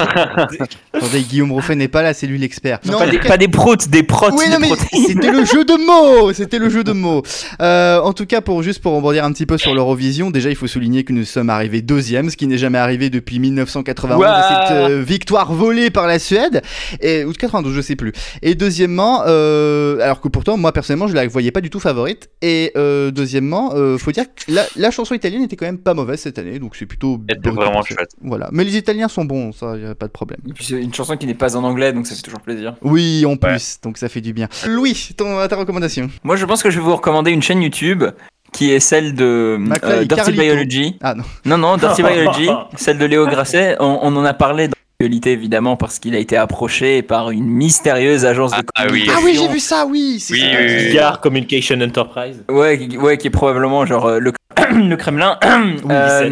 Attendez, 0.92 1.22
Guillaume 1.22 1.52
Rouffet 1.52 1.74
n'est 1.74 1.88
pas 1.88 2.02
là, 2.02 2.14
c'est 2.14 2.26
lui 2.26 2.38
l'expert. 2.38 2.78
Non, 2.84 2.98
pas, 2.98 3.06
des, 3.06 3.18
pas 3.18 3.36
des 3.36 3.48
proutes, 3.48 3.88
des 3.88 4.02
prods. 4.02 4.30
Oui, 4.32 4.44
des 4.46 4.50
non, 4.52 4.58
mais 4.60 4.68
protéines. 4.68 5.04
c'était 5.06 5.30
le 5.30 5.44
jeu 5.44 5.64
de 5.64 5.74
mots, 5.86 6.32
c'était 6.32 6.58
le 6.58 6.68
jeu 6.68 6.84
de 6.84 6.92
mots. 6.92 7.22
Euh, 7.60 8.00
en 8.00 8.12
tout 8.12 8.26
cas, 8.26 8.40
pour 8.40 8.62
juste 8.62 8.80
pour 8.82 8.92
rebondir 8.94 9.24
un 9.24 9.32
petit 9.32 9.46
peu 9.46 9.58
sur 9.58 9.74
l'Eurovision, 9.74 10.30
déjà 10.30 10.50
il 10.50 10.56
faut 10.56 10.66
souligner 10.66 11.04
que 11.04 11.12
nous 11.12 11.24
sommes 11.24 11.50
arrivés 11.50 11.82
deuxième, 11.82 12.30
ce 12.30 12.36
qui 12.36 12.46
n'est 12.46 12.58
jamais 12.58 12.78
arrivé 12.78 13.10
depuis 13.10 13.38
1991, 13.38 14.18
Ouah. 14.20 14.38
et 14.38 14.42
cette 14.68 14.76
euh, 14.90 15.02
victoire 15.02 15.52
volée 15.52 15.90
par 15.90 16.06
la 16.06 16.18
Suède, 16.18 16.62
et 17.00 17.24
ou 17.24 17.32
92, 17.32 17.74
je 17.74 17.80
sais 17.80 17.96
plus. 17.96 18.12
Et 18.42 18.54
deuxièmement, 18.54 19.22
euh, 19.26 19.98
alors 20.00 20.20
que 20.20 20.28
pourtant 20.28 20.56
moi 20.56 20.72
personnellement 20.72 21.08
je 21.08 21.14
la 21.14 21.26
voyais 21.26 21.50
pas 21.50 21.60
du 21.60 21.65
tout 21.70 21.80
favorite. 21.80 22.30
Et 22.42 22.72
euh, 22.76 23.10
deuxièmement, 23.10 23.72
euh, 23.74 23.98
faut 23.98 24.12
dire 24.12 24.24
que 24.24 24.50
la, 24.50 24.64
la 24.76 24.90
chanson 24.90 25.14
italienne 25.14 25.42
était 25.42 25.56
quand 25.56 25.66
même 25.66 25.78
pas 25.78 25.94
mauvaise 25.94 26.20
cette 26.20 26.38
année, 26.38 26.58
donc 26.58 26.76
c'est 26.76 26.86
plutôt. 26.86 27.20
Était 27.28 27.50
bon, 27.50 27.56
vraiment 27.56 27.82
chouette. 27.82 28.10
Voilà, 28.22 28.48
mais 28.52 28.64
les 28.64 28.76
Italiens 28.76 29.08
sont 29.08 29.24
bons, 29.24 29.52
ça 29.52 29.76
y 29.76 29.84
a 29.84 29.94
pas 29.94 30.06
de 30.06 30.12
problème. 30.12 30.40
Et 30.48 30.52
puis 30.52 30.64
c'est 30.64 30.80
une 30.80 30.94
chanson 30.94 31.16
qui 31.16 31.26
n'est 31.26 31.34
pas 31.34 31.56
en 31.56 31.64
anglais, 31.64 31.92
donc 31.92 32.06
ça 32.06 32.14
fait 32.14 32.22
toujours 32.22 32.40
plaisir. 32.40 32.76
Oui, 32.82 33.24
en 33.26 33.36
plus, 33.36 33.78
donc 33.82 33.98
ça 33.98 34.08
fait 34.08 34.20
du 34.20 34.32
bien. 34.32 34.48
Louis, 34.66 35.10
ton, 35.16 35.46
ta 35.48 35.56
recommandation. 35.56 36.08
Moi 36.24 36.36
je 36.36 36.44
pense 36.44 36.62
que 36.62 36.70
je 36.70 36.78
vais 36.78 36.84
vous 36.84 36.96
recommander 36.96 37.30
une 37.30 37.42
chaîne 37.42 37.62
YouTube 37.62 38.04
qui 38.52 38.70
est 38.70 38.80
celle 38.80 39.14
de 39.14 39.58
euh, 39.58 40.04
Dirty 40.04 40.08
Carlito. 40.08 40.42
Biology. 40.42 40.96
Ah 41.02 41.14
non. 41.14 41.24
Non, 41.44 41.58
non, 41.58 41.76
Dirty 41.76 42.02
Biology, 42.02 42.48
celle 42.76 42.98
de 42.98 43.04
Léo 43.04 43.26
Grasset. 43.26 43.76
On, 43.80 43.98
on 44.02 44.16
en 44.16 44.24
a 44.24 44.34
parlé 44.34 44.68
évidemment 45.00 45.76
parce 45.76 45.98
qu'il 45.98 46.14
a 46.14 46.18
été 46.18 46.36
approché 46.36 47.02
par 47.02 47.30
une 47.30 47.46
mystérieuse 47.46 48.24
agence 48.24 48.52
de 48.52 48.56
Ah, 48.58 48.62
ah 48.74 48.82
oui. 48.90 49.06
communication. 49.06 49.14
Ah 49.18 49.24
oui, 49.24 49.36
j'ai 49.38 49.48
vu 49.48 49.60
ça, 49.60 49.86
oui. 49.86 50.20
c'est 50.20 50.34
Oui, 50.34 50.40
ça. 50.40 50.46
oui, 50.58 50.90
oui. 50.92 51.20
Communication 51.22 51.80
Enterprise. 51.80 52.44
Ouais, 52.48 52.78
qui- 52.78 52.96
ouais, 52.98 53.18
qui 53.18 53.26
est 53.26 53.30
probablement 53.30 53.84
genre 53.86 54.06
euh, 54.06 54.18
le, 54.18 54.32
le 54.72 54.96
Kremlin, 54.96 55.38
euh, 55.90 56.30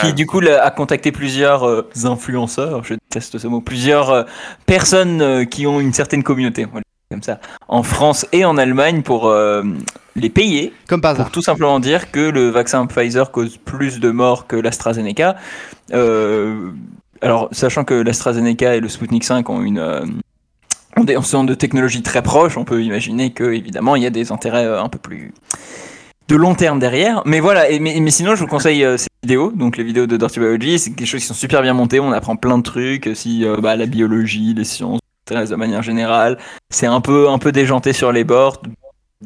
qui 0.00 0.12
du 0.12 0.26
coup 0.26 0.40
a 0.40 0.70
contacté 0.70 1.10
plusieurs 1.12 1.64
euh, 1.66 1.88
influenceurs, 2.04 2.84
je 2.84 2.94
déteste 2.94 3.38
ce 3.38 3.46
mot, 3.46 3.60
plusieurs 3.60 4.10
euh, 4.10 4.22
personnes 4.66 5.22
euh, 5.22 5.44
qui 5.44 5.66
ont 5.66 5.80
une 5.80 5.92
certaine 5.92 6.22
communauté, 6.22 6.66
voilà, 6.70 6.84
comme 7.10 7.22
ça, 7.22 7.40
en 7.68 7.82
France 7.82 8.26
et 8.32 8.44
en 8.44 8.58
Allemagne 8.58 9.02
pour 9.02 9.28
euh, 9.28 9.62
les 10.16 10.28
payer 10.28 10.72
Comme 10.88 11.00
par 11.00 11.16
pour 11.16 11.30
tout 11.30 11.42
simplement 11.42 11.80
dire 11.80 12.10
que 12.10 12.20
le 12.20 12.48
vaccin 12.50 12.84
Pfizer 12.86 13.30
cause 13.30 13.56
plus 13.58 14.00
de 14.00 14.10
morts 14.10 14.46
que 14.46 14.56
l'AstraZeneca. 14.56 15.36
Euh, 15.94 16.70
alors, 17.22 17.48
sachant 17.52 17.84
que 17.84 17.94
l'AstraZeneca 17.94 18.76
et 18.76 18.80
le 18.80 18.88
Sputnik 18.88 19.24
5 19.24 19.48
ont 19.48 19.62
une 19.62 19.78
euh, 19.78 20.04
ont 20.96 21.04
des, 21.04 21.20
sont 21.22 21.44
de 21.44 21.54
technologies 21.54 22.02
très 22.02 22.22
proches, 22.22 22.56
on 22.56 22.64
peut 22.64 22.82
imaginer 22.82 23.30
que 23.30 23.44
évidemment 23.44 23.96
il 23.96 24.02
y 24.02 24.06
a 24.06 24.10
des 24.10 24.32
intérêts 24.32 24.64
euh, 24.64 24.82
un 24.82 24.88
peu 24.88 24.98
plus 24.98 25.32
de 26.28 26.36
long 26.36 26.54
terme 26.54 26.78
derrière. 26.78 27.22
Mais 27.24 27.40
voilà, 27.40 27.70
et, 27.70 27.78
mais, 27.78 28.10
sinon 28.10 28.34
je 28.34 28.40
vous 28.40 28.48
conseille 28.48 28.84
euh, 28.84 28.96
ces 28.96 29.08
vidéos, 29.22 29.52
donc 29.52 29.76
les 29.76 29.84
vidéos 29.84 30.06
de 30.06 30.16
Dirty 30.16 30.40
Biology, 30.40 30.78
c'est 30.78 30.94
des 30.94 31.06
choses 31.06 31.20
qui 31.20 31.26
sont 31.26 31.34
super 31.34 31.62
bien 31.62 31.74
montées, 31.74 32.00
on 32.00 32.12
apprend 32.12 32.36
plein 32.36 32.58
de 32.58 32.62
trucs, 32.62 33.10
si 33.14 33.44
euh, 33.44 33.56
bah, 33.58 33.76
la 33.76 33.86
biologie, 33.86 34.54
les 34.54 34.64
sciences, 34.64 35.00
de 35.28 35.54
manière 35.56 35.82
générale, 35.82 36.38
c'est 36.70 36.86
un 36.86 37.00
peu 37.00 37.28
un 37.28 37.38
peu 37.38 37.52
déjanté 37.52 37.92
sur 37.92 38.12
les 38.12 38.24
bords, 38.24 38.62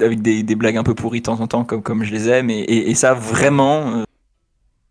avec 0.01 0.23
des, 0.23 0.43
des 0.43 0.55
blagues 0.55 0.77
un 0.77 0.83
peu 0.83 0.95
pourries 0.95 1.21
de 1.21 1.27
temps 1.27 1.41
en 1.41 1.47
temps, 1.47 1.65
comme, 1.65 1.83
comme 1.83 2.05
je 2.05 2.13
les 2.13 2.29
aime, 2.29 2.51
et 2.51 2.95
ça 2.95 3.13
vraiment, 3.13 4.05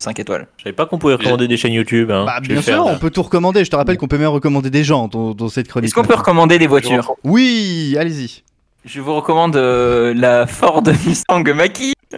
5 0.02 0.18
étoiles. 0.20 0.48
Je 0.58 0.64
savais 0.64 0.74
pas 0.74 0.86
qu'on 0.86 0.98
pouvait 0.98 1.16
recommander 1.16 1.48
des 1.50 1.58
chaînes 1.58 1.74
YouTube. 1.74 2.10
Hein. 2.10 2.24
Bah, 2.26 2.40
bien 2.40 2.62
faire, 2.62 2.76
sûr, 2.76 2.86
là. 2.86 2.94
on 2.96 2.98
peut 2.98 3.10
tout 3.10 3.22
recommander. 3.22 3.66
Je 3.66 3.70
te 3.70 3.76
rappelle 3.76 3.98
qu'on 3.98 4.08
peut 4.08 4.18
même 4.18 4.30
recommander 4.30 4.70
des 4.70 4.86
gens 4.86 5.10
dans, 5.10 5.34
dans 5.34 5.50
cette 5.50 5.68
chronique. 5.68 5.90
Est-ce 5.90 5.96
qu'on 5.96 6.08
peut 6.08 6.16
recommander 6.16 6.58
des 6.58 6.68
voitures 6.68 7.16
Oui, 7.26 7.98
allez-y. 8.00 8.44
Je 8.86 9.02
vous 9.02 9.14
recommande 9.14 9.58
euh, 9.58 10.14
la 10.16 10.48
Ford 10.48 10.82
Mustang 11.06 11.44
Mach-E, 11.44 11.92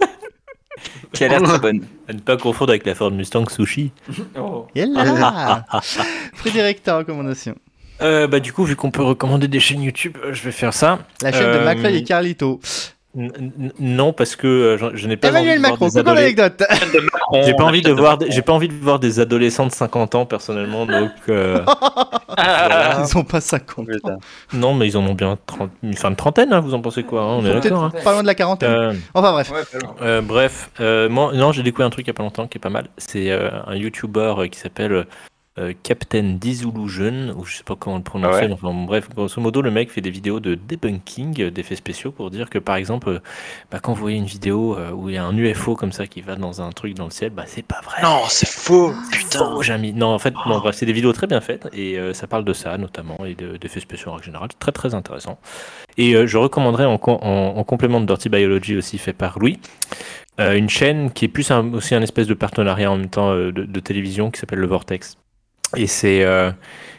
qui 1.12 1.24
a 1.24 1.28
l'air 1.28 1.42
très 1.42 1.58
bonne. 1.58 1.80
À 2.08 2.12
ne 2.12 2.20
pas 2.20 2.36
confondre 2.36 2.70
avec 2.70 2.86
la 2.86 2.94
Ford 2.94 3.10
Mustang 3.10 3.48
Sushi. 3.48 3.90
Yalla 4.76 5.64
Frédéric, 6.34 6.84
ta 6.84 6.98
recommandation. 6.98 7.56
Euh, 8.00 8.28
bah 8.28 8.38
du 8.38 8.52
coup, 8.52 8.64
vu 8.64 8.76
qu'on 8.76 8.92
peut 8.92 9.02
recommander 9.02 9.48
des 9.48 9.60
chaînes 9.60 9.82
YouTube, 9.82 10.16
euh, 10.24 10.32
je 10.32 10.42
vais 10.42 10.52
faire 10.52 10.72
ça. 10.72 11.00
La 11.20 11.32
chaîne 11.32 11.52
de 11.52 11.64
McFly 11.64 11.96
et 11.96 12.04
Carlito. 12.04 12.60
Non, 13.14 14.12
parce 14.14 14.36
que 14.36 14.46
euh, 14.46 14.78
je, 14.78 14.96
je 14.96 15.06
n'ai 15.06 15.16
pas 15.18 15.28
Emmanuel 15.28 15.58
envie 15.58 15.62
de 15.62 15.66
voir 15.66 15.72
Macron, 15.72 15.84
des 15.86 15.90
c'est 15.92 16.02
quoi 16.02 16.12
adolé- 16.12 16.20
l'anecdote 16.22 16.62
J'ai 17.44 17.54
pas 17.54 17.64
envie 17.64 17.82
de 17.82 17.92
voir, 17.92 18.18
des- 18.18 18.30
j'ai 18.30 18.42
pas 18.42 18.52
envie 18.54 18.68
de 18.68 18.74
voir 18.74 18.98
des 18.98 19.20
adolescents 19.20 19.66
de 19.66 19.72
50 19.72 20.14
ans 20.14 20.24
personnellement, 20.26 20.86
donc 20.86 21.10
euh, 21.28 21.60
voilà. 22.36 23.04
Ils 23.06 23.18
ont 23.18 23.24
pas 23.24 23.40
50. 23.42 23.86
non, 24.54 24.74
mais 24.74 24.88
ils 24.88 24.96
en 24.96 25.06
ont 25.06 25.14
bien 25.14 25.36
30, 25.46 25.70
une 25.82 25.94
fin 25.94 26.10
de 26.10 26.16
trentaine. 26.16 26.52
hein, 26.52 26.60
vous 26.60 26.72
en 26.74 26.80
pensez 26.80 27.02
quoi 27.02 27.22
hein, 27.22 27.36
On 27.40 27.44
est 27.44 27.52
d'accord. 27.60 27.84
hein. 27.84 27.92
pas 28.02 28.12
loin 28.12 28.22
de 28.22 28.26
la 28.26 28.34
quarantaine. 28.34 28.70
Euh, 28.70 28.92
Enfin 29.14 29.32
bref. 29.32 29.52
Euh, 30.00 30.20
bref, 30.22 30.70
euh, 30.80 31.08
moi, 31.08 31.32
non, 31.34 31.52
j'ai 31.52 31.62
découvert 31.62 31.86
un 31.86 31.90
truc 31.90 32.06
il 32.06 32.08
y 32.08 32.12
a 32.12 32.14
pas 32.14 32.22
longtemps 32.22 32.46
qui 32.46 32.58
est 32.58 32.60
pas 32.60 32.70
mal. 32.70 32.86
C'est 32.96 33.30
euh, 33.30 33.50
un 33.66 33.74
YouTuber 33.76 34.34
qui 34.50 34.58
s'appelle 34.58 35.06
euh, 35.58 35.72
Captain 35.82 36.36
Disillusion, 36.40 37.34
ou 37.36 37.44
je 37.44 37.56
sais 37.56 37.62
pas 37.64 37.76
comment 37.76 37.96
le 37.98 38.02
prononcer, 38.02 38.46
ouais 38.46 38.52
enfin, 38.52 38.72
bref, 38.86 39.08
grosso 39.10 39.40
modo, 39.40 39.60
le 39.62 39.70
mec 39.70 39.90
fait 39.90 40.00
des 40.00 40.10
vidéos 40.10 40.40
de 40.40 40.54
debunking 40.54 41.42
euh, 41.42 41.50
d'effets 41.50 41.76
spéciaux 41.76 42.10
pour 42.10 42.30
dire 42.30 42.48
que 42.48 42.58
par 42.58 42.76
exemple, 42.76 43.08
euh, 43.10 43.18
bah, 43.70 43.78
quand 43.82 43.92
vous 43.92 44.00
voyez 44.00 44.16
une 44.16 44.24
vidéo 44.24 44.76
où 44.94 45.08
il 45.10 45.14
y 45.14 45.18
a 45.18 45.24
un 45.24 45.36
UFO 45.36 45.76
comme 45.76 45.92
ça 45.92 46.06
qui 46.06 46.20
va 46.22 46.36
dans 46.36 46.62
un 46.62 46.70
truc 46.70 46.94
dans 46.94 47.04
le 47.04 47.10
ciel, 47.10 47.30
bah 47.30 47.44
c'est 47.46 47.64
pas 47.66 47.80
vrai. 47.84 48.02
Non, 48.02 48.20
c'est 48.28 48.48
faux. 48.48 48.92
Putain. 49.10 49.38
Non, 49.94 50.08
en 50.14 50.18
fait, 50.18 50.34
bref, 50.60 50.74
c'est 50.74 50.86
des 50.86 50.92
vidéos 50.92 51.12
très 51.12 51.26
bien 51.26 51.40
faites 51.40 51.68
et 51.72 51.98
euh, 51.98 52.14
ça 52.14 52.26
parle 52.26 52.44
de 52.44 52.52
ça 52.52 52.78
notamment 52.78 53.18
et 53.26 53.34
de- 53.34 53.56
d'effets 53.58 53.80
spéciaux 53.80 54.10
en 54.10 54.14
règle 54.14 54.26
générale. 54.26 54.48
Très 54.58 54.72
très 54.72 54.94
intéressant. 54.94 55.38
Et 55.98 56.14
euh, 56.14 56.26
je 56.26 56.38
recommanderais 56.38 56.86
en, 56.86 56.96
co- 56.96 57.18
en, 57.20 57.54
en 57.56 57.64
complément 57.64 58.00
de 58.00 58.06
Dirty 58.06 58.28
Biology 58.30 58.76
aussi 58.76 58.96
fait 58.98 59.12
par 59.12 59.38
Louis. 59.38 59.58
euh, 60.40 60.56
une 60.56 60.70
chaîne 60.70 61.10
qui 61.12 61.26
est 61.26 61.28
plus 61.28 61.50
un- 61.50 61.72
aussi 61.74 61.94
un 61.94 62.00
espèce 62.02 62.26
de 62.26 62.34
partenariat 62.34 62.90
en 62.90 62.96
même 62.96 63.10
temps 63.10 63.30
euh, 63.32 63.52
de, 63.52 63.64
de 63.64 63.80
télévision 63.80 64.30
qui 64.30 64.40
s'appelle 64.40 64.60
Le 64.60 64.66
Vortex. 64.66 65.18
Et 65.76 65.86
c'est 65.86 66.22
euh, 66.24 66.50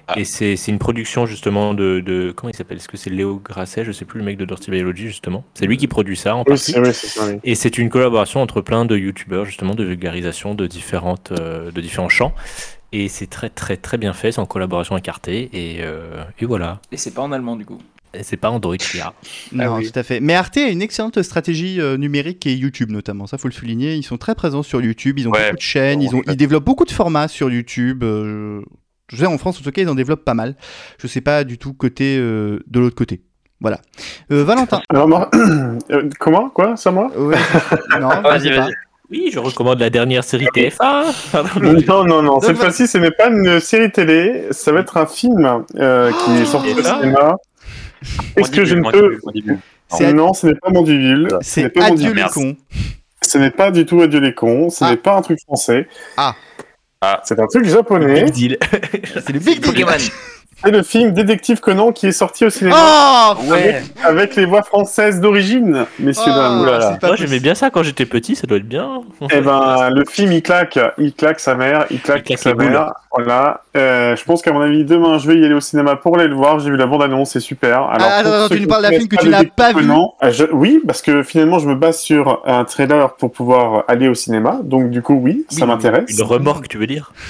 Ah. 0.07 0.15
et 0.19 0.26
c'est 0.26 0.57
c'est 0.57 0.69
une 0.71 0.80
production 0.80 1.26
justement 1.26 1.74
de, 1.74 2.01
de 2.01 2.34
comment 2.36 2.51
il 2.51 2.55
s'appelle? 2.55 2.78
Est-ce 2.78 2.89
que 2.89 2.97
c'est 2.97 3.09
Léo 3.09 3.38
Grasset? 3.43 3.86
Je 3.86 3.91
sais 3.93 4.03
plus 4.03 4.19
le 4.19 4.26
mec 4.26 4.36
de 4.38 4.43
Dirty 4.45 4.69
Biology 4.69 5.07
justement. 5.07 5.45
C'est 5.53 5.65
lui 5.65 5.78
qui 5.78 5.88
produit 5.88 6.17
ça 6.17 6.36
en 6.36 6.39
Oui, 6.39 6.45
partie. 6.45 6.71
c'est 6.74 6.80
oui, 6.80 6.93
c'est 6.93 7.07
ça. 7.07 7.26
oui. 7.28 7.39
Et 7.45 7.55
c'est 7.55 7.78
une 7.78 7.89
collaboration 7.89 8.41
entre 8.41 8.59
plein 8.61 8.84
de 8.86 8.97
youtubeurs, 8.97 9.45
justement, 9.45 9.76
de 9.76 9.84
vulgarisation 9.86 10.55
de, 10.55 10.67
différentes, 10.67 11.32
euh, 11.32 11.71
de 11.71 11.80
différents 11.82 12.09
champs. 12.09 12.34
Et 12.91 13.07
c'est 13.07 13.28
très, 13.28 13.49
très, 13.49 13.78
très 13.78 13.97
bien 13.97 14.11
fait. 14.13 14.32
C'est 14.34 14.41
en 14.41 14.45
collaboration 14.45 14.93
avec 14.95 15.07
Arte. 15.07 15.30
Et, 15.30 15.49
euh, 15.80 16.24
et 16.39 16.45
voilà. 16.45 16.80
Et 16.91 16.97
c'est 16.97 17.13
pas 17.13 17.21
en 17.21 17.32
allemand 17.32 17.55
du 17.55 17.65
coup? 17.65 17.80
Et 18.16 18.22
c'est 18.24 18.38
pas 18.38 18.49
Android 18.51 18.78
qui 18.78 18.99
a. 18.99 19.14
Non, 19.53 19.78
oui. 19.78 19.89
tout 19.91 19.97
à 19.99 20.03
fait. 20.03 20.20
Mais 20.20 20.36
Arte 20.36 20.57
a 20.57 20.68
une 20.68 20.82
excellente 20.82 21.22
stratégie 21.24 21.82
euh, 21.82 21.97
numérique 21.97 22.45
et 22.45 22.53
YouTube 22.53 22.91
notamment. 22.91 23.26
Ça, 23.28 23.38
faut 23.38 23.47
le 23.47 23.53
souligner. 23.53 23.95
Ils 23.95 24.03
sont 24.03 24.18
très 24.18 24.36
présents 24.36 24.61
sur 24.64 24.82
YouTube. 24.82 25.18
Ils 25.20 25.28
ont 25.28 25.32
Ouais. 25.32 25.45
beaucoup 25.45 25.55
de 25.57 25.61
chaînes. 25.61 26.01
Ils, 26.01 26.16
ont, 26.16 26.22
ils 26.28 26.36
développent 26.38 26.64
beaucoup 26.66 26.86
de 26.86 26.91
formats 26.91 27.28
sur 27.28 27.49
YouTube. 27.49 28.03
euh, 28.03 28.61
je 29.11 29.18
sais, 29.18 29.26
en 29.26 29.38
France, 29.38 29.59
en 29.59 29.64
tout 29.64 29.72
cas, 29.72 29.82
ils 29.82 29.89
en 29.89 29.95
développent 29.95 30.24
pas 30.26 30.34
mal. 30.36 30.55
Je 30.99 31.07
sais 31.07 31.22
pas 31.22 31.43
du 31.43 31.57
tout 31.57 31.74
côté 31.74 32.18
euh, 32.20 32.59
de 32.68 32.80
l'autre 32.80 32.95
côté. 32.95 33.22
Voilà. 33.61 33.80
Euh, 34.32 34.43
Valentin. 34.43 34.82
Alors, 34.89 35.07
moi- 35.07 35.30
comment? 36.20 36.49
Quoi? 36.49 36.76
C'est 36.78 36.89
à 36.89 36.91
moi? 36.91 37.11
Ouais. 37.18 37.36
non, 37.99 38.09
Vas-y, 38.24 38.49
vas-y. 38.51 38.72
Oui, 39.11 39.30
je 39.32 39.38
recommande 39.39 39.80
la 39.80 39.89
dernière 39.91 40.24
série 40.24 40.47
TF1. 40.55 41.32
Pardon. 41.32 41.74
Non, 41.88 42.03
non, 42.05 42.22
non. 42.24 42.39
Cette 42.41 42.57
fois-ci, 42.57 42.88
ce 42.88 42.97
n'est 42.97 43.11
pas 43.11 43.30
une 43.30 43.59
série 43.59 43.91
télé. 43.91 44.45
Ça 44.51 44.72
va 44.72 44.80
être 44.80 44.97
un 44.97 45.05
film 45.05 45.64
euh, 45.76 46.11
qui 46.11 46.32
est 46.41 46.45
sorti 46.45 46.72
au 46.74 46.82
ça 46.82 46.99
cinéma. 46.99 47.36
Est-ce 48.36 48.51
que 48.51 48.66
je 48.66 48.76
ne 48.76 48.89
peux... 48.89 49.20
Non, 50.14 50.34
ce 50.34 50.47
n'est 50.47 50.56
pas 50.56 50.70
Mandibule. 50.70 51.30
Ce 51.41 51.49
C'est 51.49 51.64
n'est 51.64 51.70
pas 51.70 51.86
Adieu 51.86 52.14
les 52.14 52.24
cons. 52.24 52.56
Ce 53.22 53.38
n'est 53.38 53.51
pas 53.51 53.72
du 53.72 53.86
tout 53.86 54.01
Adieu 54.01 54.20
les 54.20 54.34
cons. 54.34 54.70
Ce 54.70 54.84
Ah. 54.84 54.91
n'est 54.91 54.97
pas 54.97 55.16
un 55.16 55.22
truc 55.22 55.39
français. 55.41 55.88
Ah. 56.18 56.36
Ah. 57.01 57.22
C'est 57.26 57.39
un 57.39 57.47
truc 57.47 57.66
japonais. 57.66 58.24
Big 58.26 58.34
deal. 58.34 58.58
C'est 59.14 59.32
le 59.34 59.39
Big 59.39 59.60
Deal. 59.62 59.86
C'est 60.64 60.72
le 60.72 60.82
film 60.84 61.11
Détective 61.11 61.59
Conan 61.59 61.91
qui 61.91 62.07
est 62.07 62.11
sorti 62.14 62.45
au 62.45 62.49
cinéma 62.49 62.76
Oh 62.78 63.51
Ouais. 63.51 63.82
avec 64.03 64.36
les 64.36 64.45
voix 64.45 64.64
françaises 64.64 65.20
d'origine, 65.20 65.86
messieurs 65.99 66.32
Oh, 66.34 66.66
dames. 66.66 66.97
Pas 66.99 67.07
Moi, 67.07 67.16
j'aimais 67.18 67.39
bien 67.39 67.53
ça 67.55 67.70
quand 67.70 67.84
j'étais 67.84 68.05
petit. 68.05 68.36
Ça 68.36 68.47
doit 68.47 68.57
être 68.57 68.68
bien. 68.68 69.01
Eh 69.32 69.41
ben, 69.41 69.89
le 69.89 70.05
film, 70.05 70.32
il 70.32 70.41
claque, 70.41 70.80
il 70.97 71.14
claque 71.14 71.39
sa 71.39 71.55
mère, 71.55 71.86
il 71.91 71.99
claque, 71.99 72.20
Il 72.20 72.24
claque 72.24 72.39
sa 72.39 72.53
mère. 72.55 72.93
Voilà. 73.16 73.61
Euh, 73.76 74.16
je 74.16 74.24
pense 74.24 74.41
qu'à 74.41 74.53
mon 74.53 74.61
avis, 74.61 74.86
demain, 74.86 75.18
je 75.18 75.28
vais 75.28 75.38
y 75.38 75.43
aller 75.45 75.53
au 75.53 75.59
cinéma 75.59 75.95
pour 75.97 76.18
aller 76.18 76.28
le 76.28 76.36
voir. 76.36 76.59
J'ai 76.59 76.70
vu 76.70 76.78
la 76.78 76.86
bande-annonce, 76.88 77.32
c'est 77.32 77.39
super. 77.39 77.84
Alors, 77.84 78.07
Ah, 78.09 78.24
pour 78.24 78.34
attends, 78.34 78.47
ceux 78.49 78.55
tu 78.55 78.61
nous 78.61 78.68
parles 78.68 78.84
d'un 78.84 78.89
film 78.91 79.07
que 79.07 79.16
tu 79.18 79.30
n'as 79.30 79.43
pas 79.43 79.70
vu 79.70 79.76
Conan, 79.82 80.16
euh, 80.24 80.32
je- 80.32 80.45
Oui, 80.51 80.80
parce 80.86 81.01
que 81.01 81.24
finalement, 81.24 81.59
je 81.59 81.68
me 81.68 81.76
base 81.76 81.99
sur 81.99 82.41
un 82.45 82.64
trailer 82.64 83.14
pour 83.16 83.32
pouvoir 83.32 83.84
aller 83.88 84.07
au 84.07 84.14
cinéma. 84.16 84.59
Donc, 84.64 84.89
du 84.89 85.01
coup, 85.01 85.16
oui, 85.22 85.45
ça 85.49 85.61
Oui, 85.66 85.68
m'intéresse. 85.68 86.05
Une 86.18 86.24
remorque, 86.24 86.68
tu 86.70 86.78
veux 86.78 86.88
dire? 86.88 87.11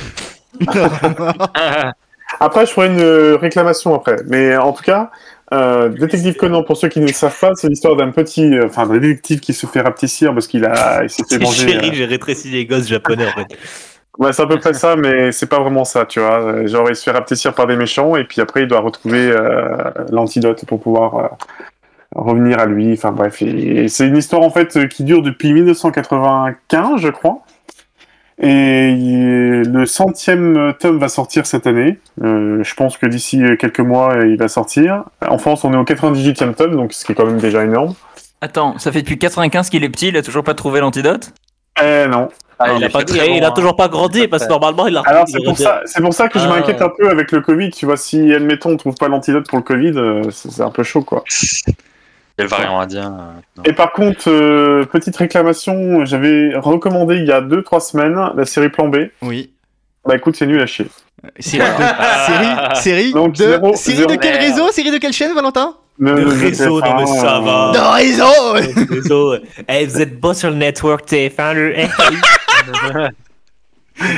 Après, 2.39 2.65
je 2.65 2.71
ferai 2.71 2.87
une 2.87 2.99
euh, 2.99 3.37
réclamation 3.37 3.93
après. 3.93 4.17
Mais 4.27 4.55
en 4.57 4.73
tout 4.73 4.83
cas, 4.83 5.11
euh, 5.53 5.89
Détective 5.89 6.35
Conan, 6.35 6.63
pour 6.63 6.77
ceux 6.77 6.89
qui 6.89 6.99
ne 6.99 7.07
le 7.07 7.13
savent 7.13 7.37
pas, 7.39 7.51
c'est 7.55 7.67
l'histoire 7.67 7.95
d'un 7.95 8.11
petit, 8.11 8.53
euh, 8.55 8.65
enfin, 8.65 8.87
d'un 8.87 8.97
détective 8.97 9.39
qui 9.39 9.53
se 9.53 9.65
fait 9.67 9.81
rapetissir 9.81 10.33
parce 10.33 10.47
qu'il 10.47 10.65
a, 10.65 11.03
il 11.03 11.09
s'est 11.09 11.23
fait 11.29 11.39
manger. 11.43 11.77
Euh, 11.77 11.89
j'ai 11.93 12.05
rétréci 12.05 12.49
les 12.49 12.65
gosses 12.65 12.87
japonais 12.87 13.27
en 13.27 13.39
fait. 13.39 13.57
Ouais, 14.19 14.31
c'est 14.31 14.43
à 14.43 14.45
peu 14.45 14.59
près 14.59 14.73
ça, 14.73 14.95
mais 14.95 15.31
c'est 15.31 15.47
pas 15.47 15.59
vraiment 15.59 15.85
ça, 15.85 16.05
tu 16.05 16.19
vois. 16.19 16.39
Euh, 16.39 16.67
Genre, 16.67 16.87
il 16.89 16.95
se 16.95 17.03
fait 17.03 17.11
rapetissir 17.11 17.53
par 17.55 17.65
des 17.65 17.75
méchants, 17.75 18.15
et 18.15 18.23
puis 18.25 18.41
après, 18.41 18.61
il 18.61 18.67
doit 18.67 18.79
retrouver 18.79 19.31
euh, 19.31 19.91
l'antidote 20.11 20.65
pour 20.65 20.79
pouvoir 20.79 21.15
euh, 21.15 21.27
revenir 22.15 22.59
à 22.59 22.67
lui. 22.67 22.93
Enfin, 22.93 23.11
bref. 23.11 23.37
C'est 23.87 24.07
une 24.07 24.17
histoire, 24.17 24.43
en 24.43 24.51
fait, 24.51 24.77
euh, 24.77 24.85
qui 24.85 25.03
dure 25.03 25.23
depuis 25.23 25.51
1995, 25.51 27.01
je 27.01 27.07
crois. 27.09 27.43
Et 28.45 28.89
il- 28.89 29.61
le 29.71 29.85
centième 29.85 30.73
tome 30.79 30.99
va 30.99 31.07
sortir 31.07 31.45
cette 31.45 31.65
année. 31.65 31.97
Euh, 32.21 32.61
je 32.63 32.73
pense 32.75 32.97
que 32.97 33.05
d'ici 33.05 33.41
quelques 33.57 33.79
mois, 33.79 34.13
euh, 34.15 34.27
il 34.27 34.37
va 34.37 34.47
sortir. 34.49 35.03
En 35.27 35.37
France, 35.37 35.63
on 35.63 35.73
est 35.73 35.77
au 35.77 35.85
98e 35.85 36.53
tome, 36.53 36.75
donc 36.75 36.91
ce 36.93 37.05
qui 37.05 37.13
est 37.13 37.15
quand 37.15 37.25
même 37.25 37.37
déjà 37.39 37.63
énorme. 37.63 37.93
Attends, 38.41 38.77
ça 38.79 38.91
fait 38.91 39.01
depuis 39.01 39.17
95 39.17 39.69
qu'il 39.69 39.83
est 39.85 39.89
petit, 39.89 40.09
il 40.09 40.17
a 40.17 40.21
toujours 40.21 40.43
pas 40.43 40.53
trouvé 40.53 40.81
l'antidote? 40.81 41.31
Eh 41.81 42.05
non. 42.09 42.27
Ah, 42.59 42.73
il, 42.77 42.83
a 42.83 42.87
est 42.87 42.89
pas 42.91 42.99
fait 42.99 43.05
créé, 43.05 43.37
il 43.37 43.43
a 43.43 43.47
avant, 43.47 43.55
toujours 43.55 43.75
pas 43.75 43.87
grandi 43.87 44.27
parce 44.27 44.43
que 44.45 44.49
normalement 44.49 44.87
il 44.87 44.95
a. 44.95 45.01
Alors 45.05 45.25
c'est 45.27 45.43
pour 45.43 45.57
ça, 45.57 45.81
c'est 45.85 46.01
pour 46.01 46.13
ça 46.13 46.27
que 46.29 46.37
je 46.39 46.45
Ah. 46.45 46.49
m'inquiète 46.49 46.81
un 46.81 46.89
peu 46.97 47.09
avec 47.09 47.31
le 47.31 47.41
Covid. 47.41 47.71
Tu 47.71 47.85
vois, 47.85 47.97
si 47.97 48.33
admettons 48.33 48.71
on 48.71 48.77
trouve 48.77 48.95
pas 48.95 49.07
l'antidote 49.07 49.47
pour 49.49 49.57
le 49.57 49.63
Covid, 49.63 49.93
euh, 49.95 50.23
c'est 50.31 50.51
c'est 50.51 50.61
un 50.61 50.69
peu 50.69 50.83
chaud 50.83 51.01
quoi. 51.01 51.23
Il 52.37 52.41
y 52.41 52.41
a 52.41 52.43
le 52.45 52.49
variant 52.49 52.79
indien. 52.79 53.15
euh. 53.59 53.61
Et 53.65 53.73
par 53.73 53.91
contre, 53.91 54.29
euh, 54.29 54.85
petite 54.85 55.15
réclamation, 55.15 56.03
j'avais 56.05 56.51
recommandé 56.55 57.17
il 57.17 57.25
y 57.25 57.31
a 57.31 57.41
2-3 57.41 57.79
semaines 57.79 58.17
la 58.35 58.45
série 58.45 58.69
Plan 58.69 58.87
B. 58.87 58.97
Oui. 59.21 59.51
Bah 60.05 60.15
écoute, 60.15 60.35
c'est 60.35 60.47
nul 60.47 60.59
à 60.61 60.65
chier. 60.65 60.87
Série, 61.39 61.63
de- 61.63 61.65
série, 62.25 62.75
série 62.75 63.13
Donc, 63.13 63.33
de, 63.33 63.37
zéro- 63.37 63.75
série 63.75 63.97
zéro- 63.97 64.09
de 64.11 64.15
quel 64.17 64.35
réseau 64.37 64.67
Série 64.71 64.91
de 64.91 64.97
quelle 64.97 65.13
chaîne, 65.13 65.33
Valentin? 65.33 65.75
Le, 65.99 66.15
Le 66.15 66.23
le 66.23 66.29
réseau, 66.31 66.81
TF1, 66.81 66.89
non, 66.89 66.95
mais 66.99 67.05
ça 67.05 67.37
euh, 67.37 67.39
va. 67.41 67.71
De 67.71 67.79
réseau 67.95 68.25
Le 68.55 68.93
réseau. 68.95 69.35
Eh, 69.69 69.85
vous 69.85 70.01
êtes 70.01 70.19
pas 70.19 70.33
sur 70.33 70.49
le 70.49 70.55
network 70.55 71.07
TF1, 71.07 71.53
le. 71.53 71.73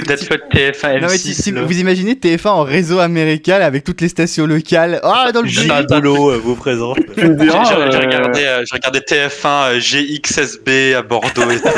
Peut-être 0.06 0.30
le 0.30 0.38
TF1 0.72 1.02
Non 1.02 1.08
mais 1.10 1.16
M6. 1.16 1.18
si- 1.18 1.34
si 1.34 1.52
là. 1.52 1.62
vous 1.62 1.80
imaginez 1.80 2.14
TF1 2.16 2.48
en 2.50 2.64
réseau 2.64 3.00
américain 3.00 3.60
avec 3.62 3.84
toutes 3.84 4.02
les 4.02 4.08
stations 4.10 4.46
locales. 4.46 5.00
Ah 5.04 5.32
dans 5.34 5.42
le 5.42 5.48
J'ai 5.48 5.70
un 5.72 5.84
boulot, 5.84 6.32
euh, 6.32 6.42
vous 6.44 6.56
présente. 6.56 6.98
Me 7.18 7.38
J'ai 7.40 7.50
euh, 7.50 8.00
regardé, 8.00 8.40
euh, 8.44 8.64
j'ai 8.66 8.76
regardé 8.76 9.00
TF1 9.00 9.76
euh, 9.76 9.80
GXSB 9.80 10.96
à 10.98 11.02
Bordeaux. 11.02 11.50
Et 11.52 11.60
tout. 11.60 11.70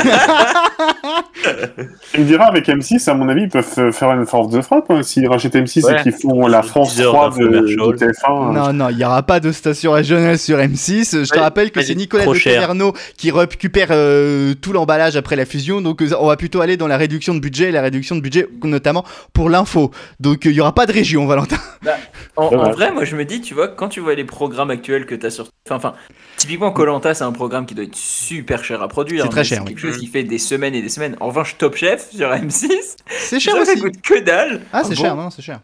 Tu 2.12 2.20
me 2.20 2.24
diras 2.26 2.46
avec 2.46 2.66
M6, 2.68 3.08
à 3.08 3.14
mon 3.14 3.28
avis, 3.28 3.42
ils 3.42 3.48
peuvent 3.48 3.64
euh, 3.78 3.92
faire 3.92 4.10
une 4.12 4.26
force 4.26 4.50
de 4.50 4.60
frappe. 4.60 4.90
hein. 4.90 5.02
S'ils 5.02 5.28
rachètent 5.28 5.54
M6 5.54 5.84
Ouais. 5.84 5.98
et 5.98 6.02
qu'ils 6.02 6.12
font 6.12 6.46
la 6.46 6.62
France 6.62 6.94
10 6.96 7.02
heures 7.02 7.12
3 7.12 7.30
de, 7.38 7.46
de 7.48 7.96
TF1. 7.96 8.52
Non, 8.52 8.72
non, 8.72 8.88
il 8.90 8.96
n'y 8.96 9.04
aura 9.04 9.22
pas 9.22 9.38
de 9.40 9.52
station 9.52 9.92
régionale 9.92 10.38
sur 10.38 10.58
M6. 10.58 11.24
Je 11.24 11.30
te 11.30 11.38
rappelle 11.38 11.70
que 11.70 11.82
c'est 11.82 11.94
Nicolas 11.94 12.26
de. 12.26 12.32
Taverneau 12.38 12.92
qui 13.16 13.30
récupère 13.30 13.88
euh, 13.90 14.54
tout 14.60 14.72
l'emballage 14.72 15.16
après 15.16 15.36
la 15.36 15.44
fusion. 15.44 15.80
Donc, 15.80 16.02
euh, 16.02 16.10
on 16.18 16.26
va 16.26 16.36
plutôt 16.36 16.60
aller 16.60 16.76
dans 16.76 16.88
la 16.88 16.96
réduction 16.96 17.34
de 17.34 17.40
budget, 17.40 17.70
la 17.70 17.82
réduction 17.82 17.97
de 18.00 18.20
budget 18.20 18.46
notamment 18.64 19.04
pour 19.32 19.50
l'info. 19.50 19.90
Donc, 20.20 20.46
euh, 20.46 20.50
il 20.50 20.54
n'y 20.54 20.60
aura 20.60 20.74
pas 20.74 20.86
de 20.86 20.92
région, 20.92 21.26
Valentin. 21.26 21.56
En, 22.36 22.44
en 22.54 22.70
vrai, 22.70 22.92
moi 22.92 23.04
je 23.04 23.16
me 23.16 23.24
dis, 23.24 23.40
tu 23.40 23.54
vois, 23.54 23.66
quand 23.66 23.88
tu 23.88 23.98
vois 23.98 24.14
les 24.14 24.24
programmes 24.24 24.70
actuels 24.70 25.06
que 25.06 25.14
tu 25.16 25.26
as 25.26 25.30
sur. 25.30 25.48
Enfin, 25.66 25.76
enfin 25.76 25.94
typiquement, 26.36 26.70
Colanta, 26.70 27.12
c'est 27.14 27.24
un 27.24 27.32
programme 27.32 27.66
qui 27.66 27.74
doit 27.74 27.84
être 27.84 27.96
super 27.96 28.62
cher 28.64 28.80
à 28.82 28.86
produire. 28.88 29.24
C'est 29.24 29.28
très 29.30 29.42
cher, 29.44 29.58
C'est 29.58 29.62
oui. 29.64 29.68
quelque 29.74 29.80
chose 29.80 29.98
qui 29.98 30.06
fait 30.06 30.22
des 30.22 30.38
semaines 30.38 30.74
et 30.74 30.82
des 30.82 30.88
semaines. 30.88 31.16
En 31.18 31.26
revanche, 31.28 31.56
Top 31.58 31.74
Chef 31.76 32.10
sur 32.12 32.28
M6, 32.30 32.68
C'est 33.08 33.40
cher 33.40 33.54
ça, 33.54 33.64
ça 33.64 33.72
aussi. 33.72 33.80
coûte 33.80 34.00
que 34.02 34.20
dalle. 34.20 34.60
Ah, 34.72 34.84
c'est 34.84 34.94
bon 34.94 35.02
cher, 35.02 35.16
non, 35.16 35.30
c'est 35.30 35.42
cher. 35.42 35.60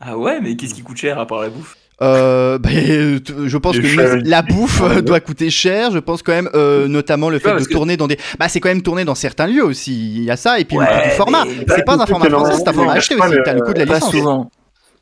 Ah 0.00 0.16
ouais, 0.16 0.40
mais 0.40 0.56
qu'est-ce 0.56 0.72
qui 0.74 0.82
coûte 0.82 0.96
cher 0.96 1.18
à 1.18 1.26
part 1.26 1.40
la 1.42 1.50
bouffe? 1.50 1.76
Euh, 2.02 2.58
bah, 2.58 2.70
je 2.72 3.56
pense 3.56 3.78
que 3.78 4.28
la 4.28 4.42
bouffe 4.42 4.82
euh, 4.84 5.00
doit 5.00 5.20
coûter 5.20 5.50
cher. 5.50 5.90
Je 5.92 5.98
pense 5.98 6.22
quand 6.22 6.32
même, 6.32 6.50
euh, 6.54 6.88
notamment 6.88 7.30
le 7.30 7.38
fait 7.38 7.52
de 7.54 7.64
que- 7.64 7.72
tourner 7.72 7.96
dans 7.96 8.06
des. 8.08 8.18
Bah, 8.38 8.48
c'est 8.48 8.60
quand 8.60 8.68
même 8.68 8.82
tourner 8.82 9.04
dans 9.04 9.14
certains 9.14 9.46
lieux 9.46 9.64
aussi. 9.64 9.92
Il 10.16 10.24
y 10.24 10.30
a 10.30 10.36
ça 10.36 10.58
et 10.58 10.64
puis 10.64 10.76
le 10.76 10.84
coût 10.84 11.04
du 11.04 11.10
format. 11.10 11.44
C'est 11.68 11.84
pas 11.84 11.94
un 11.94 12.06
format 12.06 12.28
français, 12.28 12.54
c'est 12.58 12.68
un 12.68 12.72
format 12.72 12.92
acheté 12.94 13.14
aussi. 13.14 13.36
T'as 13.44 13.52
le 13.54 13.60
coût 13.62 13.72
de 13.72 13.78
la 13.78 13.86
Pas 13.86 13.94
licence. 13.96 14.10
souvent. 14.10 14.50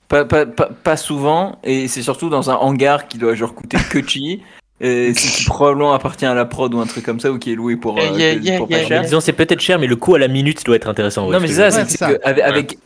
Pas, 0.09 0.27
pas, 0.27 0.45
pas, 0.45 0.69
pas 0.85 0.97
souvent, 0.99 1.59
et 1.65 1.89
c'est 1.89 2.03
surtout 2.03 2.29
dans 2.29 2.51
un 2.51 2.55
hangar 2.57 3.09
qui 3.09 3.17
doit 3.17 3.35
genre 3.35 3.55
coûter 3.55 3.79
que 3.91 4.01
chi. 4.07 4.43
Et 4.85 5.15
c'est 5.15 5.29
qui 5.39 5.45
probablement 5.45 5.95
appartient 5.95 6.27
à 6.27 6.35
la 6.35 6.45
prod 6.45 6.75
ou 6.75 6.81
un 6.81 6.87
truc 6.87 7.05
comme 7.07 7.21
ça, 7.21 7.31
ou 7.31 7.39
qui 7.39 7.53
est 7.53 7.55
loué 7.55 7.77
pour, 7.77 7.99
euh, 7.99 8.03
Yeah, 8.19 8.35
que- 8.35 8.41
yeah, 8.43 8.59
pour 8.59 8.69
yeah, 8.69 8.77
pas 8.79 8.83
yeah. 8.83 8.89
cher. 8.89 9.03
Disons, 9.03 9.21
c'est 9.21 9.33
peut-être 9.33 9.61
cher, 9.61 9.79
mais 9.79 9.87
le 9.87 9.95
coût 9.97 10.17
à 10.17 10.19
la 10.19 10.27
minute 10.29 10.67
doit 10.67 10.75
être 10.77 10.89
intéressant. 10.89 11.27
ouais, 11.29 11.33
Non, 11.33 11.41
mais 11.41 11.47
ça, 11.49 11.71
c'est 11.71 12.03
avec 12.25 12.77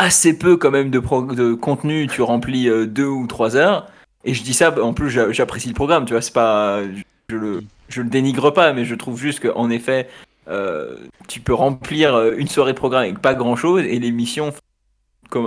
assez 0.00 0.36
peu 0.36 0.56
quand 0.56 0.70
même 0.70 0.90
de, 0.90 0.98
contenu, 1.54 2.06
tu 2.08 2.22
remplis 2.22 2.68
euh, 2.68 2.86
deux 2.86 3.06
ou 3.06 3.26
trois 3.26 3.54
heures. 3.54 3.86
Et 4.24 4.34
je 4.34 4.42
dis 4.42 4.54
ça, 4.54 4.74
en 4.82 4.94
plus 4.94 5.10
j'a- 5.10 5.30
j'apprécie 5.30 5.68
le 5.68 5.74
programme, 5.74 6.04
tu 6.06 6.14
vois, 6.14 6.22
c'est 6.22 6.32
pas. 6.32 6.80
Je 7.28 7.36
le, 7.36 7.62
je 7.88 8.02
le 8.02 8.08
dénigre 8.08 8.50
pas, 8.50 8.72
mais 8.72 8.84
je 8.84 8.94
trouve 8.94 9.18
juste 9.18 9.40
qu'en 9.40 9.70
effet, 9.70 10.08
euh, 10.48 10.96
tu 11.28 11.40
peux 11.40 11.54
remplir 11.54 12.14
euh, 12.14 12.34
une 12.36 12.48
soirée 12.48 12.72
de 12.72 12.78
programme 12.78 13.02
avec 13.04 13.20
pas 13.20 13.34
grand 13.34 13.56
chose, 13.56 13.84
et 13.84 13.98
l'émission 13.98 14.52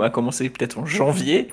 a 0.02 0.10
commencé 0.10 0.48
peut-être 0.48 0.78
en 0.78 0.86
janvier. 0.86 1.48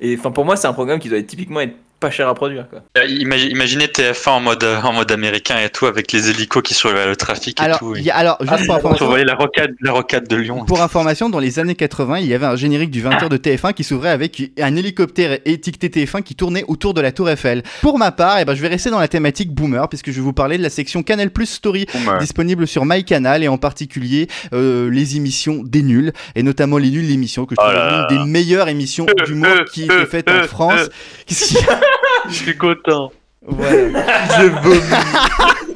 Et 0.00 0.16
enfin, 0.16 0.30
pour 0.30 0.44
moi, 0.44 0.56
c'est 0.56 0.68
un 0.68 0.72
programme 0.72 1.00
qui 1.00 1.08
doit 1.08 1.18
être 1.18 1.26
typiquement 1.26 1.60
être 1.60 1.76
pas 2.00 2.10
cher 2.10 2.28
à 2.28 2.34
produire. 2.34 2.68
Quoi. 2.70 2.80
Euh, 2.98 3.06
imagi- 3.06 3.48
Imaginez 3.50 3.86
TF1 3.86 4.30
en 4.30 4.40
mode, 4.40 4.64
en 4.64 4.92
mode 4.92 5.10
américain 5.10 5.56
et 5.64 5.68
tout, 5.68 5.86
avec 5.86 6.12
les 6.12 6.30
hélicos 6.30 6.62
qui 6.62 6.74
surveillent 6.74 7.08
le 7.08 7.16
trafic 7.16 7.60
et 7.60 7.64
Alors, 7.64 7.78
tout. 7.80 7.96
il 7.96 8.02
y 8.02 8.10
a- 8.10 8.16
alors 8.16 8.36
juste 8.40 8.66
pour 8.66 8.76
information, 8.76 9.14
la 9.16 9.34
rocade, 9.34 9.74
la 9.80 9.92
rocade 9.92 10.28
de 10.28 10.36
Lyon. 10.36 10.64
Pour 10.64 10.80
information, 10.80 11.28
dans 11.28 11.40
les 11.40 11.58
années 11.58 11.74
80, 11.74 12.18
il 12.20 12.26
y 12.26 12.34
avait 12.34 12.46
un 12.46 12.56
générique 12.56 12.90
du 12.90 13.02
20h 13.02 13.28
de 13.28 13.36
TF1 13.36 13.72
qui 13.72 13.82
s'ouvrait 13.84 14.10
avec 14.10 14.40
un 14.60 14.76
hélicoptère 14.76 15.38
étiqueté 15.44 15.88
TF1 15.88 16.22
qui 16.22 16.34
tournait 16.34 16.64
autour 16.68 16.94
de 16.94 17.00
la 17.00 17.10
Tour 17.12 17.28
Eiffel. 17.30 17.62
Pour 17.82 17.98
ma 17.98 18.12
part, 18.12 18.38
eh 18.38 18.44
ben, 18.44 18.54
je 18.54 18.62
vais 18.62 18.68
rester 18.68 18.90
dans 18.90 19.00
la 19.00 19.08
thématique 19.08 19.50
boomer 19.52 19.88
puisque 19.88 20.10
je 20.10 20.16
vais 20.16 20.20
vous 20.22 20.32
parler 20.32 20.56
de 20.58 20.62
la 20.62 20.70
section 20.70 21.02
Canal 21.02 21.30
Plus 21.30 21.46
Story 21.46 21.86
Boomer. 21.92 22.18
disponible 22.18 22.66
sur 22.68 22.84
MyCanal 22.84 23.42
et 23.42 23.48
en 23.48 23.58
particulier 23.58 24.28
euh, 24.52 24.88
les 24.90 25.16
émissions 25.16 25.62
des 25.64 25.82
nuls 25.82 26.12
et 26.36 26.42
notamment 26.42 26.78
les 26.78 26.90
nuls 26.90 27.06
l'émission 27.08 27.44
que 27.44 27.54
je 27.56 27.60
Oh 27.60 27.64
trouve 27.64 27.74
là 27.74 28.06
l'une 28.10 28.18
des 28.18 28.24
meilleures 28.30 28.68
émissions 28.68 29.06
d'humour 29.26 29.64
qui 29.72 29.84
était 29.84 30.06
faite 30.06 30.28
en 30.30 30.42
France. 30.46 30.88
Qu'est-ce 31.26 31.44
qu'il 31.48 31.56
y 31.56 31.60
a 31.68 31.80
Je 32.28 32.34
suis 32.34 32.56
content. 32.56 33.10
Voilà. 33.46 34.40
Je 34.40 34.46
vomis. 34.62 34.80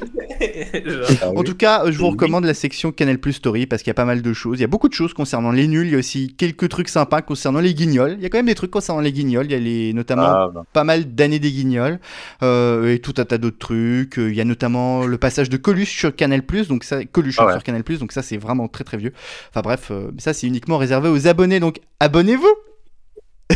En 1.36 1.44
tout 1.44 1.54
cas, 1.54 1.84
je 1.88 1.96
vous 1.98 2.08
recommande 2.10 2.44
la 2.44 2.54
section 2.54 2.90
Canal 2.90 3.18
Plus 3.18 3.34
Story 3.34 3.66
parce 3.66 3.82
qu'il 3.82 3.90
y 3.90 3.92
a 3.92 3.94
pas 3.94 4.04
mal 4.04 4.22
de 4.22 4.32
choses. 4.32 4.58
Il 4.58 4.62
y 4.62 4.64
a 4.64 4.68
beaucoup 4.68 4.88
de 4.88 4.92
choses 4.94 5.14
concernant 5.14 5.52
les 5.52 5.68
nuls. 5.68 5.86
Il 5.86 5.92
y 5.92 5.94
a 5.94 5.98
aussi 5.98 6.34
quelques 6.36 6.68
trucs 6.68 6.88
sympas 6.88 7.22
concernant 7.22 7.60
les 7.60 7.74
guignols. 7.74 8.14
Il 8.18 8.22
y 8.22 8.26
a 8.26 8.28
quand 8.28 8.38
même 8.38 8.46
des 8.46 8.56
trucs 8.56 8.72
concernant 8.72 9.00
les 9.00 9.12
guignols. 9.12 9.46
Il 9.46 9.52
y 9.52 9.54
a 9.54 9.58
les, 9.60 9.92
notamment 9.92 10.22
Ah, 10.24 10.50
bah. 10.52 10.64
pas 10.72 10.82
mal 10.82 11.14
d'années 11.14 11.38
des 11.38 11.52
guignols 11.52 12.00
euh, 12.42 12.92
et 12.92 12.98
tout 12.98 13.14
un 13.18 13.24
tas 13.24 13.38
d'autres 13.38 13.58
trucs. 13.58 14.18
Euh, 14.18 14.30
Il 14.30 14.36
y 14.36 14.40
a 14.40 14.44
notamment 14.44 15.06
le 15.06 15.16
passage 15.16 15.48
de 15.48 15.56
Coluche 15.56 15.96
sur 15.96 16.14
Canal 16.16 16.42
Plus. 16.42 16.66
Donc 16.66 16.82
ça, 16.82 17.04
Coluche 17.04 17.36
Ah 17.38 17.46
ouais. 17.46 17.52
sur 17.52 17.62
Canal 17.62 17.84
Plus. 17.84 18.00
Donc 18.00 18.10
ça, 18.10 18.22
c'est 18.22 18.36
vraiment 18.36 18.66
très 18.66 18.82
très 18.82 18.96
vieux. 18.96 19.12
Enfin 19.50 19.60
bref, 19.62 19.88
euh, 19.92 20.10
ça 20.18 20.32
c'est 20.34 20.48
uniquement 20.48 20.78
réservé 20.78 21.08
aux 21.08 21.28
abonnés. 21.28 21.60
Donc 21.60 21.78
abonnez-vous. 22.00 22.52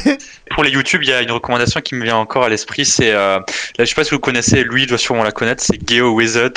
Pour 0.51 0.63
les 0.65 0.71
YouTube, 0.71 1.03
il 1.03 1.09
y 1.09 1.13
a 1.13 1.23
une 1.23 1.31
recommandation 1.33 1.81
qui 1.81 1.95
me 1.95 2.05
vient 2.05 2.17
encore 2.17 2.45
à 2.45 2.49
l'esprit. 2.49 2.85
C'est, 2.85 3.13
euh, 3.13 3.39
là, 3.39 3.45
je 3.81 3.85
sais 3.85 3.95
pas 3.95 4.05
si 4.05 4.11
vous 4.13 4.19
connaissez, 4.21 4.63
lui, 4.65 4.85
il 4.85 4.87
doit 4.87 4.97
sûrement 4.99 5.25
la 5.25 5.33
connaître. 5.33 5.63
C'est 5.63 5.79
Geo 5.89 6.11
Wizard. 6.13 6.51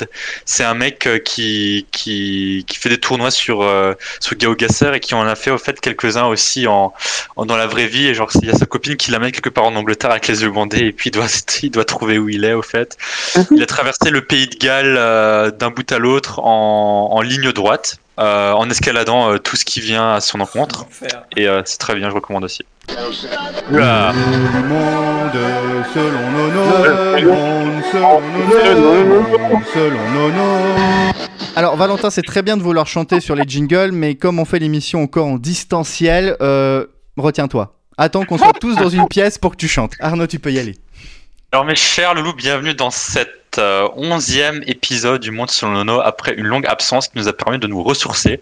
C'est 0.46 0.64
un 0.64 0.74
mec 0.76 1.08
euh, 1.08 1.18
qui, 1.20 1.86
qui, 1.92 2.66
qui 2.68 2.78
fait 2.78 2.90
des 2.90 3.00
tournois 3.00 3.32
sur, 3.32 3.62
euh, 3.64 3.94
sur 4.20 4.40
GeoGuessr 4.40 4.94
et 4.94 5.00
qui 5.00 5.16
en 5.16 5.26
a 5.28 5.36
fait, 5.36 5.52
au 5.52 5.58
fait, 5.58 5.80
quelques-uns 5.82 6.26
aussi 6.28 6.68
en, 6.68 6.94
en- 7.36 7.46
dans 7.46 7.58
la 7.58 7.68
vraie 7.68 7.88
vie. 7.88 8.08
Et 8.08 8.14
genre, 8.14 8.30
il 8.42 8.48
y 8.48 8.52
a 8.52 8.56
sa 8.56 8.66
copine 8.68 8.96
qui 8.96 9.12
l'amène 9.12 9.32
quelque 9.32 9.50
part 9.50 9.66
en 9.66 9.76
Angleterre 9.76 10.12
avec 10.12 10.28
les 10.28 10.44
yeux 10.44 10.52
bandés 10.52 10.86
et 10.86 10.92
puis 10.92 11.10
il 11.10 11.14
doit, 11.14 11.26
il 11.64 11.72
doit 11.72 11.86
trouver 11.86 12.20
où 12.20 12.30
il 12.30 12.46
est, 12.46 12.54
au 12.54 12.62
fait. 12.62 12.96
Il 13.56 13.64
a 13.64 13.66
traversé 13.66 14.12
le 14.12 14.22
pays 14.22 14.48
de 14.48 14.56
Galles 14.56 14.96
euh, 14.98 15.52
d'un 15.52 15.72
bout 15.72 15.92
à 15.92 15.98
l'autre 15.98 16.40
en, 16.40 17.10
en 17.12 17.22
ligne 17.22 17.52
droite. 17.52 17.98
Euh, 18.20 18.52
en 18.52 18.70
escaladant 18.70 19.32
euh, 19.32 19.38
tout 19.38 19.56
ce 19.56 19.66
qui 19.66 19.80
vient 19.80 20.14
à 20.14 20.22
son 20.22 20.42
encontre. 20.42 20.86
Et 21.38 21.48
euh, 21.48 21.62
c'est 21.66 21.78
très 21.78 21.96
bien, 21.96 22.10
je 22.10 22.16
recommande 22.16 22.44
aussi. 22.44 22.64
Oula. 23.72 24.12
Le 24.14 24.68
monde 24.68 25.32
selon 25.94 26.32
Nono. 26.32 26.62
Le 27.18 27.28
monde 27.28 27.84
selon 27.92 28.22
Nono. 28.22 29.32
Le 29.32 29.38
monde 29.38 29.64
selon 29.74 30.10
Nono. 30.12 31.10
Alors 31.56 31.76
Valentin, 31.76 32.10
c'est 32.10 32.22
très 32.22 32.42
bien 32.42 32.58
de 32.58 32.64
vouloir 32.64 32.88
chanter 32.88 33.20
sur 33.20 33.36
les 33.36 33.44
jingles, 33.48 33.92
mais 33.92 34.16
comme 34.16 34.40
on 34.40 34.46
fait 34.46 34.60
l'émission 34.60 35.04
encore 35.04 35.28
en 35.28 35.38
distanciel, 35.38 36.36
euh, 36.42 36.86
retiens-toi. 37.18 37.76
Attends 37.98 38.24
qu'on 38.26 38.38
soit 38.38 38.54
tous 38.54 38.76
dans 38.76 38.90
une 38.90 39.08
pièce 39.08 39.38
pour 39.38 39.52
que 39.52 39.58
tu 39.58 39.68
chantes. 39.68 39.94
Arnaud, 40.00 40.28
tu 40.28 40.40
peux 40.40 40.52
y 40.52 40.60
aller. 40.60 40.76
Alors 41.52 41.66
mes 41.66 41.76
chers 41.76 42.14
loulous, 42.14 42.34
bienvenue 42.34 42.76
dans 42.76 42.92
cet 43.50 43.60
euh, 43.60 43.88
onzième 43.96 44.64
épisode 44.68 45.22
du 45.22 45.32
Monde 45.32 45.50
selon 45.50 45.72
Nono 45.72 46.02
après 46.02 46.36
une 46.36 46.46
longue 46.46 46.68
absence 46.68 47.08
qui 47.08 47.18
nous 47.18 47.28
a 47.28 47.34
permis 47.34 47.58
de 47.58 47.66
nous 47.66 47.82
ressourcer. 47.82 48.42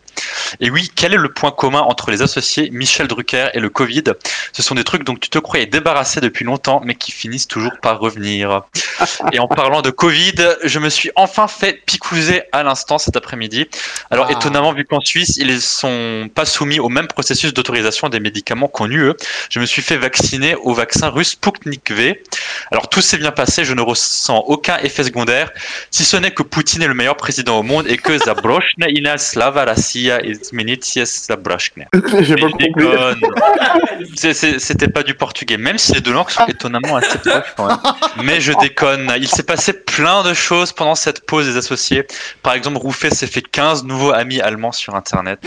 Et 0.59 0.69
oui, 0.69 0.91
quel 0.93 1.13
est 1.13 1.17
le 1.17 1.31
point 1.31 1.51
commun 1.51 1.79
entre 1.79 2.11
les 2.11 2.21
associés 2.21 2.69
Michel 2.71 3.07
Drucker 3.07 3.47
et 3.53 3.59
le 3.59 3.69
Covid? 3.69 4.03
Ce 4.51 4.61
sont 4.61 4.75
des 4.75 4.83
trucs 4.83 5.03
dont 5.03 5.15
tu 5.15 5.29
te 5.29 5.39
croyais 5.39 5.65
débarrassé 5.65 6.19
depuis 6.19 6.43
longtemps 6.43 6.81
mais 6.83 6.95
qui 6.95 7.11
finissent 7.13 7.47
toujours 7.47 7.71
par 7.81 7.99
revenir. 7.99 8.63
Et 9.31 9.39
en 9.39 9.47
parlant 9.47 9.81
de 9.81 9.91
Covid, 9.91 10.35
je 10.63 10.79
me 10.79 10.89
suis 10.89 11.11
enfin 11.15 11.47
fait 11.47 11.73
picouser 11.85 12.41
à 12.51 12.63
l'instant 12.63 12.97
cet 12.97 13.15
après-midi. 13.15 13.67
Alors 14.11 14.27
Ah. 14.29 14.33
étonnamment, 14.33 14.73
vu 14.73 14.83
qu'en 14.83 14.99
Suisse, 14.99 15.37
ils 15.37 15.61
sont 15.61 16.29
pas 16.33 16.45
soumis 16.45 16.79
au 16.79 16.89
même 16.89 17.07
processus 17.07 17.53
d'autorisation 17.53 18.09
des 18.09 18.19
médicaments 18.19 18.67
qu'en 18.67 18.89
UE, 18.89 19.13
je 19.49 19.59
me 19.59 19.65
suis 19.65 19.81
fait 19.81 19.97
vacciner 19.97 20.55
au 20.55 20.73
vaccin 20.73 21.09
russe 21.09 21.31
Sputnik 21.31 21.91
V. 21.91 22.21
Alors 22.71 22.89
tout 22.89 23.01
s'est 23.01 23.17
bien 23.17 23.31
passé, 23.31 23.63
je 23.63 23.73
ne 23.73 23.81
ressens 23.81 24.39
aucun 24.47 24.77
effet 24.79 24.96
secondaire, 25.03 25.51
si 25.91 26.03
ce 26.03 26.17
n'est 26.17 26.31
que 26.31 26.43
Poutine 26.43 26.81
est 26.81 26.87
le 26.87 26.93
meilleur 26.93 27.17
président 27.17 27.59
au 27.59 27.63
monde 27.63 27.87
et 27.87 27.97
que 27.97 28.17
Zabrochne 28.25 28.85
ina 28.89 29.17
slava 29.17 29.65
Russia 29.65 30.19
C'était 34.59 34.87
pas 34.87 35.03
du 35.03 35.13
portugais, 35.13 35.57
même 35.57 35.77
si 35.77 35.93
les 35.93 36.01
deux 36.01 36.13
langues 36.13 36.29
sont 36.29 36.45
étonnamment 36.47 36.97
assez 36.97 37.17
proches 37.17 37.53
quand 37.55 37.67
même. 37.67 37.77
Mais 38.23 38.41
je 38.41 38.53
déconne. 38.59 39.13
Il 39.17 39.27
s'est 39.27 39.43
passé 39.43 39.73
plein 39.73 40.23
de 40.23 40.33
choses 40.33 40.71
pendant 40.73 40.95
cette 40.95 41.25
pause 41.25 41.45
des 41.47 41.57
associés. 41.57 42.05
Par 42.43 42.53
exemple, 42.53 42.77
Rouffet 42.77 43.09
s'est 43.09 43.27
fait 43.27 43.41
15 43.41 43.83
nouveaux 43.83 44.11
amis 44.11 44.41
allemands 44.41 44.71
sur 44.71 44.95
Internet. 44.95 45.39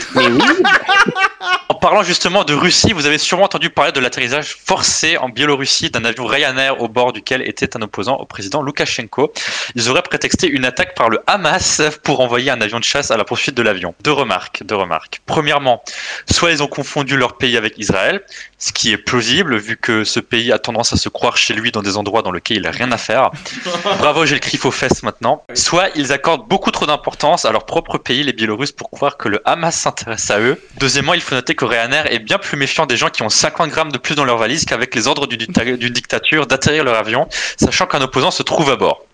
En 1.69 1.75
parlant 1.75 2.03
justement 2.03 2.45
de 2.45 2.53
Russie, 2.53 2.93
vous 2.93 3.07
avez 3.07 3.19
sûrement 3.19 3.45
entendu 3.45 3.71
parler 3.71 3.93
de 3.93 4.01
l'atterrissage 4.01 4.57
forcé 4.65 5.17
en 5.17 5.29
Biélorussie 5.29 5.91
d'un 5.91 6.05
avion 6.05 6.27
Ryanair 6.27 6.81
au 6.81 6.89
bord 6.89 7.13
duquel 7.13 7.43
était 7.43 7.77
un 7.77 7.83
opposant 7.83 8.17
au 8.17 8.27
président 8.27 8.63
Loukachenko. 8.63 9.33
Ils 9.75 9.89
auraient 9.89 10.03
prétexté 10.03 10.49
une 10.49 10.65
attaque 10.65 10.95
par 10.95 11.09
le 11.09 11.21
Hamas 11.27 11.83
pour 12.03 12.21
envoyer 12.21 12.51
un 12.51 12.61
avion 12.61 12.79
de 12.79 12.85
chasse 12.85 13.11
à 13.11 13.17
la 13.17 13.25
poursuite 13.25 13.55
de 13.55 13.63
l'avion. 13.63 13.95
Deux 14.03 14.13
remarques, 14.13 14.63
deux 14.65 14.75
remarques. 14.75 15.21
Premièrement, 15.27 15.83
soit 16.31 16.51
ils 16.51 16.63
ont 16.63 16.67
confondu 16.67 17.17
leur 17.17 17.37
pays 17.37 17.57
avec 17.57 17.79
Israël, 17.79 18.21
ce 18.59 18.73
qui 18.73 18.93
est 18.93 18.99
plausible 18.99 19.57
vu 19.57 19.77
que 19.77 20.05
ce 20.05 20.21
pays 20.21 20.53
a 20.53 20.59
tendance 20.59 20.93
à 20.93 20.97
se 20.97 21.09
croire 21.09 21.37
chez 21.37 21.55
lui 21.55 21.73
dans 21.73 21.83
des 21.83 21.97
endroits 21.97 22.23
dans 22.23 22.33
lesquels 22.33 22.59
il 22.59 22.63
n'a 22.65 22.71
rien 22.71 22.93
à 22.93 22.99
faire. 22.99 23.31
Bravo, 23.99 24.27
j'ai 24.27 24.35
le 24.35 24.41
cri 24.41 24.59
aux 24.65 24.71
fesses 24.71 25.03
maintenant. 25.03 25.43
Soit 25.55 25.89
ils 25.95 26.13
accordent 26.13 26.47
beaucoup 26.49 26.71
trop 26.71 26.87
d'importance 26.87 27.45
à 27.45 27.53
leur 27.53 27.65
propre 27.65 27.99
pays, 27.99 28.23
les 28.23 28.33
Biélorusses, 28.33 28.73
pour 28.73 28.91
croire 28.91 29.17
que 29.17 29.29
le 29.29 29.41
Hamas 29.49 29.75
s'intéresse 29.75 30.31
à 30.31 30.41
eux. 30.41 30.61
Deuxièmement, 30.79 31.15
il 31.15 31.21
faut 31.21 31.35
noter 31.35 31.55
que 31.55 31.65
Ryanair 31.65 32.13
est 32.13 32.19
bien 32.19 32.39
plus 32.39 32.57
méfiant 32.57 32.87
des 32.87 32.97
gens 32.97 33.09
qui 33.09 33.23
ont 33.23 33.29
50 33.29 33.71
grammes 33.71 33.93
de 33.93 33.99
plus 33.99 34.15
dans 34.15 34.25
leur 34.25 34.39
valise 34.39 34.65
qu'avec 34.65 34.95
les 34.95 35.07
ordres 35.07 35.27
d'une 35.27 35.93
dictature 35.93 36.47
d'atterrir 36.47 36.85
leur 36.85 36.97
avion, 36.97 37.29
sachant 37.57 37.87
qu'un 37.87 38.03
opposant 38.03 38.31
se 38.31 38.43
trouve 38.43 38.71
à 38.71 38.77
bord. 38.77 39.05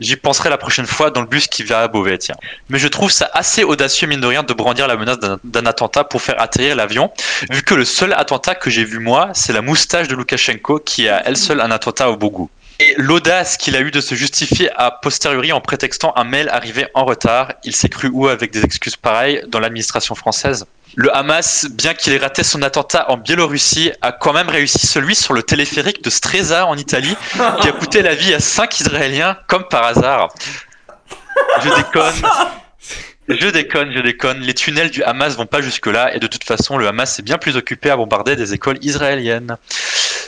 J'y 0.00 0.16
penserai 0.16 0.50
la 0.50 0.58
prochaine 0.58 0.86
fois 0.86 1.10
dans 1.10 1.20
le 1.20 1.26
bus 1.26 1.48
qui 1.48 1.64
va 1.64 1.82
à 1.82 1.88
Beauvais, 1.88 2.18
tiens. 2.18 2.36
Mais 2.68 2.78
je 2.78 2.86
trouve 2.88 3.10
ça 3.10 3.28
assez 3.32 3.64
audacieux, 3.64 4.06
mine 4.06 4.20
de 4.20 4.26
rien, 4.26 4.42
de 4.42 4.52
brandir 4.52 4.86
la 4.86 4.96
menace 4.96 5.18
d'un 5.18 5.66
attentat 5.66 6.04
pour 6.04 6.22
faire 6.22 6.40
atterrir 6.40 6.76
l'avion, 6.76 7.10
vu 7.50 7.62
que 7.62 7.74
le 7.74 7.84
seul 7.84 8.12
attentat 8.12 8.54
que 8.54 8.70
j'ai 8.70 8.84
vu 8.84 8.98
moi, 9.00 9.30
c'est 9.34 9.52
la 9.52 9.62
moustache 9.62 10.08
de 10.08 10.14
Loukachenko 10.14 10.78
qui 10.78 11.08
à 11.08 11.22
elle 11.26 11.36
seule 11.36 11.60
un 11.60 11.70
attentat 11.70 12.10
au 12.10 12.16
bon 12.16 12.28
goût. 12.28 12.50
Et 12.80 12.94
l'audace 12.96 13.56
qu'il 13.56 13.74
a 13.74 13.80
eu 13.80 13.90
de 13.90 14.00
se 14.00 14.14
justifier 14.14 14.70
a 14.76 14.90
posteriori 14.90 15.52
en 15.52 15.60
prétextant 15.60 16.12
un 16.16 16.24
mail 16.24 16.48
arrivé 16.48 16.86
en 16.94 17.04
retard, 17.04 17.52
il 17.64 17.74
s'est 17.74 17.88
cru 17.88 18.08
où 18.08 18.28
avec 18.28 18.52
des 18.52 18.62
excuses 18.62 18.96
pareilles 18.96 19.42
dans 19.48 19.58
l'administration 19.58 20.14
française 20.14 20.66
le 20.94 21.14
Hamas, 21.14 21.66
bien 21.70 21.94
qu'il 21.94 22.12
ait 22.12 22.18
raté 22.18 22.42
son 22.42 22.62
attentat 22.62 23.10
en 23.10 23.16
Biélorussie, 23.16 23.92
a 24.02 24.12
quand 24.12 24.32
même 24.32 24.48
réussi 24.48 24.86
celui 24.86 25.14
sur 25.14 25.34
le 25.34 25.42
téléphérique 25.42 26.02
de 26.02 26.10
Streza 26.10 26.66
en 26.66 26.76
Italie, 26.76 27.16
qui 27.60 27.68
a 27.68 27.72
coûté 27.72 28.02
la 28.02 28.14
vie 28.14 28.34
à 28.34 28.40
5 28.40 28.80
Israéliens, 28.80 29.36
comme 29.46 29.64
par 29.68 29.84
hasard. 29.84 30.30
Je 31.62 31.68
déconne. 31.68 32.14
Je 33.28 33.48
déconne, 33.48 33.92
je 33.92 34.00
déconne. 34.00 34.40
Les 34.40 34.54
tunnels 34.54 34.90
du 34.90 35.02
Hamas 35.02 35.36
vont 35.36 35.44
pas 35.44 35.60
jusque-là, 35.60 36.14
et 36.14 36.18
de 36.18 36.26
toute 36.26 36.44
façon, 36.44 36.78
le 36.78 36.88
Hamas 36.88 37.18
est 37.18 37.22
bien 37.22 37.36
plus 37.36 37.56
occupé 37.56 37.90
à 37.90 37.96
bombarder 37.96 38.36
des 38.36 38.54
écoles 38.54 38.78
israéliennes. 38.80 39.58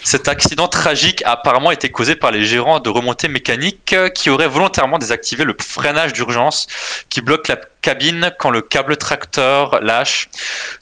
Cet 0.04 0.28
accident 0.28 0.68
tragique 0.68 1.22
a 1.24 1.32
apparemment 1.32 1.70
été 1.70 1.90
causé 1.90 2.14
par 2.14 2.30
les 2.30 2.44
gérants 2.44 2.80
de 2.80 2.90
remontée 2.90 3.28
mécanique 3.28 3.92
euh, 3.92 4.08
qui 4.08 4.30
auraient 4.30 4.48
volontairement 4.48 4.98
désactivé 4.98 5.44
le 5.44 5.54
freinage 5.60 6.12
d'urgence 6.12 6.66
qui 7.08 7.20
bloque 7.20 7.48
la 7.48 7.58
cabine 7.82 8.32
quand 8.38 8.50
le 8.50 8.62
câble 8.62 8.96
tracteur 8.96 9.80
lâche. 9.82 10.28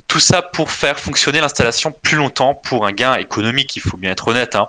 Tout 0.09 0.21
ça 0.21 0.41
pour 0.41 0.71
faire 0.71 0.99
fonctionner 0.99 1.41
l'installation 1.41 1.93
plus 1.93 2.17
longtemps 2.17 2.55
pour 2.55 2.87
un 2.87 2.93
gain 2.93 3.15
économique, 3.17 3.77
il 3.77 3.83
faut 3.83 3.99
bien 3.99 4.11
être 4.13 4.29
honnête. 4.29 4.57
Hein. 4.57 4.69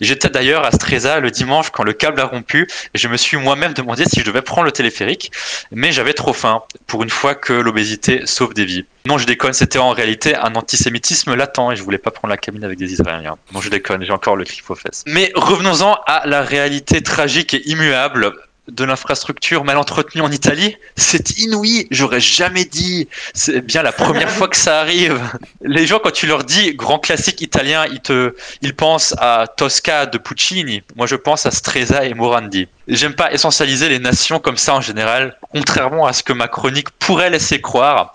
J'étais 0.00 0.28
d'ailleurs 0.28 0.64
à 0.64 0.72
Streza 0.72 1.20
le 1.20 1.30
dimanche 1.30 1.70
quand 1.70 1.84
le 1.84 1.94
câble 1.94 2.20
a 2.20 2.26
rompu 2.26 2.68
et 2.92 2.98
je 2.98 3.08
me 3.08 3.16
suis 3.16 3.38
moi-même 3.38 3.72
demandé 3.72 4.04
si 4.04 4.20
je 4.20 4.24
devais 4.24 4.42
prendre 4.42 4.66
le 4.66 4.72
téléphérique, 4.72 5.32
mais 5.72 5.90
j'avais 5.90 6.12
trop 6.12 6.34
faim 6.34 6.62
pour 6.86 7.02
une 7.02 7.10
fois 7.10 7.34
que 7.34 7.54
l'obésité 7.54 8.26
sauve 8.26 8.52
des 8.52 8.66
vies. 8.66 8.84
Non, 9.06 9.16
je 9.16 9.26
déconne, 9.26 9.54
c'était 9.54 9.78
en 9.78 9.90
réalité 9.90 10.36
un 10.36 10.54
antisémitisme 10.54 11.34
latent 11.34 11.72
et 11.72 11.76
je 11.76 11.82
voulais 11.82 11.98
pas 11.98 12.10
prendre 12.10 12.30
la 12.30 12.38
cabine 12.38 12.64
avec 12.64 12.78
des 12.78 12.92
Israéliens. 12.92 13.36
Non, 13.52 13.60
je 13.60 13.70
déconne, 13.70 14.04
j'ai 14.04 14.12
encore 14.12 14.36
le 14.36 14.44
cri 14.44 14.62
aux 14.68 14.74
fesses. 14.74 15.02
Mais 15.06 15.32
revenons-en 15.34 15.98
à 16.06 16.26
la 16.26 16.42
réalité 16.42 17.02
tragique 17.02 17.54
et 17.54 17.68
immuable 17.68 18.34
de 18.68 18.84
l'infrastructure 18.84 19.64
mal 19.64 19.76
entretenue 19.76 20.22
en 20.22 20.30
Italie, 20.30 20.76
c'est 20.96 21.38
inouï. 21.38 21.86
J'aurais 21.90 22.20
jamais 22.20 22.64
dit. 22.64 23.08
C'est 23.34 23.60
bien 23.60 23.82
la 23.82 23.92
première 23.92 24.30
fois 24.36 24.48
que 24.48 24.56
ça 24.56 24.80
arrive. 24.80 25.20
Les 25.62 25.86
gens, 25.86 25.98
quand 25.98 26.12
tu 26.12 26.26
leur 26.26 26.44
dis 26.44 26.74
grand 26.74 26.98
classique 26.98 27.40
italien, 27.40 27.86
ils 27.90 28.00
te, 28.00 28.34
ils 28.62 28.74
pensent 28.74 29.14
à 29.18 29.46
Tosca 29.56 30.06
de 30.06 30.18
Puccini. 30.18 30.82
Moi, 30.96 31.06
je 31.06 31.16
pense 31.16 31.46
à 31.46 31.50
Stresa 31.50 32.04
et 32.04 32.14
Morandi. 32.14 32.68
J'aime 32.86 33.14
pas 33.14 33.32
essentialiser 33.32 33.88
les 33.88 33.98
nations 33.98 34.38
comme 34.38 34.58
ça 34.58 34.74
en 34.74 34.80
général, 34.82 35.38
contrairement 35.52 36.06
à 36.06 36.12
ce 36.12 36.22
que 36.22 36.34
ma 36.34 36.48
chronique 36.48 36.90
pourrait 36.90 37.30
laisser 37.30 37.60
croire. 37.60 38.12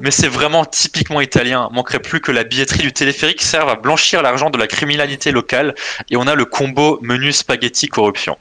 Mais 0.00 0.10
c'est 0.10 0.28
vraiment 0.28 0.64
typiquement 0.64 1.20
italien. 1.20 1.68
Manquerait 1.72 1.98
plus 1.98 2.20
que 2.20 2.32
la 2.32 2.44
billetterie 2.44 2.78
du 2.78 2.92
téléphérique 2.92 3.42
serve 3.42 3.68
à 3.68 3.74
blanchir 3.74 4.22
l'argent 4.22 4.48
de 4.48 4.58
la 4.58 4.66
criminalité 4.66 5.32
locale 5.32 5.74
et 6.10 6.16
on 6.16 6.26
a 6.26 6.34
le 6.34 6.46
combo 6.46 6.98
menu 7.02 7.32
spaghetti 7.32 7.88
corruption. 7.88 8.38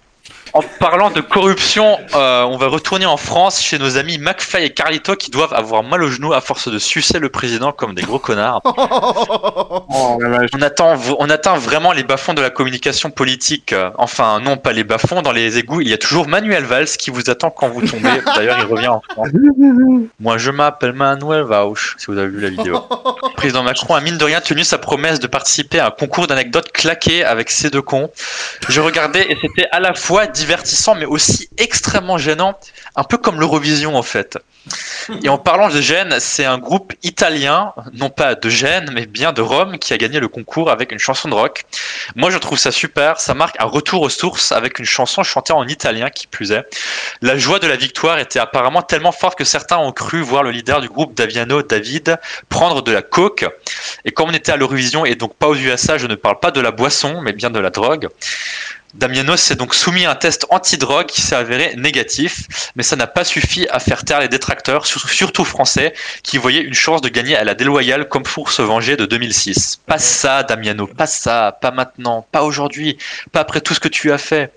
En 0.55 0.61
parlant 0.79 1.11
de 1.11 1.19
corruption, 1.19 1.99
euh, 2.13 2.43
on 2.43 2.55
va 2.55 2.67
retourner 2.67 3.05
en 3.05 3.17
France 3.17 3.61
chez 3.61 3.77
nos 3.77 3.97
amis 3.97 4.17
McFly 4.17 4.63
et 4.63 4.69
Carlito 4.69 5.17
qui 5.17 5.29
doivent 5.29 5.53
avoir 5.53 5.83
mal 5.83 6.01
au 6.01 6.09
genou 6.09 6.31
à 6.31 6.39
force 6.39 6.69
de 6.69 6.79
sucer 6.79 7.19
le 7.19 7.27
président 7.27 7.73
comme 7.73 7.93
des 7.93 8.03
gros 8.03 8.19
connards. 8.19 8.61
Oh. 8.63 10.17
On 10.53 10.61
attend, 10.61 10.95
on 11.19 11.29
atteint 11.29 11.57
vraiment 11.57 11.91
les 11.91 12.03
bas-fonds 12.03 12.33
de 12.33 12.41
la 12.41 12.49
communication 12.49 13.11
politique. 13.11 13.75
Enfin, 13.97 14.39
non, 14.39 14.55
pas 14.55 14.71
les 14.71 14.85
bas-fonds. 14.85 15.21
Dans 15.21 15.33
les 15.33 15.57
égouts, 15.57 15.81
il 15.81 15.89
y 15.89 15.93
a 15.93 15.97
toujours 15.97 16.27
Manuel 16.27 16.63
Valls 16.63 16.87
qui 16.87 17.09
vous 17.09 17.29
attend 17.29 17.49
quand 17.49 17.67
vous 17.67 17.85
tombez. 17.85 18.21
D'ailleurs, 18.35 18.57
il 18.59 18.65
revient 18.65 18.87
en 18.87 19.01
France. 19.01 19.27
Moi, 20.21 20.37
je 20.37 20.51
m'appelle 20.51 20.93
Manuel 20.93 21.43
Valls, 21.43 21.73
si 21.97 22.05
vous 22.07 22.17
avez 22.17 22.29
vu 22.29 22.39
la 22.39 22.49
vidéo. 22.49 22.81
Le 22.89 23.35
président 23.35 23.63
Macron 23.63 23.95
a 23.95 23.99
mine 23.99 24.17
de 24.17 24.23
rien 24.23 24.39
tenu 24.39 24.63
sa 24.63 24.77
promesse 24.77 25.19
de 25.19 25.27
participer 25.27 25.79
à 25.79 25.87
un 25.87 25.91
concours 25.91 26.27
d'anecdotes 26.27 26.71
claquées 26.71 27.25
avec 27.25 27.49
ces 27.49 27.69
deux 27.69 27.81
cons. 27.81 28.09
Je 28.69 28.79
regardais 28.79 29.29
et 29.29 29.37
c'était 29.41 29.67
à 29.71 29.81
la 29.81 29.93
fois 29.93 30.27
divertissant 30.45 30.93
mais 30.93 31.05
aussi 31.05 31.49
extrêmement 31.57 32.19
gênant, 32.19 32.59
un 32.95 33.03
peu 33.03 33.17
comme 33.17 33.39
l'Eurovision 33.39 33.95
en 33.95 34.03
fait. 34.03 34.37
Et 35.23 35.29
en 35.29 35.37
parlant 35.37 35.69
de 35.69 35.79
Gênes, 35.81 36.15
c'est 36.19 36.45
un 36.45 36.57
groupe 36.57 36.93
italien, 37.03 37.73
non 37.93 38.09
pas 38.09 38.35
de 38.35 38.49
Gênes, 38.49 38.89
mais 38.93 39.05
bien 39.05 39.31
de 39.33 39.41
Rome, 39.41 39.77
qui 39.77 39.93
a 39.93 39.97
gagné 39.97 40.19
le 40.19 40.27
concours 40.27 40.71
avec 40.71 40.91
une 40.91 40.99
chanson 40.99 41.29
de 41.29 41.35
rock. 41.35 41.65
Moi, 42.15 42.31
je 42.31 42.37
trouve 42.37 42.57
ça 42.57 42.71
super. 42.71 43.19
Ça 43.19 43.33
marque 43.35 43.55
un 43.59 43.65
retour 43.65 44.01
aux 44.01 44.09
sources 44.09 44.51
avec 44.51 44.79
une 44.79 44.85
chanson 44.85 45.21
chantée 45.23 45.53
en 45.53 45.67
italien, 45.67 46.09
qui 46.09 46.25
plus 46.25 46.51
est. 46.51 46.65
La 47.21 47.37
joie 47.37 47.59
de 47.59 47.67
la 47.67 47.75
victoire 47.75 48.17
était 48.17 48.39
apparemment 48.39 48.81
tellement 48.81 49.11
forte 49.11 49.37
que 49.37 49.43
certains 49.43 49.77
ont 49.77 49.91
cru 49.91 50.21
voir 50.21 50.41
le 50.41 50.51
leader 50.51 50.81
du 50.81 50.89
groupe 50.89 51.13
Daviano, 51.15 51.61
David, 51.61 52.17
prendre 52.49 52.81
de 52.81 52.91
la 52.91 53.03
coke. 53.03 53.45
Et 54.03 54.11
comme 54.11 54.29
on 54.29 54.33
était 54.33 54.51
à 54.51 54.57
l'Eurovision 54.57 55.05
et 55.05 55.15
donc 55.15 55.35
pas 55.35 55.47
aux 55.47 55.55
USA, 55.55 55.97
je 55.99 56.07
ne 56.07 56.15
parle 56.15 56.39
pas 56.39 56.51
de 56.51 56.61
la 56.61 56.71
boisson, 56.71 57.21
mais 57.21 57.33
bien 57.33 57.51
de 57.51 57.59
la 57.59 57.69
drogue. 57.69 58.09
Damiano 58.95 59.35
s'est 59.35 59.55
donc 59.55 59.75
soumis 59.75 60.05
à 60.05 60.11
un 60.11 60.15
test 60.15 60.45
anti-drogue 60.49 61.07
qui 61.07 61.21
s'est 61.21 61.35
avéré 61.35 61.75
négatif, 61.75 62.47
mais 62.75 62.83
ça 62.83 62.95
n'a 62.95 63.07
pas 63.07 63.25
suffi 63.25 63.67
à 63.69 63.79
faire 63.79 64.05
taire 64.05 64.21
les 64.21 64.29
détracteurs, 64.29 64.85
sur- 64.85 65.09
surtout 65.09 65.43
français, 65.43 65.93
qui 66.23 66.37
voyaient 66.37 66.61
une 66.61 66.73
chance 66.73 67.01
de 67.01 67.09
gagner 67.09 67.35
à 67.35 67.43
la 67.43 67.55
déloyale 67.55 68.07
comme 68.07 68.23
pour 68.23 68.51
se 68.51 68.61
venger 68.61 68.95
de 68.95 69.05
2006. 69.05 69.81
Pas 69.85 69.97
ça, 69.97 70.43
Damiano, 70.43 70.87
pas 70.87 71.07
ça, 71.07 71.57
pas 71.61 71.71
maintenant, 71.71 72.25
pas 72.31 72.43
aujourd'hui, 72.43 72.97
pas 73.33 73.41
après 73.41 73.59
tout 73.59 73.73
ce 73.73 73.81
que 73.81 73.89
tu 73.89 74.13
as 74.13 74.17
fait. 74.17 74.53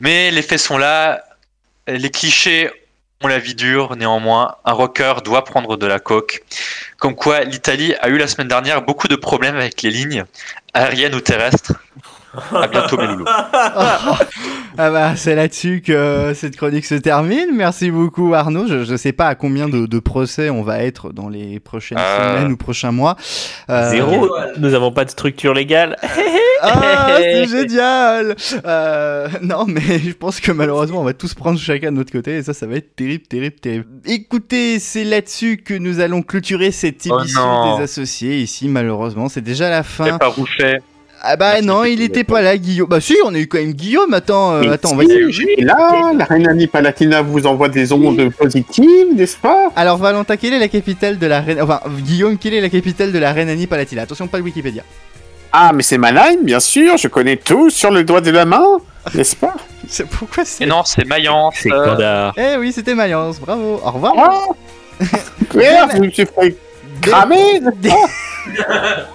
Mais 0.00 0.30
les 0.30 0.42
faits 0.42 0.58
sont 0.60 0.78
là, 0.78 1.22
les 1.86 2.10
clichés 2.10 2.70
ont 3.22 3.28
la 3.28 3.38
vie 3.38 3.54
dure, 3.54 3.94
néanmoins, 3.96 4.56
un 4.64 4.72
rocker 4.72 5.14
doit 5.22 5.44
prendre 5.44 5.76
de 5.76 5.86
la 5.86 5.98
coke. 6.00 6.42
Comme 6.98 7.14
quoi, 7.14 7.44
l'Italie 7.44 7.94
a 8.00 8.08
eu 8.08 8.16
la 8.16 8.26
semaine 8.26 8.48
dernière 8.48 8.80
beaucoup 8.82 9.08
de 9.08 9.16
problèmes 9.16 9.56
avec 9.56 9.82
les 9.82 9.90
lignes 9.90 10.24
aériennes 10.72 11.14
ou 11.14 11.20
terrestres. 11.20 11.74
À 12.54 12.66
bientôt, 12.68 12.96
mes 12.96 13.06
loulous. 13.06 13.24
Ah 14.76 14.90
bah 14.90 15.12
c'est 15.14 15.36
là-dessus 15.36 15.82
que 15.86 16.32
cette 16.34 16.56
chronique 16.56 16.84
se 16.84 16.96
termine. 16.96 17.46
Merci 17.54 17.92
beaucoup 17.92 18.34
Arnaud. 18.34 18.66
Je, 18.66 18.82
je 18.82 18.96
sais 18.96 19.12
pas 19.12 19.28
à 19.28 19.36
combien 19.36 19.68
de, 19.68 19.86
de 19.86 19.98
procès 20.00 20.50
on 20.50 20.64
va 20.64 20.80
être 20.82 21.12
dans 21.12 21.28
les 21.28 21.60
prochaines 21.60 21.96
Euh. 22.00 22.36
semaines 22.38 22.50
ou 22.52 22.56
prochains 22.56 22.90
mois. 22.90 23.14
Euh, 23.70 23.88
Zéro. 23.90 24.28
Nous 24.58 24.70
n'avons 24.70 24.90
pas 24.90 25.04
de 25.04 25.10
structure 25.10 25.54
légale. 25.54 25.96
Ah, 26.66 27.16
c'est 27.20 27.46
génial 27.46 28.36
Euh, 28.64 29.28
Non, 29.42 29.66
mais 29.66 29.98
je 29.98 30.12
pense 30.12 30.40
que 30.40 30.50
malheureusement, 30.50 31.02
on 31.02 31.04
va 31.04 31.12
tous 31.12 31.34
prendre 31.34 31.58
chacun 31.58 31.92
de 31.92 31.96
notre 31.98 32.10
côté 32.10 32.38
et 32.38 32.42
ça, 32.42 32.54
ça 32.54 32.66
va 32.66 32.76
être 32.76 32.96
terrible, 32.96 33.24
terrible, 33.26 33.56
terrible. 33.56 33.84
Écoutez, 34.06 34.78
c'est 34.78 35.04
là-dessus 35.04 35.58
que 35.58 35.74
nous 35.74 36.00
allons 36.00 36.22
clôturer 36.22 36.70
cette 36.70 37.06
Oh 37.10 37.18
émission 37.20 37.76
des 37.76 37.82
associés 37.82 38.38
ici, 38.38 38.68
malheureusement. 38.68 39.28
C'est 39.28 39.42
déjà 39.42 39.68
la 39.68 39.82
fin. 39.82 40.16
pas 40.16 40.28
Rouffet. 40.28 40.78
Ah 41.22 41.36
bah 41.36 41.52
Merci, 41.54 41.66
non, 41.66 41.84
il 41.84 42.02
était 42.02 42.24
pas 42.24 42.42
là, 42.42 42.56
Guillaume. 42.58 42.88
Bah 42.88 43.00
si, 43.00 43.16
on 43.24 43.34
a 43.34 43.38
eu 43.38 43.46
quand 43.46 43.58
même 43.58 43.72
Guillaume. 43.72 44.12
Attends, 44.12 44.54
euh, 44.54 44.60
Mais 44.60 44.68
attends, 44.68 44.90
on 44.92 44.96
va 44.96 45.04
Et 45.04 45.62
là, 45.62 46.12
la 46.16 46.24
Rhénanie 46.24 46.66
Palatina 46.66 47.22
vous 47.22 47.46
envoie 47.46 47.68
des 47.68 47.92
ondes 47.92 48.30
positives, 48.36 49.14
n'est-ce 49.14 49.36
pas? 49.36 49.68
Alors 49.76 49.96
Valentin, 49.96 50.36
quelle 50.36 50.52
est 50.54 50.58
la 50.58 50.68
capitale 50.68 51.18
de 51.18 51.26
la 51.26 51.40
Rhénanie 51.40 51.62
Enfin, 51.62 51.80
Guillaume, 52.00 52.36
quelle 52.36 52.54
est 52.54 52.60
la 52.60 52.68
capitale 52.68 53.10
de 53.12 53.18
la 53.18 53.32
Rhénanie-Palatinat 53.32 54.02
Attention, 54.02 54.26
pas 54.26 54.38
le 54.38 54.44
Wikipédia. 54.44 54.82
Ah, 55.52 55.70
mais 55.74 55.82
c'est 55.84 55.98
Mannheim, 55.98 56.38
bien 56.42 56.60
sûr, 56.60 56.96
je 56.96 57.08
connais 57.08 57.36
tout 57.36 57.70
sur 57.70 57.90
le 57.90 58.02
doigt 58.04 58.20
de 58.20 58.30
la 58.30 58.44
main, 58.44 58.64
n'est-ce 59.14 59.36
pas? 59.36 59.54
C'est- 59.88 60.04
Pourquoi 60.08 60.44
c'est 60.44 60.64
Et 60.64 60.66
non, 60.66 60.82
c'est 60.84 61.04
Mayence. 61.06 61.54
C'est 61.58 61.70
euh. 61.72 62.30
Eh 62.36 62.56
oui, 62.58 62.72
c'était 62.72 62.94
Mayence, 62.94 63.38
bravo. 63.38 63.80
Au 63.84 63.90
revoir. 63.90 64.12
Ah 64.16 65.04
Merde, 65.54 65.90
je 65.96 66.00
me 66.00 66.10
suis 66.10 66.26
fait 66.26 66.56
cramer 67.02 67.60
Dé- 67.80 67.90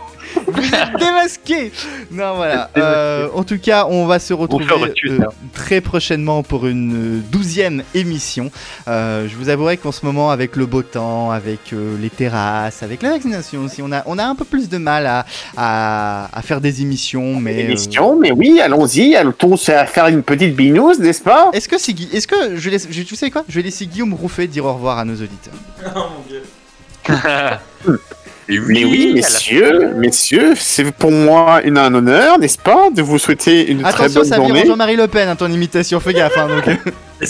Vous 0.51 0.61
êtes 0.75 0.97
démasqué 0.99 1.71
Non, 2.11 2.35
voilà. 2.35 2.69
Euh, 2.79 3.27
en 3.35 3.43
tout 3.43 3.57
cas, 3.59 3.85
on 3.89 4.05
va 4.05 4.19
se 4.19 4.33
retrouver 4.33 4.65
euh, 5.05 5.17
ça. 5.19 5.27
très 5.53 5.81
prochainement 5.81 6.43
pour 6.43 6.65
une 6.67 7.21
douzième 7.31 7.83
émission. 7.93 8.51
Euh, 8.87 9.27
je 9.27 9.35
vous 9.35 9.49
avouerai 9.49 9.77
qu'en 9.77 9.91
ce 9.91 10.05
moment, 10.05 10.31
avec 10.31 10.55
le 10.55 10.65
beau 10.65 10.81
temps, 10.81 11.31
avec 11.31 11.73
euh, 11.73 11.95
les 11.99 12.09
terrasses, 12.09 12.83
avec 12.83 13.01
la 13.01 13.09
vaccination 13.11 13.61
aussi, 13.65 13.81
on 13.81 13.91
a, 13.91 14.03
on 14.05 14.17
a 14.17 14.23
un 14.23 14.35
peu 14.35 14.45
plus 14.45 14.69
de 14.69 14.77
mal 14.77 15.05
à, 15.07 15.25
à, 15.57 16.29
à 16.37 16.41
faire 16.41 16.61
des 16.61 16.81
émissions. 16.81 17.39
Mais, 17.39 17.55
euh, 17.55 17.67
Émission, 17.69 18.17
mais 18.17 18.31
oui, 18.31 18.59
allons-y, 18.61 19.15
allons-on 19.15 19.57
faire 19.57 20.07
une 20.07 20.23
petite 20.23 20.55
binouse, 20.55 20.99
n'est-ce 20.99 21.21
pas? 21.21 21.49
Est-ce 21.53 21.67
que 21.67 21.77
c'est 21.77 21.93
Gui- 21.93 22.09
Est-ce 22.13 22.27
que 22.27 22.55
je 22.55 22.69
laisse, 22.69 22.87
je, 22.89 23.01
tu 23.03 23.15
sais 23.15 23.29
quoi? 23.29 23.43
Je 23.49 23.55
vais 23.55 23.63
laisser 23.63 23.85
Guillaume 23.87 24.13
Rouffet 24.13 24.47
dire 24.47 24.65
au 24.65 24.73
revoir 24.73 24.97
à 24.99 25.05
nos 25.05 25.15
auditeurs. 25.15 25.53
Et 28.51 28.59
Mais 28.59 28.83
oui, 28.83 29.13
messieurs, 29.13 29.93
messieurs, 29.95 30.53
c'est 30.55 30.91
pour 30.91 31.11
moi 31.11 31.61
une, 31.63 31.77
un 31.77 31.93
honneur, 31.93 32.39
n'est-ce 32.39 32.57
pas, 32.57 32.89
de 32.89 33.03
vous 33.03 33.19
souhaiter 33.19 33.69
une 33.69 33.83
très 33.83 34.05
Attention, 34.05 34.21
bonne 34.21 34.29
ça 34.29 34.35
vire 34.37 34.43
en 34.43 34.47
journée. 34.47 34.65
Jean-Marie 34.65 34.95
Le 34.95 35.07
Pen, 35.07 35.29
hein, 35.29 35.35
ton 35.35 35.51
imitation, 35.51 35.99
fais 35.99 36.13
gaffe. 36.13 36.35
Hein, 36.35 36.47
donc, 36.47 36.67
euh. 37.21 37.25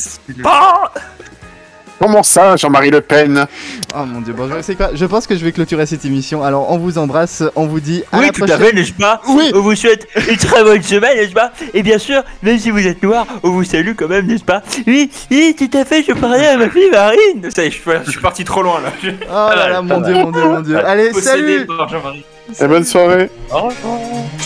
Comment 2.00 2.24
ça, 2.24 2.56
Jean-Marie 2.56 2.92
Le 2.92 3.02
Pen 3.02 3.46
Oh 3.94 4.06
mon 4.06 4.22
dieu, 4.22 4.32
bon, 4.34 4.50
je 4.56 4.62
sais 4.62 4.76
quoi, 4.76 4.92
je 4.94 5.06
pense 5.06 5.28
que 5.28 5.36
je 5.36 5.44
vais 5.44 5.52
clôturer 5.52 5.86
cette 5.86 6.06
émission. 6.06 6.42
Alors, 6.44 6.72
on 6.72 6.78
vous 6.78 6.98
embrasse, 6.98 7.44
on 7.56 7.66
vous 7.66 7.82
dit 7.82 8.04
à 8.12 8.20
Oui, 8.20 8.28
la 8.28 8.32
tout 8.32 8.44
à 8.46 8.58
fait, 8.58 8.72
n'est-ce 8.72 8.94
pas 8.94 9.22
Oui. 9.28 9.52
On 9.54 9.60
vous 9.60 9.76
souhaite 9.76 10.08
une 10.30 10.38
très 10.38 10.64
bonne 10.64 10.82
semaine, 10.82 11.18
n'est-ce 11.18 11.34
pas 11.34 11.52
Et 11.74 11.84
bien 11.84 11.98
sûr, 11.98 12.24
même 12.42 12.58
si 12.58 12.70
vous 12.72 12.86
êtes 12.88 13.04
noir, 13.04 13.26
on 13.44 13.50
vous 13.50 13.64
salue 13.66 13.92
quand 13.98 14.08
même, 14.08 14.28
n'est-ce 14.28 14.44
pas 14.46 14.62
Oui, 14.88 15.10
oui, 15.30 15.56
tout 15.58 15.78
à 15.78 15.84
fait, 15.84 16.04
je 16.08 16.14
parlais 16.14 16.48
à 16.48 16.58
ma 16.58 16.70
fille 16.70 16.90
Marine 16.90 17.50
Ça 17.54 17.64
y 17.64 17.68
est, 17.68 17.72
je 17.72 17.76
suis, 17.82 17.92
je 18.06 18.12
suis 18.12 18.22
parti 18.22 18.46
trop 18.46 18.62
loin 18.64 18.80
là. 18.82 18.92
Oh 19.30 19.56
là 19.56 19.70
là, 19.70 19.82
mon 19.82 20.00
dieu, 20.00 20.14
mon 20.14 20.32
dieu, 20.32 20.44
mon 20.46 20.62
dieu. 20.62 20.78
Allez, 20.86 21.10
Possédé 21.10 21.30
salut 21.30 21.66
par 21.66 21.90
Jean-Marie. 21.90 22.24
Et 22.60 22.68
bonne 22.68 22.86
soirée 22.86 23.30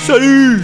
Salut 0.07 0.61